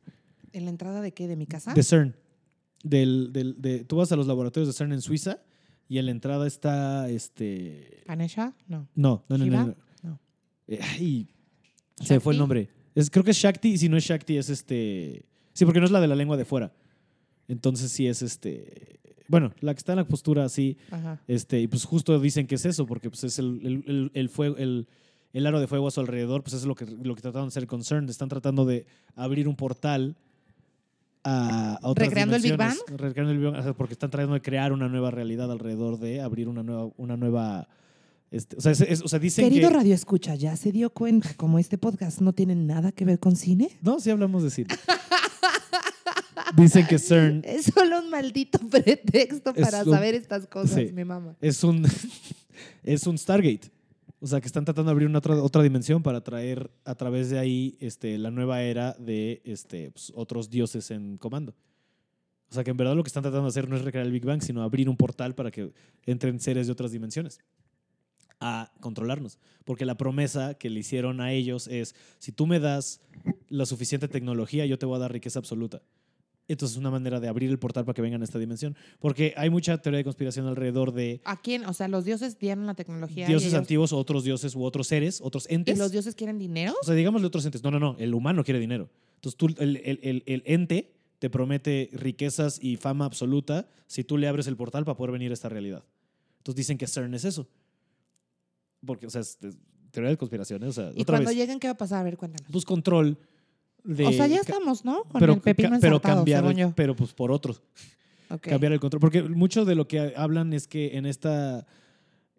[0.53, 1.27] ¿En la entrada de qué?
[1.27, 1.75] ¿De mi casa?
[1.75, 2.14] De CERN.
[2.83, 5.41] Del, del, de, tú vas a los laboratorios de CERN en Suiza
[5.89, 8.03] y en la entrada está este.
[8.07, 8.55] ¿Ganesha?
[8.68, 8.89] No.
[8.95, 9.66] No, no, no, no.
[9.66, 9.77] no.
[10.03, 10.20] No.
[10.68, 11.29] Eh, ay,
[12.01, 12.68] se me fue el nombre.
[12.95, 15.27] Es, creo que es Shakti y si no es Shakti es este.
[15.53, 16.72] Sí, porque no es la de la lengua de fuera.
[17.49, 19.01] Entonces sí es este.
[19.29, 20.77] Bueno, la que está en la postura así.
[20.91, 21.20] Ajá.
[21.29, 24.29] Este, y pues justo dicen que es eso, porque pues es el, el, el, el
[24.29, 24.87] fuego, el,
[25.33, 27.49] el aro de fuego a su alrededor, pues eso es lo que, lo que trataron
[27.49, 28.09] de hacer con CERN.
[28.09, 30.16] Están tratando de abrir un portal
[31.22, 33.01] a, a otras ¿Recreando el Big dimensiones.
[33.01, 36.49] Recreando el Big Bang, porque están tratando de crear una nueva realidad alrededor de abrir
[36.49, 37.66] una nueva, una nueva
[38.31, 39.77] este, o, sea, es- es- o sea, dicen Querido que...
[39.77, 43.37] Radio Escucha, ¿ya se dio cuenta como este podcast no tiene nada que ver con
[43.37, 43.70] cine?
[43.81, 44.68] No, sí hablamos de cine.
[46.57, 50.93] dicen que CERN Es solo un maldito pretexto Es para un- saber estas cosas, sí.
[50.93, 51.37] mi mamá.
[51.41, 51.85] es un,
[52.82, 53.70] es un Stargate.
[54.20, 57.28] O sea, que están tratando de abrir una otra, otra dimensión para traer a través
[57.28, 61.55] de ahí este, la nueva era de este, pues, otros dioses en comando.
[62.51, 64.12] O sea, que en verdad lo que están tratando de hacer no es recrear el
[64.12, 65.72] Big Bang, sino abrir un portal para que
[66.07, 67.41] entren seres de otras dimensiones
[68.41, 69.39] a controlarnos.
[69.64, 73.01] Porque la promesa que le hicieron a ellos es, si tú me das
[73.49, 75.82] la suficiente tecnología, yo te voy a dar riqueza absoluta.
[76.47, 78.76] Entonces es una manera de abrir el portal para que vengan a esta dimensión.
[78.99, 81.64] Porque hay mucha teoría de conspiración alrededor de ¿A quién?
[81.64, 83.24] O sea, los dioses dieron la tecnología.
[83.24, 85.78] y dioses ellos- antiguos o otros dioses u otros seres, otros ¿Y entes.
[85.78, 86.74] los dioses quieren dinero?
[86.82, 87.62] O sea, digámosle otros entes.
[87.62, 87.97] No, no, no.
[87.99, 88.90] El humano quiere dinero.
[89.16, 94.18] Entonces, tú, el, el- el- el ente te promete riquezas y fama absoluta si tú
[94.18, 95.82] le abres el portal para poder venir a esta realidad.
[96.38, 97.49] Entonces dicen que CERN es eso.
[98.84, 99.57] Porque, o sea, es, es
[99.90, 100.68] teoría de conspiraciones.
[100.68, 102.01] O sea, Y otra cuando vez, lleguen, ¿qué va a pasar?
[102.01, 102.47] A ver, cuéntanos.
[102.53, 103.16] pues control
[103.85, 104.07] de...
[104.07, 105.05] o sea, ya estamos, ¿no?
[105.05, 106.72] Con pero, el pepino pero cambiar, según yo.
[106.74, 107.62] pero pues por otros.
[108.41, 109.01] Cambiar el control.
[109.01, 111.66] Porque mucho de lo que hablan es que en esta.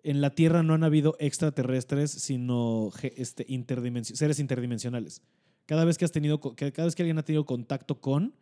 [0.03, 5.21] En la Tierra no han habido extraterrestres, sino este, interdimensi- seres interdimensionales.
[5.65, 8.33] Cada vez que has tenido, cada vez que alguien ha tenido contacto con,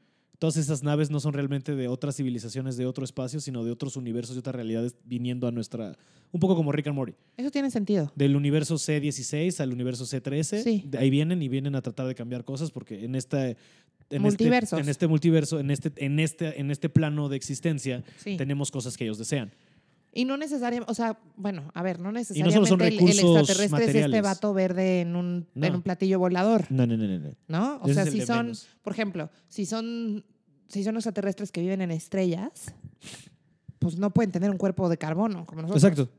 [0.43, 3.95] todas esas naves no son realmente de otras civilizaciones de otro espacio, sino de otros
[3.95, 5.95] universos y otras realidades viniendo a nuestra.
[6.33, 7.13] Un poco como Rick and Morty.
[7.37, 8.11] Eso tiene sentido.
[8.13, 10.61] Del universo C16 al universo C13.
[10.61, 10.83] Sí.
[10.85, 13.51] De ahí vienen y vienen a tratar de cambiar cosas porque en esta.
[14.09, 14.73] En Multiversos.
[14.79, 18.35] Este, en este multiverso, en este, en, este, en este plano de existencia, Sí.
[18.35, 19.49] tenemos cosas que ellos desean.
[20.15, 23.09] Y no necesariamente, o sea, bueno, a ver, no no necesariamente solo son el- el,
[23.09, 24.21] extraterrestre es este materiales.
[24.21, 25.65] vato verde en un, No.
[25.67, 27.17] en un platillo volador, No, no, no, no.
[27.19, 27.31] no.
[27.47, 27.75] ¿no?
[27.81, 28.67] O Ese sea, si son, menos.
[28.83, 30.23] por ejemplo, si son,
[30.73, 32.73] si son extraterrestres que viven en estrellas,
[33.79, 35.83] pues no pueden tener un cuerpo de carbono como nosotros.
[35.83, 36.09] Exacto.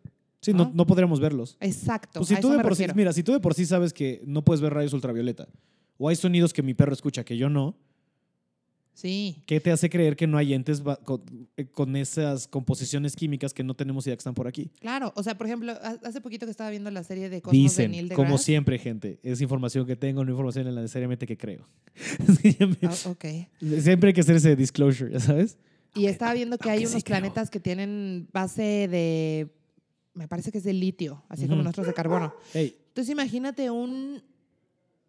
[0.40, 0.72] Sí, no, ¿No?
[0.74, 1.56] no podríamos verlos.
[1.60, 2.20] Exacto.
[2.20, 3.64] Pues si a tú eso de me por sí, mira, si tú de por sí
[3.64, 5.48] sabes que no puedes ver rayos ultravioleta,
[5.98, 7.76] o hay sonidos que mi perro escucha que yo no,
[8.94, 9.42] Sí.
[9.44, 11.22] ¿qué te hace creer que no hay entes con,
[11.56, 14.70] eh, con esas composiciones químicas que no tenemos idea que están por aquí?
[14.80, 17.52] Claro, o sea, por ejemplo, ha- hace poquito que estaba viendo la serie de Cosmos
[17.52, 18.14] de Neil Dicen, deGrasse.
[18.26, 21.66] como siempre, gente, es información que tengo, no información en la necesariamente que creo.
[22.82, 23.24] Ah, ok.
[23.80, 25.58] Siempre hay que hacer ese disclosure, ¿ya sabes?
[25.94, 27.18] Y estaba viendo que hay aunque sí unos creo.
[27.18, 29.48] planetas que tienen base de,
[30.14, 31.62] me parece que es de litio, así como Ujú.
[31.64, 32.34] nuestros de carbono.
[32.52, 32.76] Hey.
[32.88, 34.22] Entonces imagínate un,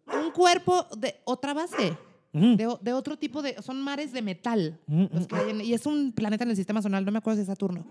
[0.06, 1.96] un cuerpo de otra base,
[2.36, 4.78] Ujú, de, de otro tipo de, son mares de metal.
[4.88, 7.18] ujú, los que hay en- y es un planeta en el sistema solar, no me
[7.18, 7.84] acuerdo si es Saturno.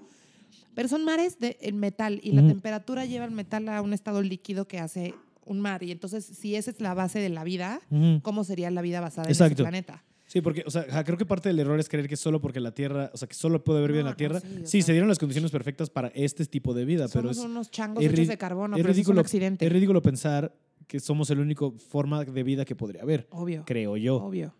[0.74, 4.22] Pero son mares de en metal y la temperatura lleva el metal a un estado
[4.22, 5.14] líquido que hace
[5.46, 5.84] un mar.
[5.84, 7.80] Y entonces, si esa es la base de la vida.
[8.22, 9.54] ¿cómo sería la vida basada en Exacto.
[9.54, 10.04] ese planeta?
[10.28, 12.72] Sí, porque, o sea, creo que parte del error es creer que solo porque la
[12.74, 14.40] Tierra, o sea, que solo puede haber vida en No, la no, Tierra.
[14.42, 17.32] sí, o sí, sea- se dieron las condiciones perfectas para este tipo de vida, pero
[17.32, 19.66] Somos es, unos changos es hechos de carbono, es pero eso es un ridículo, accidente.
[19.68, 20.52] es ridículo pensar
[20.88, 23.64] que somos la única forma de vida que podría haber, Obvio.
[23.66, 24.18] creo yo.
[24.18, 24.54] Obvio.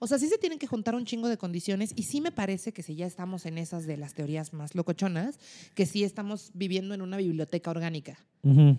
[0.00, 2.72] O sea, sí se tienen que juntar un chingo de condiciones y sí me parece
[2.72, 5.38] que si ya estamos en esas de las teorías más locochonas,
[5.76, 8.18] que sí estamos viviendo en una biblioteca orgánica.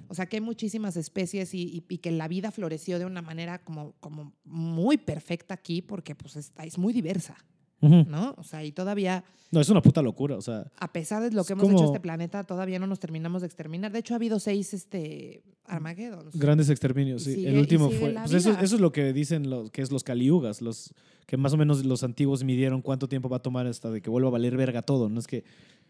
[0.10, 3.22] O sea, que hay muchísimas especies y, y- y que la vida floreció de una
[3.22, 7.38] manera como, como muy perfecta aquí porque pues está, es muy diversa,
[7.82, 8.36] ¿no?
[8.38, 11.44] O sea, y todavía, No, es una puta locura, o sea, a pesar de lo
[11.44, 13.92] que hemos hecho como- este planeta, todavía no nos terminamos de exterminar.
[13.92, 16.36] De hecho, ha habido seis este, Armageddons.
[16.38, 17.24] grandes exterminios.
[17.24, 17.36] Sí.
[17.36, 18.12] sigue- el último fue.
[18.14, 20.94] pues eso, es lo que dicen los, que es los caliugas, los
[21.26, 24.10] que más o menos los antiguos midieron cuánto tiempo va a tomar hasta de que
[24.10, 25.10] vuelva a valer verga todo.
[25.10, 25.44] No es que.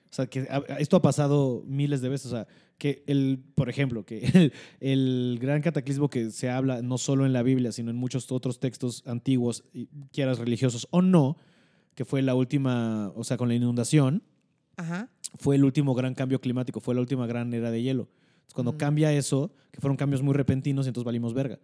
[0.09, 2.27] O sea, que a- esto ha pasado miles de veces.
[2.27, 6.97] O sea, que el, por ejemplo, que el, el gran cataclismo que se habla no
[6.97, 9.63] solo en la Biblia, sino en muchos otros textos antiguos,
[10.11, 11.37] quieras religiosos o no,
[11.95, 14.23] que fue la última, o sea, con la inundación,
[14.77, 15.09] Ajá.
[15.37, 18.03] fue el último gran cambio climático, fue la última gran era de hielo.
[18.33, 18.77] Entonces, cuando Mm.
[18.77, 21.59] cambia eso, que fueron cambios muy repentinos, entonces valimos verga,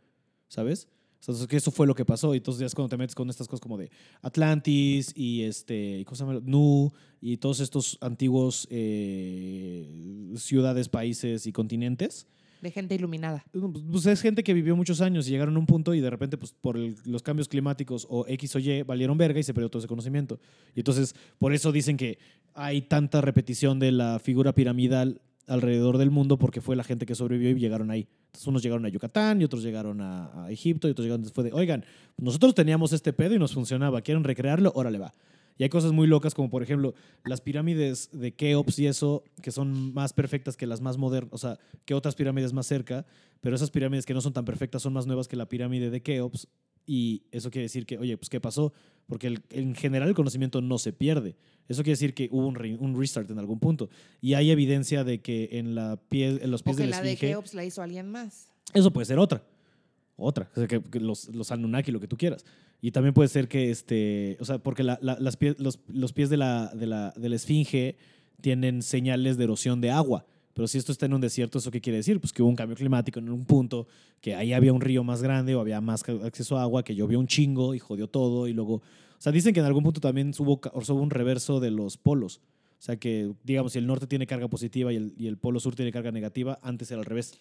[0.47, 0.87] ¿sabes?
[1.19, 2.33] Entonces, que eso fue lo que pasó.
[2.35, 3.89] Y entonces ya es cuando te metes con estas cosas como de
[4.21, 6.39] Atlantis y este, ¿cómo se llama?
[6.43, 12.27] Nu y todos estos antiguos eh, ciudades, países y continentes.
[12.61, 13.45] De gente iluminada.
[13.91, 16.37] Pues es gente que vivió muchos años y llegaron a un punto y de repente,
[16.37, 19.79] pues por los cambios climáticos o X o Y, valieron verga y se perdió todo
[19.79, 20.39] ese conocimiento.
[20.75, 22.17] Y entonces, por eso dicen que
[22.53, 27.15] hay tanta repetición de la figura piramidal alrededor del mundo porque fue la gente que
[27.15, 28.07] sobrevivió y llegaron ahí.
[28.27, 31.45] Entonces, unos llegaron a Yucatán y otros llegaron a, a Egipto y otros llegaron después
[31.45, 31.85] de, oigan,
[32.17, 34.71] nosotros teníamos este pedo y nos funcionaba, ¿quieren recrearlo?
[34.75, 35.13] Órale, va.
[35.57, 36.93] Y hay cosas muy locas como, por ejemplo,
[37.25, 41.37] las pirámides de Keops y eso, que son más perfectas que las más modernas, o
[41.37, 43.05] sea, que otras pirámides más cerca,
[43.41, 46.01] pero esas pirámides que no son tan perfectas son más nuevas que la pirámide de
[46.01, 46.47] Keops.
[46.89, 48.71] Y eso quiere decir que, oye, pues, ¿qué pasó?
[49.07, 51.35] Porque el- en general el conocimiento no se pierde.
[51.67, 53.89] Eso quiere decir que hubo un, re- un restart en algún punto.
[54.21, 56.97] Y hay evidencia de que en, la pie, en los O pies que de la
[56.97, 58.53] la de Keops la hizo alguien más.
[58.73, 59.43] eso puede ser otra.
[60.15, 60.49] Otra.
[60.55, 62.45] O sea, que, que los, los Anunnaki, lo que tú quieras.
[62.81, 66.13] Y también puede ser que, este, o sea, porque la- la- las pie- los, los
[66.13, 67.95] pies de la, de, la, de la esfinge
[68.41, 70.25] tienen señales de erosión de agua.
[70.53, 72.19] Pero si esto está en un desierto, ¿eso qué quiere decir?
[72.19, 73.87] Pues que hubo un cambio climático en un punto,
[74.21, 77.19] que ahí había un río más grande o había más acceso a agua, que llovió
[77.19, 78.47] un chingo y jodió todo.
[78.47, 78.81] Y luego, o
[79.19, 82.41] sea, dicen que en algún punto también hubo, hubo un reverso de los polos.
[82.79, 85.59] O sea, que, digamos, si el norte tiene carga positiva y el, y el polo
[85.59, 87.33] sur tiene carga negativa, antes era al revés.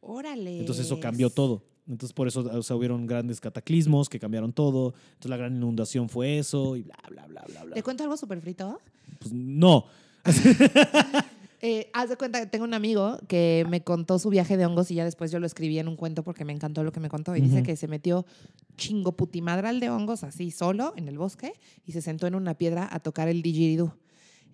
[0.00, 0.58] Órale.
[0.58, 1.62] Entonces eso cambió todo.
[1.88, 4.94] Entonces por eso o sea, hubieron grandes cataclismos que cambiaron todo.
[5.14, 7.74] Entonces la gran inundación fue eso y bla, bla, bla, bla, bla.
[7.74, 8.80] ¿Te cuento algo súper frito?
[9.18, 9.86] Pues no.
[11.64, 14.90] Eh, haz de cuenta que tengo un amigo que me contó su viaje de hongos
[14.90, 17.08] y ya después yo lo escribí en un cuento porque me encantó lo que me
[17.08, 17.36] contó.
[17.36, 18.26] Y dice que se metió
[18.76, 21.52] chingo putimadral de hongos así solo en el bosque
[21.86, 23.96] y se sentó en una piedra a tocar el didgeridoo.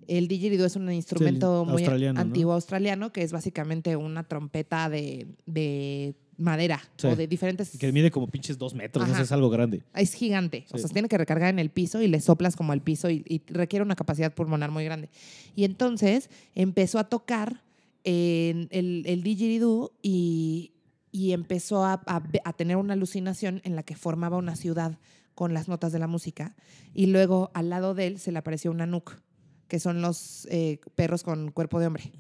[0.06, 2.20] El didgeridoo es un instrumento muy australiano, ¿no?
[2.20, 7.06] antiguo australiano que es básicamente una trompeta de, de madera Sí.
[7.08, 7.76] o de diferentes...
[7.78, 9.18] Que mide como pinches dos metros, no Ajá.
[9.22, 9.82] sé, es algo grande.
[9.94, 10.64] Es gigante.
[10.70, 13.10] O sea, se tiene que recargar en el piso y le soplas como al piso
[13.10, 15.10] y, y requiere una capacidad pulmonar muy grande.
[15.56, 17.62] Y entonces empezó a tocar
[18.04, 20.72] en el, el didgeridoo y,
[21.10, 24.98] y empezó a, a tener una alucinación en la que formaba una ciudad
[25.34, 26.54] con las notas de la música.
[26.94, 29.20] Y luego al lado de él se le apareció una Anuk,
[29.66, 32.12] que son los eh, perros con cuerpo de hombre,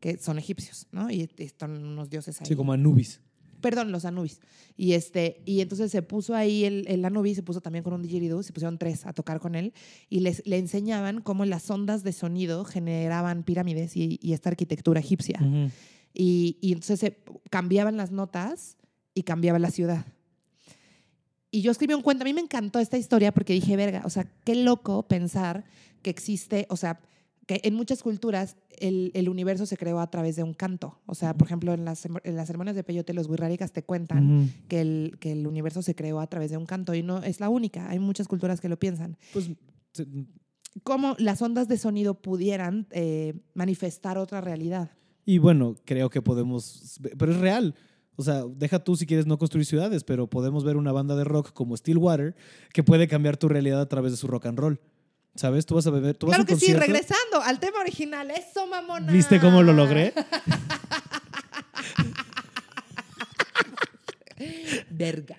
[0.00, 1.10] que son egipcios, ¿no?
[1.10, 3.20] Y están unos dioses ahí Sí, como Anubis.
[3.60, 4.40] Perdón, los Anubis.
[4.76, 8.02] Y, este, y entonces se puso ahí el, el Anubis, se puso también con un
[8.02, 9.72] didgeridoo, se pusieron tres a tocar con él
[10.08, 15.00] y les, le enseñaban cómo las ondas de sonido generaban pirámides y, y esta arquitectura
[15.00, 15.40] egipcia.
[16.12, 17.18] Y, y entonces se
[17.50, 18.76] cambiaban las notas
[19.14, 20.06] y cambiaba la ciudad.
[21.50, 24.10] Y yo escribí un cuento, a mí me encantó esta historia porque dije, verga, o
[24.10, 25.64] sea, qué loco pensar
[26.02, 27.00] que existe, o sea,
[27.46, 30.98] que en muchas culturas el, el universo se creó a través de un canto.
[31.06, 34.50] O sea, por ejemplo, en las, en las ceremonias de peyote, los wixárikas te cuentan
[34.68, 37.38] que, el, que el universo se creó a través de un canto y no es
[37.40, 37.88] la única.
[37.88, 39.16] Hay muchas culturas que lo piensan.
[39.32, 39.50] Pues
[39.92, 40.06] se-
[40.82, 44.90] Cómo las ondas de sonido pudieran eh, manifestar otra realidad.
[45.24, 47.74] Y bueno, creo que podemos, pero es real.
[48.16, 51.24] O sea, deja tú si quieres no construir ciudades, pero podemos ver una banda de
[51.24, 52.34] rock como Stillwater
[52.74, 54.80] que puede cambiar tu realidad a través de su rock and roll.
[55.36, 55.64] ¿Sabes?
[55.66, 56.86] Tú vas a beber, tú vas a Claro un que sí, concierto.
[56.86, 58.30] regresando al tema original.
[58.30, 59.12] Eso, mamona.
[59.12, 60.12] ¿Viste cómo lo logré?
[64.90, 65.36] Verga.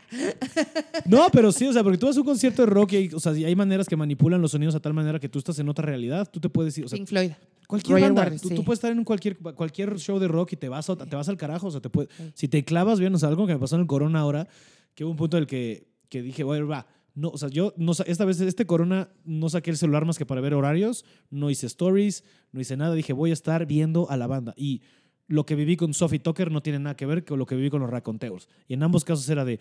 [1.05, 3.09] No, pero sí, o sea, porque tú vas a un concierto de rock y hay,
[3.13, 5.69] o sea, hay maneras que manipulan los sonidos a tal manera que tú estás en
[5.69, 6.27] otra realidad.
[6.31, 7.31] Tú te puedes ir, o sea, Pink Floyd.
[7.67, 8.55] cualquier Roger banda, tú, sí.
[8.55, 11.15] tú puedes estar en un cualquier, cualquier show de rock y te vas, a- te
[11.15, 11.67] vas al carajo.
[11.67, 12.31] O sea, te puede, Sí.
[12.33, 14.47] si te clavas bien, o sea, algo que me pasó en el Corona ahora,
[14.95, 16.87] que hubo un punto en el que, que dije, bueno, va,
[17.17, 20.25] No, o sea, yo no, esta vez, este corona, no saqué el celular más que
[20.27, 22.93] para ver horarios, no hice stories, no hice nada.
[22.93, 24.53] Dije, voy a estar viendo a la banda.
[24.55, 24.83] Y
[25.25, 27.71] lo que viví con Sophie Tucker no tiene nada que ver con lo que viví
[27.71, 28.47] con los raconteos.
[28.67, 29.59] Y en ambos casos era de,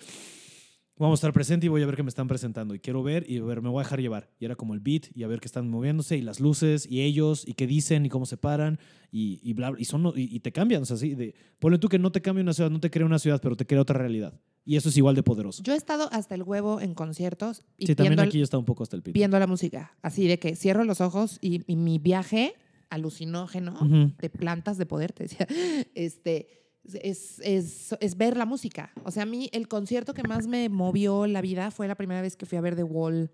[0.98, 2.74] vamos a estar presente y voy a ver qué me están presentando.
[2.74, 4.31] Y quiero ver y ver, me voy a dejar llevar.
[4.39, 7.02] Y era como el beat y a ver qué están moviéndose y las luces y
[7.02, 8.78] ellos y qué dicen y cómo se paran
[9.10, 10.82] y, y bla, bla, y, son, y, y te cambian.
[10.82, 13.05] O sea, sí, de, ponle tú que no te cambia una ciudad, no te crea
[13.06, 14.40] una ciudad, pero te crea otra realidad.
[14.64, 15.62] Y eso es igual de poderoso.
[15.62, 18.64] Yo he estado hasta el huevo en conciertos y Sí, también aquí ya está un
[18.64, 19.14] poco hasta el pito.
[19.14, 19.97] viendo la música.
[20.02, 22.55] Así de que cierro los ojos y, y mi viaje
[22.90, 24.12] alucinógeno Ujú.
[24.18, 25.47] de plantas de poder, te decía,
[25.94, 28.92] este, es, es, es ver la música.
[29.04, 32.20] O sea, a mí el concierto que más me movió la vida fue la primera
[32.22, 33.30] vez que fui a ver The Wall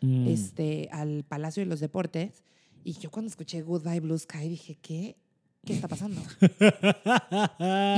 [0.00, 0.26] Mm.
[0.28, 2.42] este, al Palacio de los Deportes.
[2.82, 5.16] Y yo cuando escuché Goodbye Blue Sky dije, ¿qué?
[5.64, 6.20] ¿Qué está pasando?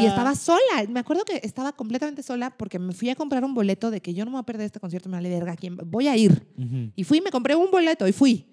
[0.01, 0.85] Y estaba sola.
[0.89, 4.15] Me acuerdo que estaba completamente sola porque me fui a comprar un boleto de que
[4.15, 5.57] yo no me voy a perder este concierto, me vale verga.
[5.57, 5.77] ¿quién?
[5.77, 6.47] Voy a ir.
[6.95, 8.47] Y fui, me compré un boleto y fui.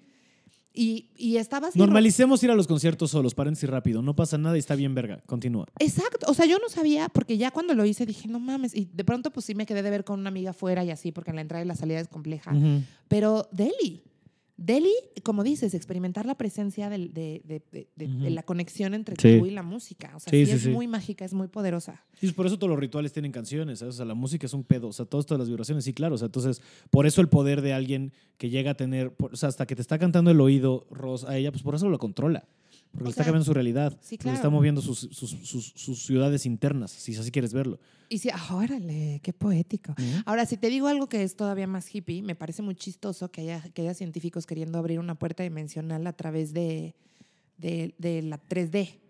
[0.76, 1.78] Y, y estaba así.
[1.78, 4.02] Normalicemos ir a los conciertos solos, paréntesis rápido.
[4.02, 5.22] No pasa nada y está bien verga.
[5.24, 5.66] Continúa.
[5.78, 6.26] Exacto.
[6.28, 8.74] O sea, yo no sabía porque ya cuando lo hice dije, no mames.
[8.74, 11.12] Y de pronto pues sí me quedé de ver con una amiga afuera y así
[11.12, 12.52] porque la entrada y la salida es compleja.
[13.06, 14.02] Pero Delhi.
[14.56, 14.92] Delhi,
[15.24, 19.38] como dices, experimentar la presencia del- de, de- de- de- la conexión entre Sí.
[19.40, 20.12] tú y la música.
[20.14, 22.04] O sea, Sí, sí, es muy mágica, es muy poderosa.
[22.20, 23.94] Y por eso todos los rituales tienen canciones, ¿sabes?
[23.94, 25.92] O sea, la música es un pedo, o sea, todo esto de las vibraciones, sí,
[25.92, 26.14] claro.
[26.14, 29.48] O sea, entonces, por eso el poder de alguien que llega a tener, o sea,
[29.48, 32.46] hasta que te está cantando el oído, Ross, a ella, pues por eso lo controla.
[32.94, 33.98] Porque O le está sea, cambiando su realidad.
[34.00, 34.50] sí, porque le está claro.
[34.56, 37.78] moviendo sus, sus, sus- sus ciudades internas, si así quieres verlo.
[38.08, 39.94] Y sí, ah, órale, qué poético.
[40.26, 43.40] Ahora, si te digo algo que es todavía más hippie, me parece muy chistoso que
[43.40, 46.94] haya, que haya científicos queriendo abrir una puerta dimensional a través de,
[47.58, 49.00] de, de la 3D.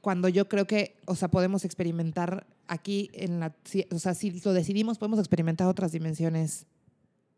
[0.00, 4.40] Cuando yo creo que, o sea, podemos experimentar aquí en la, si- o sea, si
[4.40, 6.66] lo decidimos, podemos experimentar otras dimensiones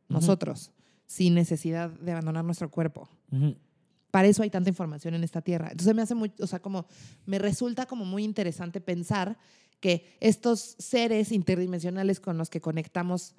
[0.08, 0.70] nosotros,
[1.06, 3.08] sin necesidad de abandonar nuestro cuerpo.
[3.30, 3.54] Ujú.
[4.14, 5.70] Para eso hay tanta información en esta tierra.
[5.72, 6.86] Entonces me hace muy, o sea, como
[7.26, 9.36] me resulta como muy interesante pensar
[9.80, 13.34] que estos seres interdimensionales con los que conectamos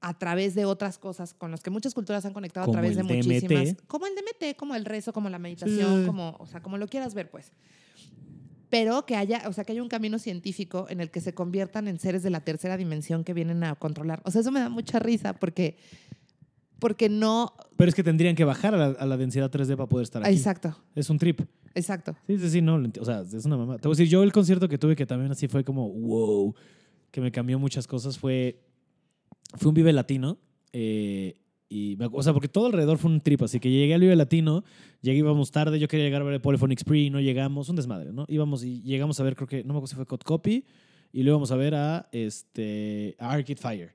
[0.00, 2.96] a través de otras cosas, con los que muchas culturas han conectado Como a través
[2.96, 3.14] de DMT.
[3.26, 6.06] muchísimas, como el DMT, como el rezo, como la meditación, Sí.
[6.08, 7.52] como, o sea, como lo quieras ver, pues.
[8.68, 11.86] Pero que haya, o sea, que haya un camino científico en el que se conviertan
[11.86, 14.20] en seres de la tercera dimensión que vienen a controlar.
[14.24, 15.76] O sea, eso me da mucha risa porque
[16.78, 19.88] porque no Pero es que tendrían que bajar a la, a la densidad 3D para
[19.88, 20.34] poder estar aquí.
[20.34, 21.40] Exacto, Es un trip.
[21.74, 22.16] exacto.
[22.26, 22.82] Sí, sí, sí, no.
[23.00, 23.78] O sea, es una mamá.
[23.78, 26.54] Te voy a decir, yo el concierto que tuve que también así fue como, wow,
[27.10, 28.62] que me cambió muchas cosas, fue,
[29.54, 30.38] fue un Vive Latino.
[30.72, 34.14] eh, y, o sea, porque todo alrededor fue un trip, así que llegué al Vive
[34.14, 34.62] Latino,
[35.02, 38.12] llegué, íbamos tarde, yo quería llegar a ver el Polyphonic Spree, no llegamos, un desmadre,
[38.12, 38.24] ¿no?
[38.28, 40.64] Íbamos y llegamos a ver, creo que, no me acuerdo si fue Code Copy,
[41.12, 43.94] y luego íbamos a ver a, este, a Arcade Fire.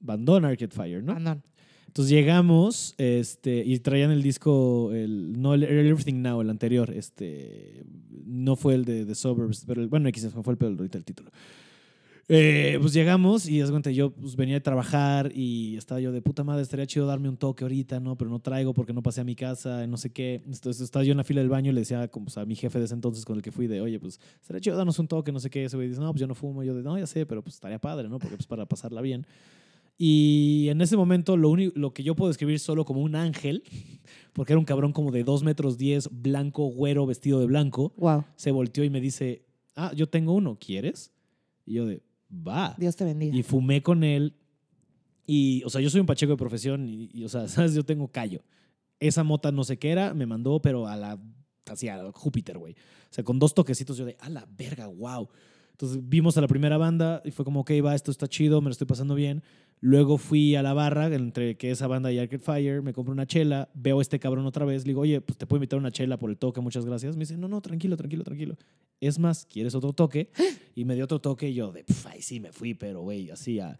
[0.00, 1.12] Bandón Arcade Fire, ¿no?
[1.12, 1.42] Andón.
[1.88, 6.90] Entonces llegamos este, y traían el disco, el, no el, Everything Now, el anterior.
[6.90, 7.82] Este,
[8.24, 11.04] no fue el de The Suburbs, pero el- bueno, X fue el pedo ahorita el
[11.04, 11.30] título.
[12.30, 16.44] Eh, pues llegamos y cuenta, yo pues, venía de trabajar y estaba yo de puta
[16.44, 18.18] madre, estaría chido darme un toque ahorita, ¿no?
[18.18, 20.42] Pero no traigo porque no pasé a mi casa, no sé qué.
[20.44, 22.54] Entonces estaba yo en la fila del baño y le decía como, pues, a mi
[22.54, 25.08] jefe de ese entonces con el que fui de, oye, pues estaría chido darnos un
[25.08, 25.64] toque, no sé qué.
[25.64, 26.62] Ese güey dice, no, pues yo no fumo.
[26.62, 28.18] Yo de, no, ya sé, pero pues estaría padre, ¿no?
[28.18, 29.26] Porque pues para pasarla bien.
[30.00, 33.64] Y en ese momento lo, único, lo que yo puedo describir solo como un ángel,
[34.32, 38.24] porque era un cabrón como de 2 metros 10, blanco, güero, vestido de blanco, Wow.
[38.36, 39.44] se volteó y me dice,
[39.74, 41.12] ah, yo tengo uno, ¿quieres?
[41.66, 42.00] Y yo de,
[42.30, 42.76] va.
[42.78, 43.36] Dios te bendiga.
[43.36, 44.34] Y fumé con él.
[45.26, 47.74] Y, o sea, yo soy un pacheco de profesión y, y, o sea, ¿sabes?
[47.74, 48.44] Yo tengo callo.
[49.00, 51.20] Esa mota no sé qué era, me mandó, pero a la,
[51.66, 52.74] hacia Júpiter, güey.
[52.74, 55.28] O sea, con dos toquecitos yo de, a la verga, wow.
[55.72, 58.66] Entonces vimos a la primera banda y fue como, ok, va, esto está chido, me
[58.66, 59.42] lo estoy pasando bien.
[59.80, 63.26] Luego fui a la barra, entre que esa banda y Arcade Fire, me compro una
[63.26, 65.92] chela, veo a este cabrón otra vez, le digo, oye, pues te puedo invitar una
[65.92, 67.14] chela por el toque, muchas gracias.
[67.16, 68.56] Me dice, no, no, tranquilo, tranquilo, tranquilo.
[69.00, 70.30] Es más, ¿quieres otro toque?
[70.74, 73.30] Y me dio otro toque y yo de, "Pf, ay, sí, me fui, pero, güey,
[73.30, 73.78] así a,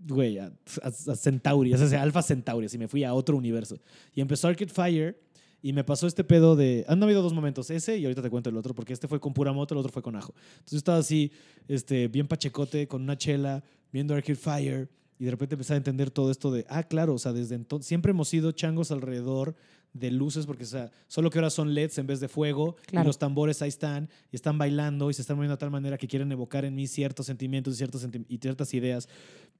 [0.00, 0.46] güey, a,
[0.82, 3.78] a, a Centauri, o sea, Alpha Centauri, así me fui a otro universo.
[4.14, 5.20] Y empezó Arcade Fire
[5.62, 8.50] y me pasó este pedo de, han habido dos momentos, ese y ahorita te cuento
[8.50, 10.34] el otro, porque este fue con pura moto, el otro fue con ajo.
[10.54, 11.30] Entonces yo estaba así,
[11.68, 13.62] este, bien pachecote, con una chela,
[13.92, 14.88] viendo Arcade Fire.
[15.18, 17.86] Y de repente empecé a entender todo esto de, ah, claro, o sea, desde entonces
[17.86, 19.54] siempre hemos sido changos alrededor
[19.92, 23.04] de luces, porque, o sea, solo que ahora son LEDs en vez de fuego, Claro.
[23.04, 25.98] y los tambores ahí están, y están bailando, y se están moviendo de tal manera
[25.98, 29.08] que quieren evocar en mí ciertos sentimientos y, ciertos senti- y ciertas ideas,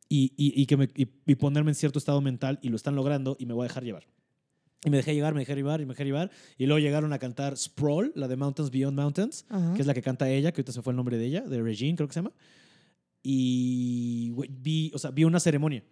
[0.09, 3.37] y, y- y que me, y, ponerme en cierto estado mental, y lo están logrando,
[3.39, 4.05] y me voy a dejar llevar.
[4.85, 7.19] Y me dejé llevar, me dejé llevar, y me dejé llevar, y luego llegaron a
[7.19, 9.75] cantar Sprawl, la de Mountains Beyond Mountains, Ajá.
[9.75, 11.61] que es la que canta ella, que ahorita se fue el nombre de ella, de
[11.63, 12.33] Regine, creo que se llama.
[13.23, 15.85] Y güey, vi, o sea, vi una ceremonia.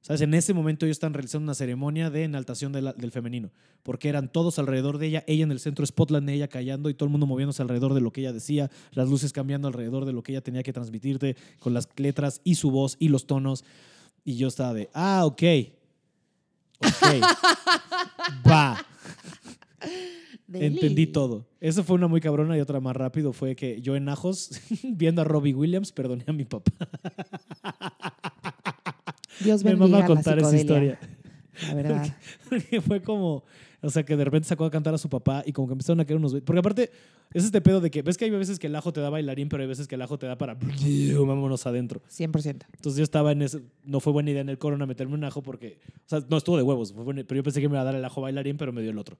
[0.00, 0.20] ¿Sabes?
[0.22, 3.50] En ese momento ellos están realizando una ceremonia de enaltación de la- del femenino,
[3.82, 7.06] porque eran todos alrededor de ella, ella en el centro, Spotland ella callando y todo
[7.08, 10.22] el mundo moviéndose alrededor de lo que ella decía, las luces cambiando alrededor de lo
[10.22, 13.64] que ella tenía que transmitirte con las letras y su voz y los tonos.
[14.24, 15.42] Y yo estaba de, ah, ok.
[16.78, 17.22] Ok.
[18.48, 18.78] Va.
[20.52, 21.46] Entendí todo.
[21.60, 25.22] Eso fue una muy cabrona y otra más rápido fue que yo en Ajos, viendo
[25.22, 26.72] a Robbie Williams, perdoné a mi papá.
[29.44, 30.98] Dios Me bendiga mama la contar esa historia.
[31.68, 32.16] La verdad.
[32.48, 33.44] Porque fue como,
[33.82, 36.00] o sea, que de repente sacó a cantar a su papá y como que empezaron
[36.00, 36.32] a caer unos...
[36.44, 36.90] Porque aparte,
[37.34, 39.48] es este pedo de que, ves que hay veces que el ajo te da bailarín,
[39.48, 40.54] pero hay veces que el ajo te da para...
[40.54, 42.00] Vámonos adentro.
[42.10, 42.46] 100%.
[42.46, 43.60] Entonces yo estaba en ese...
[43.84, 45.78] No fue buena idea en el corona meterme un ajo porque...
[46.06, 47.84] O sea, no estuvo de huevos, fue buena- pero yo pensé que me iba a
[47.84, 49.18] dar el ajo bailarín, pero me dio el otro.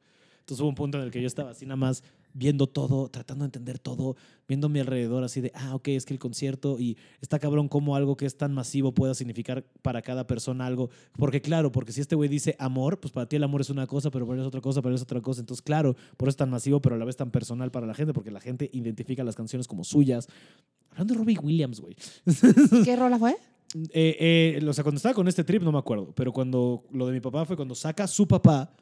[0.48, 2.02] Entonces hubo un punto en el que yo estaba así nada más
[2.32, 4.16] viendo todo, tratando de entender todo,
[4.48, 7.68] viendo a mi alrededor así de, ah, ok, es que el concierto y está cabrón
[7.68, 10.88] cómo algo que es tan masivo pueda significar para cada persona algo.
[11.18, 13.86] Porque claro, porque si este güey dice amor, pues para ti el amor es una
[13.86, 15.40] cosa, pero para él es otra cosa, para él es otra cosa.
[15.40, 17.92] Entonces claro, por eso es tan masivo, pero a la vez tan personal para la
[17.92, 20.28] gente, porque la gente identifica las canciones como suyas.
[20.92, 21.94] Hablando de Robbie Williams, güey.
[22.86, 23.36] ¿Qué rola fue?
[23.92, 27.06] Eh, eh, o sea, cuando estaba con este trip no me acuerdo, pero cuando lo
[27.06, 28.72] de mi papá fue cuando saca su papá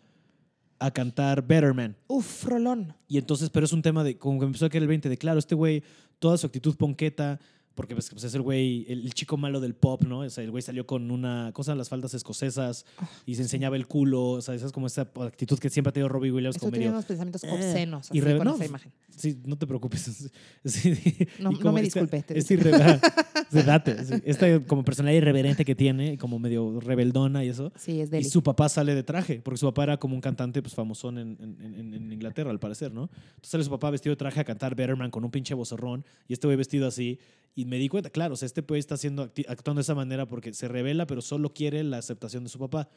[0.79, 1.97] a cantar Better Man.
[2.07, 2.95] Uf, rolón.
[3.09, 5.17] Y entonces, pero es un tema de, como que empezó a caer el 20 de,
[5.17, 5.83] claro, este güey,
[6.19, 7.41] toda su actitud ponqueta,
[7.77, 10.21] porque pues, pues, es el güey, el, el chico malo del pop, ¿no?
[10.21, 12.85] O sea, el güey salió con una cosa, las faldas escosesas
[13.27, 15.93] y se enseñaba el culo, o sea, esa es como esa actitud que siempre ha
[15.93, 16.71] tenido Robbie Williams medio...
[16.73, 18.91] teniendo unos pensamientos Eh, obscenos así, con no, esa imagen.
[19.17, 20.31] Sí, no te preocupes.
[20.65, 20.95] Sí,
[21.39, 23.01] No- y no me disculpe, Esta irre-
[23.53, 24.15] sí, date, sí.
[24.25, 27.73] Esta como personalidad irreverente que tiene, y como medio rebeldona y eso.
[27.77, 28.25] Sí, es Y deli.
[28.25, 31.37] su papá sale de traje, porque su papá era como un cantante pues, famosón en,
[31.41, 33.03] en- en- en Inglaterra, al parecer, ¿no?
[33.13, 36.33] Entonces sale su papá vestido de traje a cantar Betterman con un pinche vocerrón y
[36.33, 37.19] este güey vestido así.
[37.59, 40.29] Y me di cuenta, claro, o sea, este güey está haciendo, actuando de esa manera
[40.29, 42.91] porque se revela, pero solo quiere la aceptación de su papá.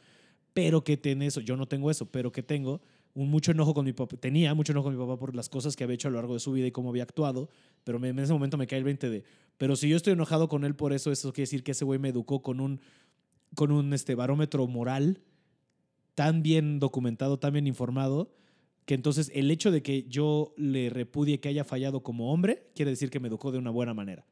[0.52, 2.82] Pero que tiene eso, yo no tengo eso, pero que tengo
[3.14, 5.76] un mucho enojo con mi papá, tenía mucho enojo con mi papá por las cosas
[5.76, 7.48] que había hecho a lo largo de su vida y cómo había actuado,
[7.84, 9.24] pero me- en ese momento me cae el 20 de,
[9.56, 11.98] pero si yo estoy enojado con él por eso, eso quiere decir que ese güey
[11.98, 12.80] me educó con un,
[13.54, 15.22] con un este, barómetro moral
[16.14, 18.32] tan bien documentado, tan bien informado,
[18.86, 22.90] que entonces el hecho de que yo le repudie que haya fallado como hombre, quiere
[22.90, 24.26] decir que me educó de una buena manera.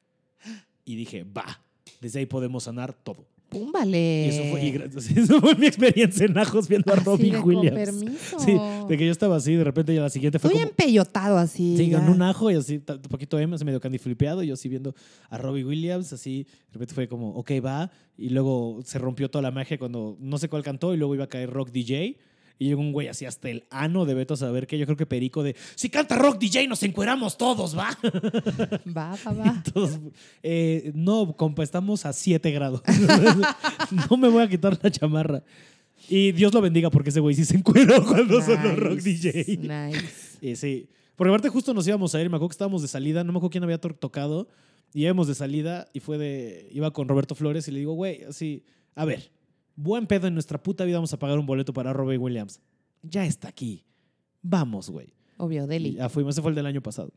[0.85, 1.61] Y dije, va,
[2.01, 3.27] desde ahí podemos sanar todo.
[3.49, 4.27] Púmbale.
[4.27, 7.49] Y eso fue, y eso fue mi experiencia en Ajos viendo a Robin de, con
[7.49, 7.77] Williams.
[7.77, 8.39] permiso.
[8.41, 8.59] Sí,
[8.89, 10.71] de que yo estaba así, de repente ya la siguiente fue Estoy como...
[10.71, 11.77] empellotado así.
[11.77, 14.55] Sí, con un ajo y así, un poquito M, así medio candy flipeado, y yo
[14.55, 14.95] así viendo
[15.31, 19.41] a Robbie Williams, así, de repente fue como, ok, va, y luego se rompió toda
[19.41, 22.19] la magia cuando no sé cuál cantó, y luego iba a caer Rock DJ,
[22.59, 24.97] y llegó un güey así hasta el ano de Beto a saber que yo creo
[24.97, 27.97] que Perico de, si canta Rock DJ nos encueramos todos, va.
[28.97, 29.63] Va, va, va.
[30.43, 32.83] Eh, no, compa, estamos a 7 grados.
[34.11, 35.43] no me voy a quitar la chamarra.
[36.09, 39.57] Y Dios lo bendiga porque ese güey sí se encueró cuando sonó Rock Nice, DJ.
[39.59, 40.39] Nice.
[40.41, 40.89] Y sí.
[41.17, 43.39] Porque aparte justo nos íbamos a ir, me acuerdo que estábamos de salida, no me
[43.39, 44.49] acuerdo quién había to- tocado,
[44.95, 48.23] y íbamos de salida y fue de, iba con Roberto Flores y le digo, güey,
[48.23, 48.63] así,
[48.95, 49.31] a ver,
[49.79, 52.61] buen pedo en nuestra puta vida vamos a pagar un boleto para Robbie Williams.
[53.03, 53.85] Ya está aquí.
[54.43, 55.15] Vamos, güey.
[55.37, 55.95] Obvio, deli.
[55.95, 57.13] Ya fuimos, ese fue el del año pasado.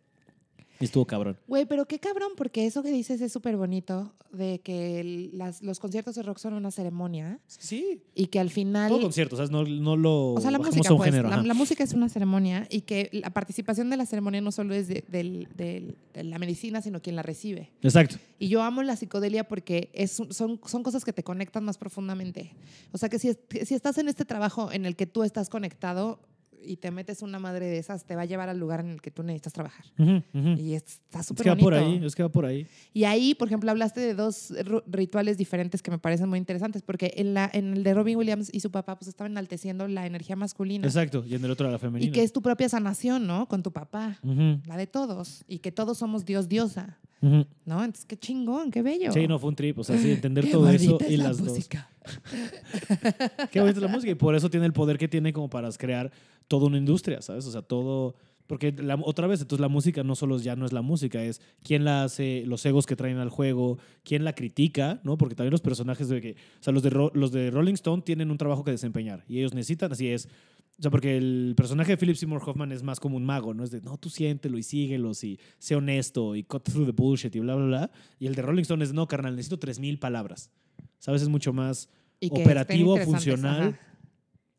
[0.81, 1.37] Y estuvo cabrón.
[1.47, 5.61] Güey, pero qué cabrón, porque eso que dices es súper bonito, de que el- las,
[5.61, 8.01] los conciertos de rock son una ceremonia Sí.
[8.15, 8.89] y que al final...
[8.89, 9.51] Todo concierto, ¿sabes?
[9.51, 11.29] No, no lo O sea, la música, a un pues, género.
[11.29, 14.87] la, música es una ceremonia y que la participación de la ceremonia no solo es
[14.87, 17.71] de, la medicina, sino quien la recibe.
[17.81, 18.17] Exacto.
[18.39, 22.53] Y yo amo la psicodelia porque es, son, son cosas que te conectan más profundamente.
[22.91, 25.23] O sea, que si, es- que si estás en este trabajo en el que tú
[25.23, 26.19] estás conectado
[26.63, 29.01] y te metes una madre de esas, te va a llevar al lugar en el
[29.01, 29.85] que tú necesitas trabajar.
[29.97, 30.49] Ujú, ujú.
[30.59, 31.65] Y está Es súper que va bonito.
[31.65, 32.67] por ahí, es que va por ahí.
[32.93, 34.53] Y ahí, por ejemplo, hablaste de dos
[34.87, 38.49] rituales diferentes que me parecen muy interesantes, porque en, la, en el de Robin Williams
[38.53, 40.85] y su papá, pues estaban enalteciendo la energía masculina.
[40.87, 41.23] Exacto.
[41.27, 42.11] Y en el otro la Y femenina.
[42.13, 43.47] que es tu propia sanación, ¿no?
[43.47, 45.43] Con tu papá, Ujú, la de todos.
[45.47, 47.83] Y que todos somos Dios, diosa, ¿no?
[47.83, 49.11] Entonces, qué chingón, qué bello.
[49.11, 49.77] Sí, no fue un trip.
[49.79, 51.69] O sea, sí, entender Qué todo eso es y la las dos.
[53.51, 55.69] Qué bonita es la música y por eso tiene el poder que tiene como para
[55.71, 56.11] crear
[56.47, 57.45] toda una industria, ¿sabes?
[57.45, 58.15] O sea, todo...
[58.47, 61.39] Porque la- otra vez, entonces la música no solo ya no es la música, es
[61.63, 65.17] quién la hace, los egos que traen al juego, quién la critica, ¿no?
[65.17, 66.31] Porque también los personajes de que...
[66.59, 69.53] O sea, los de, los de Rolling Stone tienen un trabajo que desempeñar y ellos
[69.53, 70.27] necesitan, así es.
[70.77, 73.63] O sea, porque el personaje de Philip Seymour Hoffman es más como un mago, ¿no?
[73.63, 77.35] Es de, no, tú siéntelo y síguelos y sé honesto y cut through the bullshit
[77.35, 77.91] y bla, bla, bla.
[78.19, 80.49] Y el de Rolling Stone es, no, carnal, necesito 3.000 palabras.
[80.97, 81.21] ¿Sabes?
[81.21, 81.87] Es mucho más
[82.19, 83.77] Y operativo, funcional.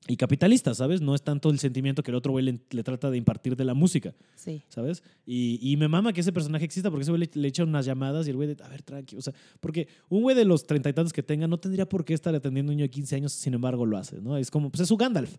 [0.09, 1.01] y capitalista, ¿sabes?
[1.01, 3.65] No es tanto el sentimiento que el otro güey le, le trata de impartir de
[3.65, 4.63] la música, Sí.
[4.69, 5.03] ¿sabes?
[5.27, 7.85] Y, y me mama que ese personaje exista porque ese güey le, le echa unas
[7.87, 10.67] llamadas y el güey de, a ver, tranqui, o sea, porque un güey de los
[10.67, 12.91] treinta y tantos que tenga no tendría por qué estar atendiendo a un niño de
[12.91, 14.37] 15 años, sin embargo lo hace, ¿no?
[14.37, 15.37] Es como, pues es su Gandalf,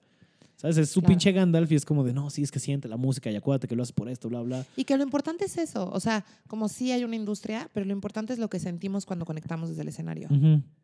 [0.63, 0.77] ¿sabes?
[0.77, 1.09] Es su Claro.
[1.11, 3.67] pinche Gandalf y es como de, no, sí, es que siente la música y acuérdate
[3.67, 4.65] que lo haces por esto, bla, bla.
[4.75, 5.91] Y que lo importante es eso.
[5.91, 9.25] O sea, como sí hay una industria, pero lo importante es lo que sentimos cuando
[9.25, 10.29] conectamos desde el escenario.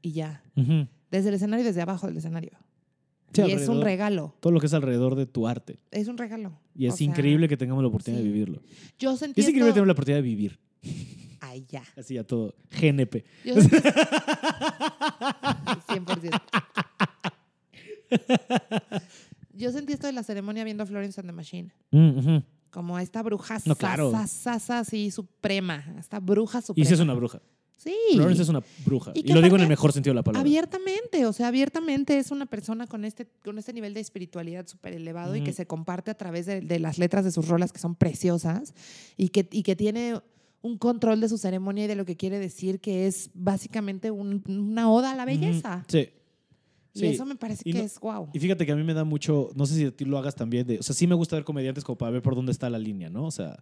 [0.03, 0.43] Y ya.
[1.10, 2.51] Desde el escenario y desde abajo del escenario.
[3.34, 4.35] Sí, y es un regalo.
[4.39, 5.80] Todo lo que es alrededor de tu arte.
[5.91, 6.60] Es un regalo.
[6.76, 8.27] Y es O sea, increíble que tengamos la oportunidad sí.
[8.27, 8.61] de vivirlo.
[8.97, 10.60] Yo sentí es increíble esto- tener la oportunidad de vivir.
[11.39, 11.84] Ay, ya.
[11.95, 12.53] Así a todo.
[12.72, 13.23] GNP.
[13.45, 13.77] Yo sentí...
[15.89, 16.41] 100%.
[19.60, 21.72] Yo sentí esto de la ceremonia viendo Florence and the Machine.
[21.91, 22.44] Mm, ujú.
[22.72, 24.11] Como a esta bruja No, claro.
[24.27, 25.84] sasa, así suprema.
[25.99, 26.88] Esta bruja Y suprema.
[26.88, 27.41] sí es una bruja.
[27.76, 27.94] Sí.
[28.14, 29.11] Florence es una bruja.
[29.15, 30.41] Y Y, lo digo en el mejor sentido de la palabra.
[30.41, 34.94] Abiertamente, o sea, abiertamente es una persona con este, con este nivel de espiritualidad súper
[34.94, 37.80] elevado y que se comparte a través de, de las letras de sus rolas que
[37.80, 38.73] son preciosas
[39.18, 40.19] y que, y que tiene
[40.61, 44.44] un control de su ceremonia y de lo que quiere decir, que es básicamente un-
[44.48, 45.86] una oda a la belleza.
[45.88, 46.10] Sí.
[47.06, 47.16] Y Sí.
[47.16, 48.30] eso me parece Y que no- es wow.
[48.34, 50.36] Y fíjate que a mí me da mucho, no sé si a ti lo hagas
[50.36, 52.70] también, de, o sea, sí me gusta ver comediantes como para ver por dónde está
[52.70, 53.26] la línea, ¿no?
[53.26, 53.62] O sea,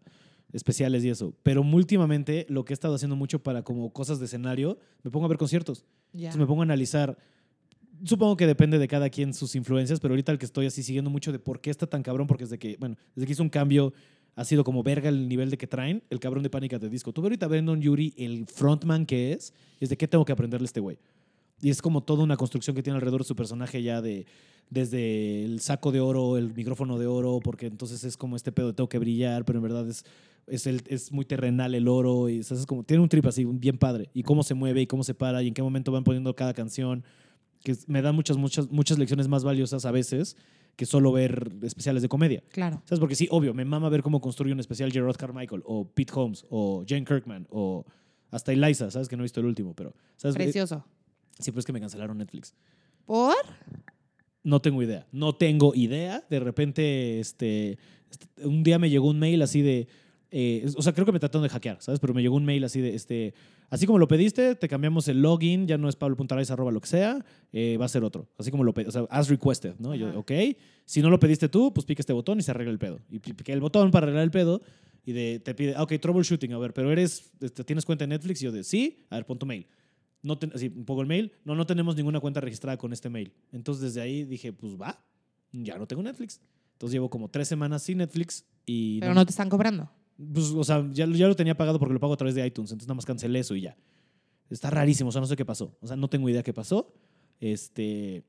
[0.54, 1.34] especiales y eso.
[1.44, 5.26] Pero últimamente lo que he estado haciendo mucho para como cosas de escenario, me pongo
[5.26, 5.86] a ver conciertos.
[6.14, 6.20] Ya.
[6.30, 7.18] Entonces me pongo a analizar.
[8.04, 11.10] Supongo que depende de cada quien sus influencias, pero ahorita el que estoy así siguiendo
[11.10, 13.50] mucho de por qué está tan cabrón, porque desde que, bueno, desde que hizo un
[13.50, 13.92] cambio
[14.36, 17.12] ha sido como verga el nivel de que traen, el cabrón de pánica de disco.
[17.12, 20.32] Tú ahorita a Brandon Yuri, el frontman que es, y es de qué tengo que
[20.32, 21.00] aprenderle a este güey.
[21.62, 24.26] Y es como toda una construcción que tiene alrededor de su personaje ya de
[24.70, 28.68] desde el saco de oro, el micrófono de oro, porque entonces es como este pedo
[28.68, 30.04] de tengo que brillar, pero en verdad es,
[30.46, 32.62] es, el, es muy terrenal el oro, y ¿sabes?
[32.62, 35.14] es como, tiene un trip así, bien padre, y cómo se mueve, y cómo se
[35.14, 37.04] para, y en qué momento van poniendo cada canción,
[37.64, 40.36] que me da muchas, muchas, muchas lecciones más valiosas a veces
[40.76, 42.44] que solo ver especiales de comedia.
[42.50, 42.84] Claro.
[42.86, 43.00] ¿Sabes?
[43.00, 46.46] Porque sí, obvio, me mama ver cómo construye un especial Gerard Carmichael, o Pete Holmes,
[46.50, 47.84] o Jane Kirkman, o
[48.30, 49.08] hasta Eliza, ¿sabes?
[49.08, 49.96] Que no he visto el último, pero...
[50.18, 50.36] ¿sabes?
[50.36, 50.86] Precioso.
[51.40, 52.54] Sí, pues es que me cancelaron Netflix.
[53.06, 53.36] ¿Por?
[54.44, 55.06] No tengo idea.
[55.12, 56.24] No tengo idea.
[56.30, 57.78] De repente, este,
[58.10, 59.88] este, un día me llegó un mail así de.
[60.32, 62.00] eh, o sea, creo que me trataron de hackear, ¿sabes?
[62.00, 62.96] Pero me llegó un mail así de.
[62.96, 63.34] Este,
[63.70, 66.88] así como lo pediste, te cambiamos el login, ya no es pablo.araiza arroba lo que
[66.88, 68.30] sea, eh, va a ser otro.
[68.38, 68.90] Así como lo pediste.
[68.90, 69.94] O sea, as requested, ¿no?
[69.94, 70.32] Y Yo, ok.
[70.86, 73.00] Si no lo pediste tú, pues pica este botón y se arregla el pedo.
[73.10, 74.62] Y piqué el botón para arreglar el pedo
[75.06, 78.10] y de, te pide, ah, ok, troubleshooting, a ver, pero eres, este, ¿tienes cuenta en
[78.10, 78.42] Netflix?
[78.42, 79.66] Y yo de, sí, a ver, pon tu mail.
[80.22, 81.32] No ten- así, un poco el mail.
[81.46, 83.34] No, no tenemos ninguna cuenta registrada con este mail.
[83.52, 85.04] Entonces desde ahí dije, pues va,
[85.52, 86.42] ya no tengo Netflix.
[86.74, 89.00] Entonces llevo como tres semanas sin Netflix y...
[89.00, 89.90] Pero no te están cobrando.
[90.34, 92.72] Pues, o sea, ya, ya lo tenía pagado porque lo pago a través de iTunes.
[92.72, 93.78] Entonces nada más cancelé eso y ya.
[94.50, 95.78] Está rarísimo, o sea, no sé qué pasó.
[95.82, 96.94] O sea, no tengo idea qué pasó.
[97.40, 98.24] Este...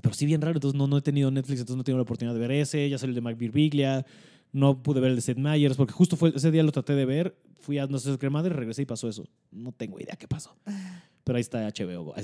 [0.00, 2.34] Pero sí bien raro, entonces no, no he tenido Netflix, entonces no tengo la oportunidad
[2.34, 2.88] de ver ese.
[2.88, 4.06] Ya salió el de Mike Birbiglia.
[4.52, 7.04] No pude ver el de Seth Meyers porque justo fue, ese día lo traté de
[7.04, 7.36] ver.
[7.60, 7.86] Fui a
[8.18, 9.24] qué madre, regresé y pasó eso.
[9.50, 10.56] No tengo idea qué pasó.
[11.24, 12.14] Pero ahí está HBO.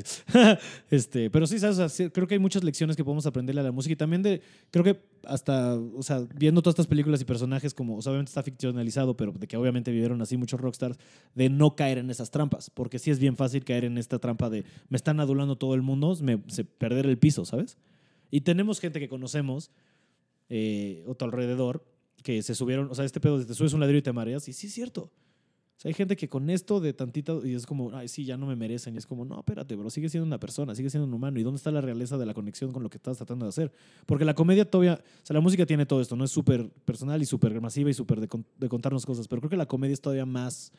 [0.90, 2.02] este, pero sí, ¿sabes?
[2.12, 4.40] Creo que hay muchas lecciones que podemos aprenderle a la música y también de,
[4.70, 9.16] creo que hasta, o sea, viendo todas estas películas y personajes como, obviamente está ficcionalizado,
[9.16, 10.98] pero de que obviamente vivieron así muchos rockstars,
[11.34, 14.48] de no caer en esas trampas, porque sí es bien fácil caer en esta trampa
[14.48, 16.38] de me están adulando todo el mundo, me,
[16.78, 17.76] perder el piso, ¿sabes?
[18.30, 19.70] Y tenemos gente que conocemos
[20.48, 21.84] eh, tu alrededor
[22.26, 24.48] que se subieron, o sea, este pedo de te subes un ladrillo y te mareas,
[24.48, 25.02] y sí es cierto.
[25.02, 28.36] O sea, hay gente que con esto de tantito, y es como, ay, sí, ya
[28.36, 28.96] no me merecen.
[28.96, 31.38] Y es como, no, espérate, bro, sigue siendo una persona, sigue siendo un humano.
[31.38, 33.70] ¿Y dónde está la realeza de la conexión con lo que estás tratando de hacer?
[34.06, 37.22] Porque la comedia todavía, o sea, la música tiene todo esto, no es súper personal
[37.22, 38.28] y súper masiva y súper de,
[38.58, 40.72] de contarnos cosas, pero creo que la comedia es todavía más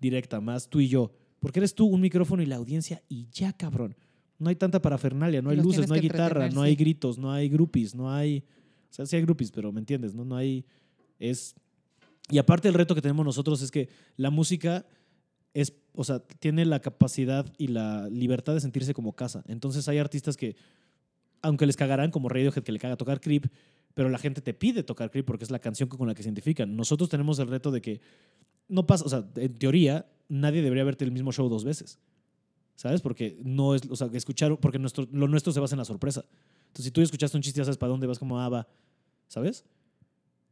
[0.00, 1.12] directa, más tú y yo.
[1.40, 3.94] Porque eres tú, un micrófono y la audiencia, y ya, cabrón.
[4.38, 7.50] No hay tanta parafernalia, no hay luces, no hay guitarra, no hay gritos, no hay
[7.50, 8.44] groupies, no hay.
[8.90, 10.24] O sea, sí hay groupies, pero me entiendes, ¿no?
[10.24, 10.64] No hay.
[11.18, 11.54] Es.
[12.30, 14.86] Y aparte, el reto que tenemos nosotros es que la música
[15.54, 19.42] es, o sea, tiene la capacidad y la libertad de sentirse como casa.
[19.46, 20.56] Entonces hay artistas que,
[21.40, 23.46] aunque les cagarán, como Radiohead, que le caga tocar Creep,
[23.94, 26.28] pero la gente te pide tocar Creep porque es la canción con la que se
[26.28, 26.76] identifican.
[26.76, 28.00] Nosotros tenemos el reto de que
[28.68, 31.98] no pasa, o sea, en teoría, nadie debería verte el mismo show dos veces.
[32.74, 33.00] ¿Sabes?
[33.00, 36.26] Porque no es, o sea, escuchar, porque nuestro, lo nuestro se basa en la sorpresa.
[36.66, 38.68] Entonces, si tú escuchaste un chiste, ya sabes para dónde vas, como, ah,
[39.28, 39.64] ¿sabes?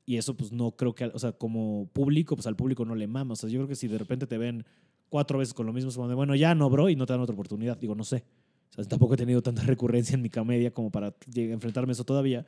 [0.07, 3.07] Y eso, pues, no creo que, o sea, como público, pues al público no le
[3.07, 3.33] mama.
[3.33, 4.65] O sea, yo creo que si de repente te ven
[5.09, 7.13] cuatro veces con lo mismo, es como de, bueno, ya no, bro, y no te
[7.13, 7.79] dan otra oportunidad.
[7.79, 8.25] Digo, no sé.
[8.73, 12.05] O sea, tampoco he tenido tanta recurrencia en mi comedia como para enfrentarme a eso
[12.05, 12.47] todavía.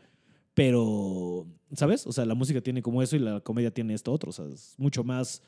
[0.55, 2.07] Pero, ¿sabes?
[2.07, 4.31] O sea, la música tiene como eso y la comedia tiene esto otro.
[4.31, 5.43] O sea, es mucho más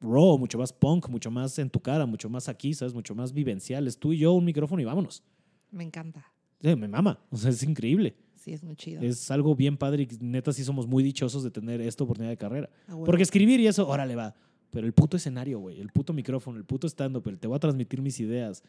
[0.00, 2.94] raw, mucho más punk, mucho más en tu cara, mucho más aquí, ¿sabes?
[2.94, 3.86] Mucho más vivencial.
[3.86, 5.22] Es tú y yo, un micrófono y vámonos.
[5.70, 6.32] Me encanta.
[6.60, 7.18] Eh, me mama.
[7.30, 8.16] O sea, es increíble.
[8.44, 9.00] Sí, es muy chido.
[9.00, 12.36] Es algo bien padre y neta sí somos muy dichosos de tener esta oportunidad de
[12.36, 12.68] carrera.
[12.86, 13.06] A huevo.
[13.06, 14.34] Porque escribir y eso, órale va.
[14.70, 17.58] Pero el puto escenario, güey, el puto micrófono, el puto stand-up, el te voy a
[17.58, 18.62] transmitir mis ideas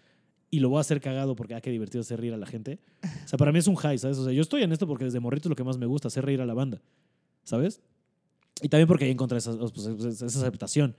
[0.49, 2.79] y lo voy a hacer cagado porque, ah, qué divertido hacer reír a la gente.
[3.03, 4.17] O sea, para mí es un high, ¿sabes?
[4.17, 6.07] O sea, yo estoy en esto porque desde morrito es lo que más me gusta,
[6.07, 6.81] hacer reír a la banda,
[7.43, 7.81] ¿sabes?
[8.61, 10.95] Y también porque ahí encontré esa, pues, esa aceptación.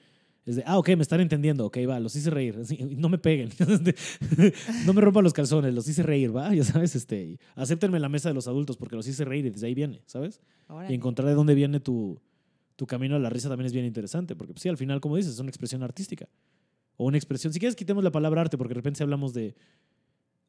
[0.47, 2.57] Es de, ah, ok, me están entendiendo, ok, va, los hice reír.
[2.97, 3.51] No me peguen,
[4.87, 8.09] no me rompan los calzones, los hice reír, va, ya sabes, este, acéptenme en la
[8.09, 10.41] mesa de los adultos porque los hice reír y desde ahí viene, ¿sabes?
[10.69, 10.93] Órale.
[10.93, 12.21] Y encontrar de dónde viene tu,
[12.77, 15.17] tu camino a la risa también es bien interesante, porque pues, sí, al final, como
[15.17, 16.29] dices, es una expresión artística.
[16.97, 19.57] O una expresión, si quieres quitemos la palabra arte, porque de repente hablamos de,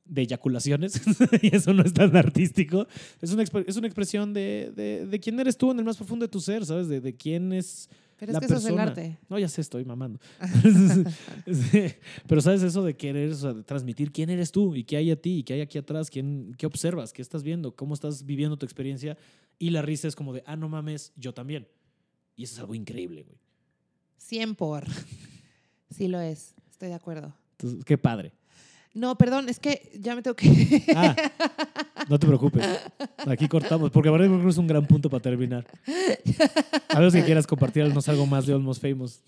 [0.05, 1.01] de eyaculaciones,
[1.41, 2.87] y eso no es tan artístico.
[3.19, 6.25] Es una, es una expresión de, de, de quién eres tú en el más profundo
[6.25, 6.87] de tu ser, ¿sabes?
[6.87, 8.91] De, de quién es Pero es la que eso es el persona.
[8.91, 9.19] arte.
[9.29, 10.19] No, ya sé, estoy mamando.
[12.27, 15.11] Pero sabes eso de querer, o sea, de transmitir quién eres tú y qué hay
[15.11, 18.25] a ti y qué hay aquí atrás, quién, qué observas, qué estás viendo, cómo estás
[18.25, 19.17] viviendo tu experiencia.
[19.59, 21.67] Y la risa es como de, ah, no mames, yo también.
[22.35, 23.37] Y eso es algo increíble, güey.
[24.17, 24.85] 100 por.
[25.89, 26.55] Sí lo es.
[26.69, 27.33] Estoy de acuerdo.
[27.51, 28.33] Entonces, qué padre.
[28.97, 30.47] No, perdón, es que ya me tengo que.
[30.95, 31.15] Ah,
[32.09, 32.65] no te preocupes.
[33.27, 35.65] Aquí cortamos, porque para mí es un gran punto para terminar.
[36.89, 39.21] A menos que quieras compartirnos algo más de Almost Famous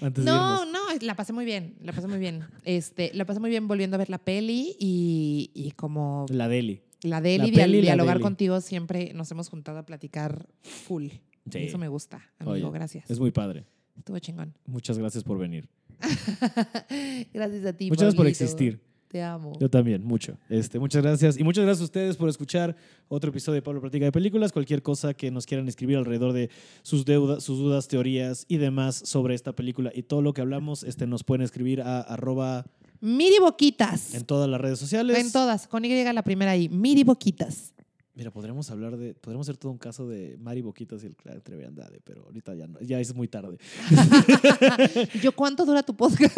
[0.00, 1.76] antes No, no, la pasé muy bien.
[1.80, 2.44] La pasé muy bien.
[2.64, 6.80] Este, la pasé muy bien volviendo a ver la peli y, y como La Deli.
[7.02, 8.22] la Deli, La peli y la dialogar Deli.
[8.22, 11.08] contigo siempre nos hemos juntado a platicar full.
[11.50, 11.58] Sí.
[11.58, 12.68] Eso me gusta, amigo.
[12.68, 13.08] Oye, gracias.
[13.10, 13.64] Es muy padre.
[13.96, 14.54] Estuvo chingón.
[14.66, 15.68] Muchas gracias por venir.
[17.32, 17.88] gracias a ti.
[17.90, 18.80] Muchas gracias por existir.
[19.14, 19.52] Te amo.
[19.60, 20.36] Yo también, mucho.
[20.48, 21.38] Este, muchas gracias.
[21.38, 22.74] Y muchas gracias a ustedes por escuchar
[23.06, 24.50] otro episodio de Pablo Platica de Películas.
[24.50, 26.50] Cualquier cosa que nos quieran escribir alrededor de
[26.82, 30.82] sus, deudas, sus dudas, teorías y demás sobre esta película y todo lo que hablamos,
[30.82, 32.66] este, nos pueden escribir a arroba
[33.00, 34.14] Miri Boquitas.
[34.14, 35.16] en todas las redes sociales.
[35.16, 35.68] En todas.
[35.68, 36.68] Con Y la primera ahí.
[36.68, 37.73] Miri Boquitas.
[38.14, 41.40] Mira, podríamos hablar de, podríamos hacer todo un caso de Mari Boquitas y el Clan
[41.42, 43.58] Treviandade, pero ahorita ya no, ya es muy tarde.
[45.22, 46.36] Yo, ¿cuánto dura tu podcast?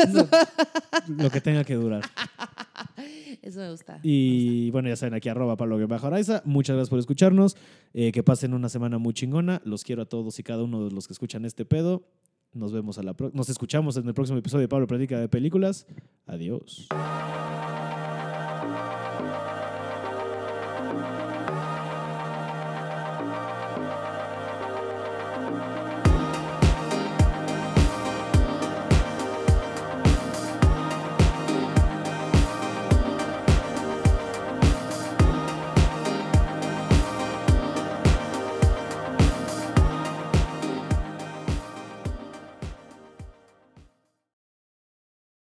[1.09, 2.03] lo que tenga que durar.
[3.43, 4.01] Eso me gusta.
[4.03, 6.43] Y bueno, ya saben, aquí arroba Pablo Bajo Araiza.
[6.47, 7.57] Muchas gracias por escucharnos.
[7.93, 9.61] Eh, que pasen una semana muy chingona.
[9.65, 12.09] Los quiero a todos y cada uno de los que escuchan este pedo.
[12.55, 15.87] Nos vemos a la Nos escuchamos en el próximo episodio de Pablo Platica de Películas.
[16.27, 16.89] Adiós.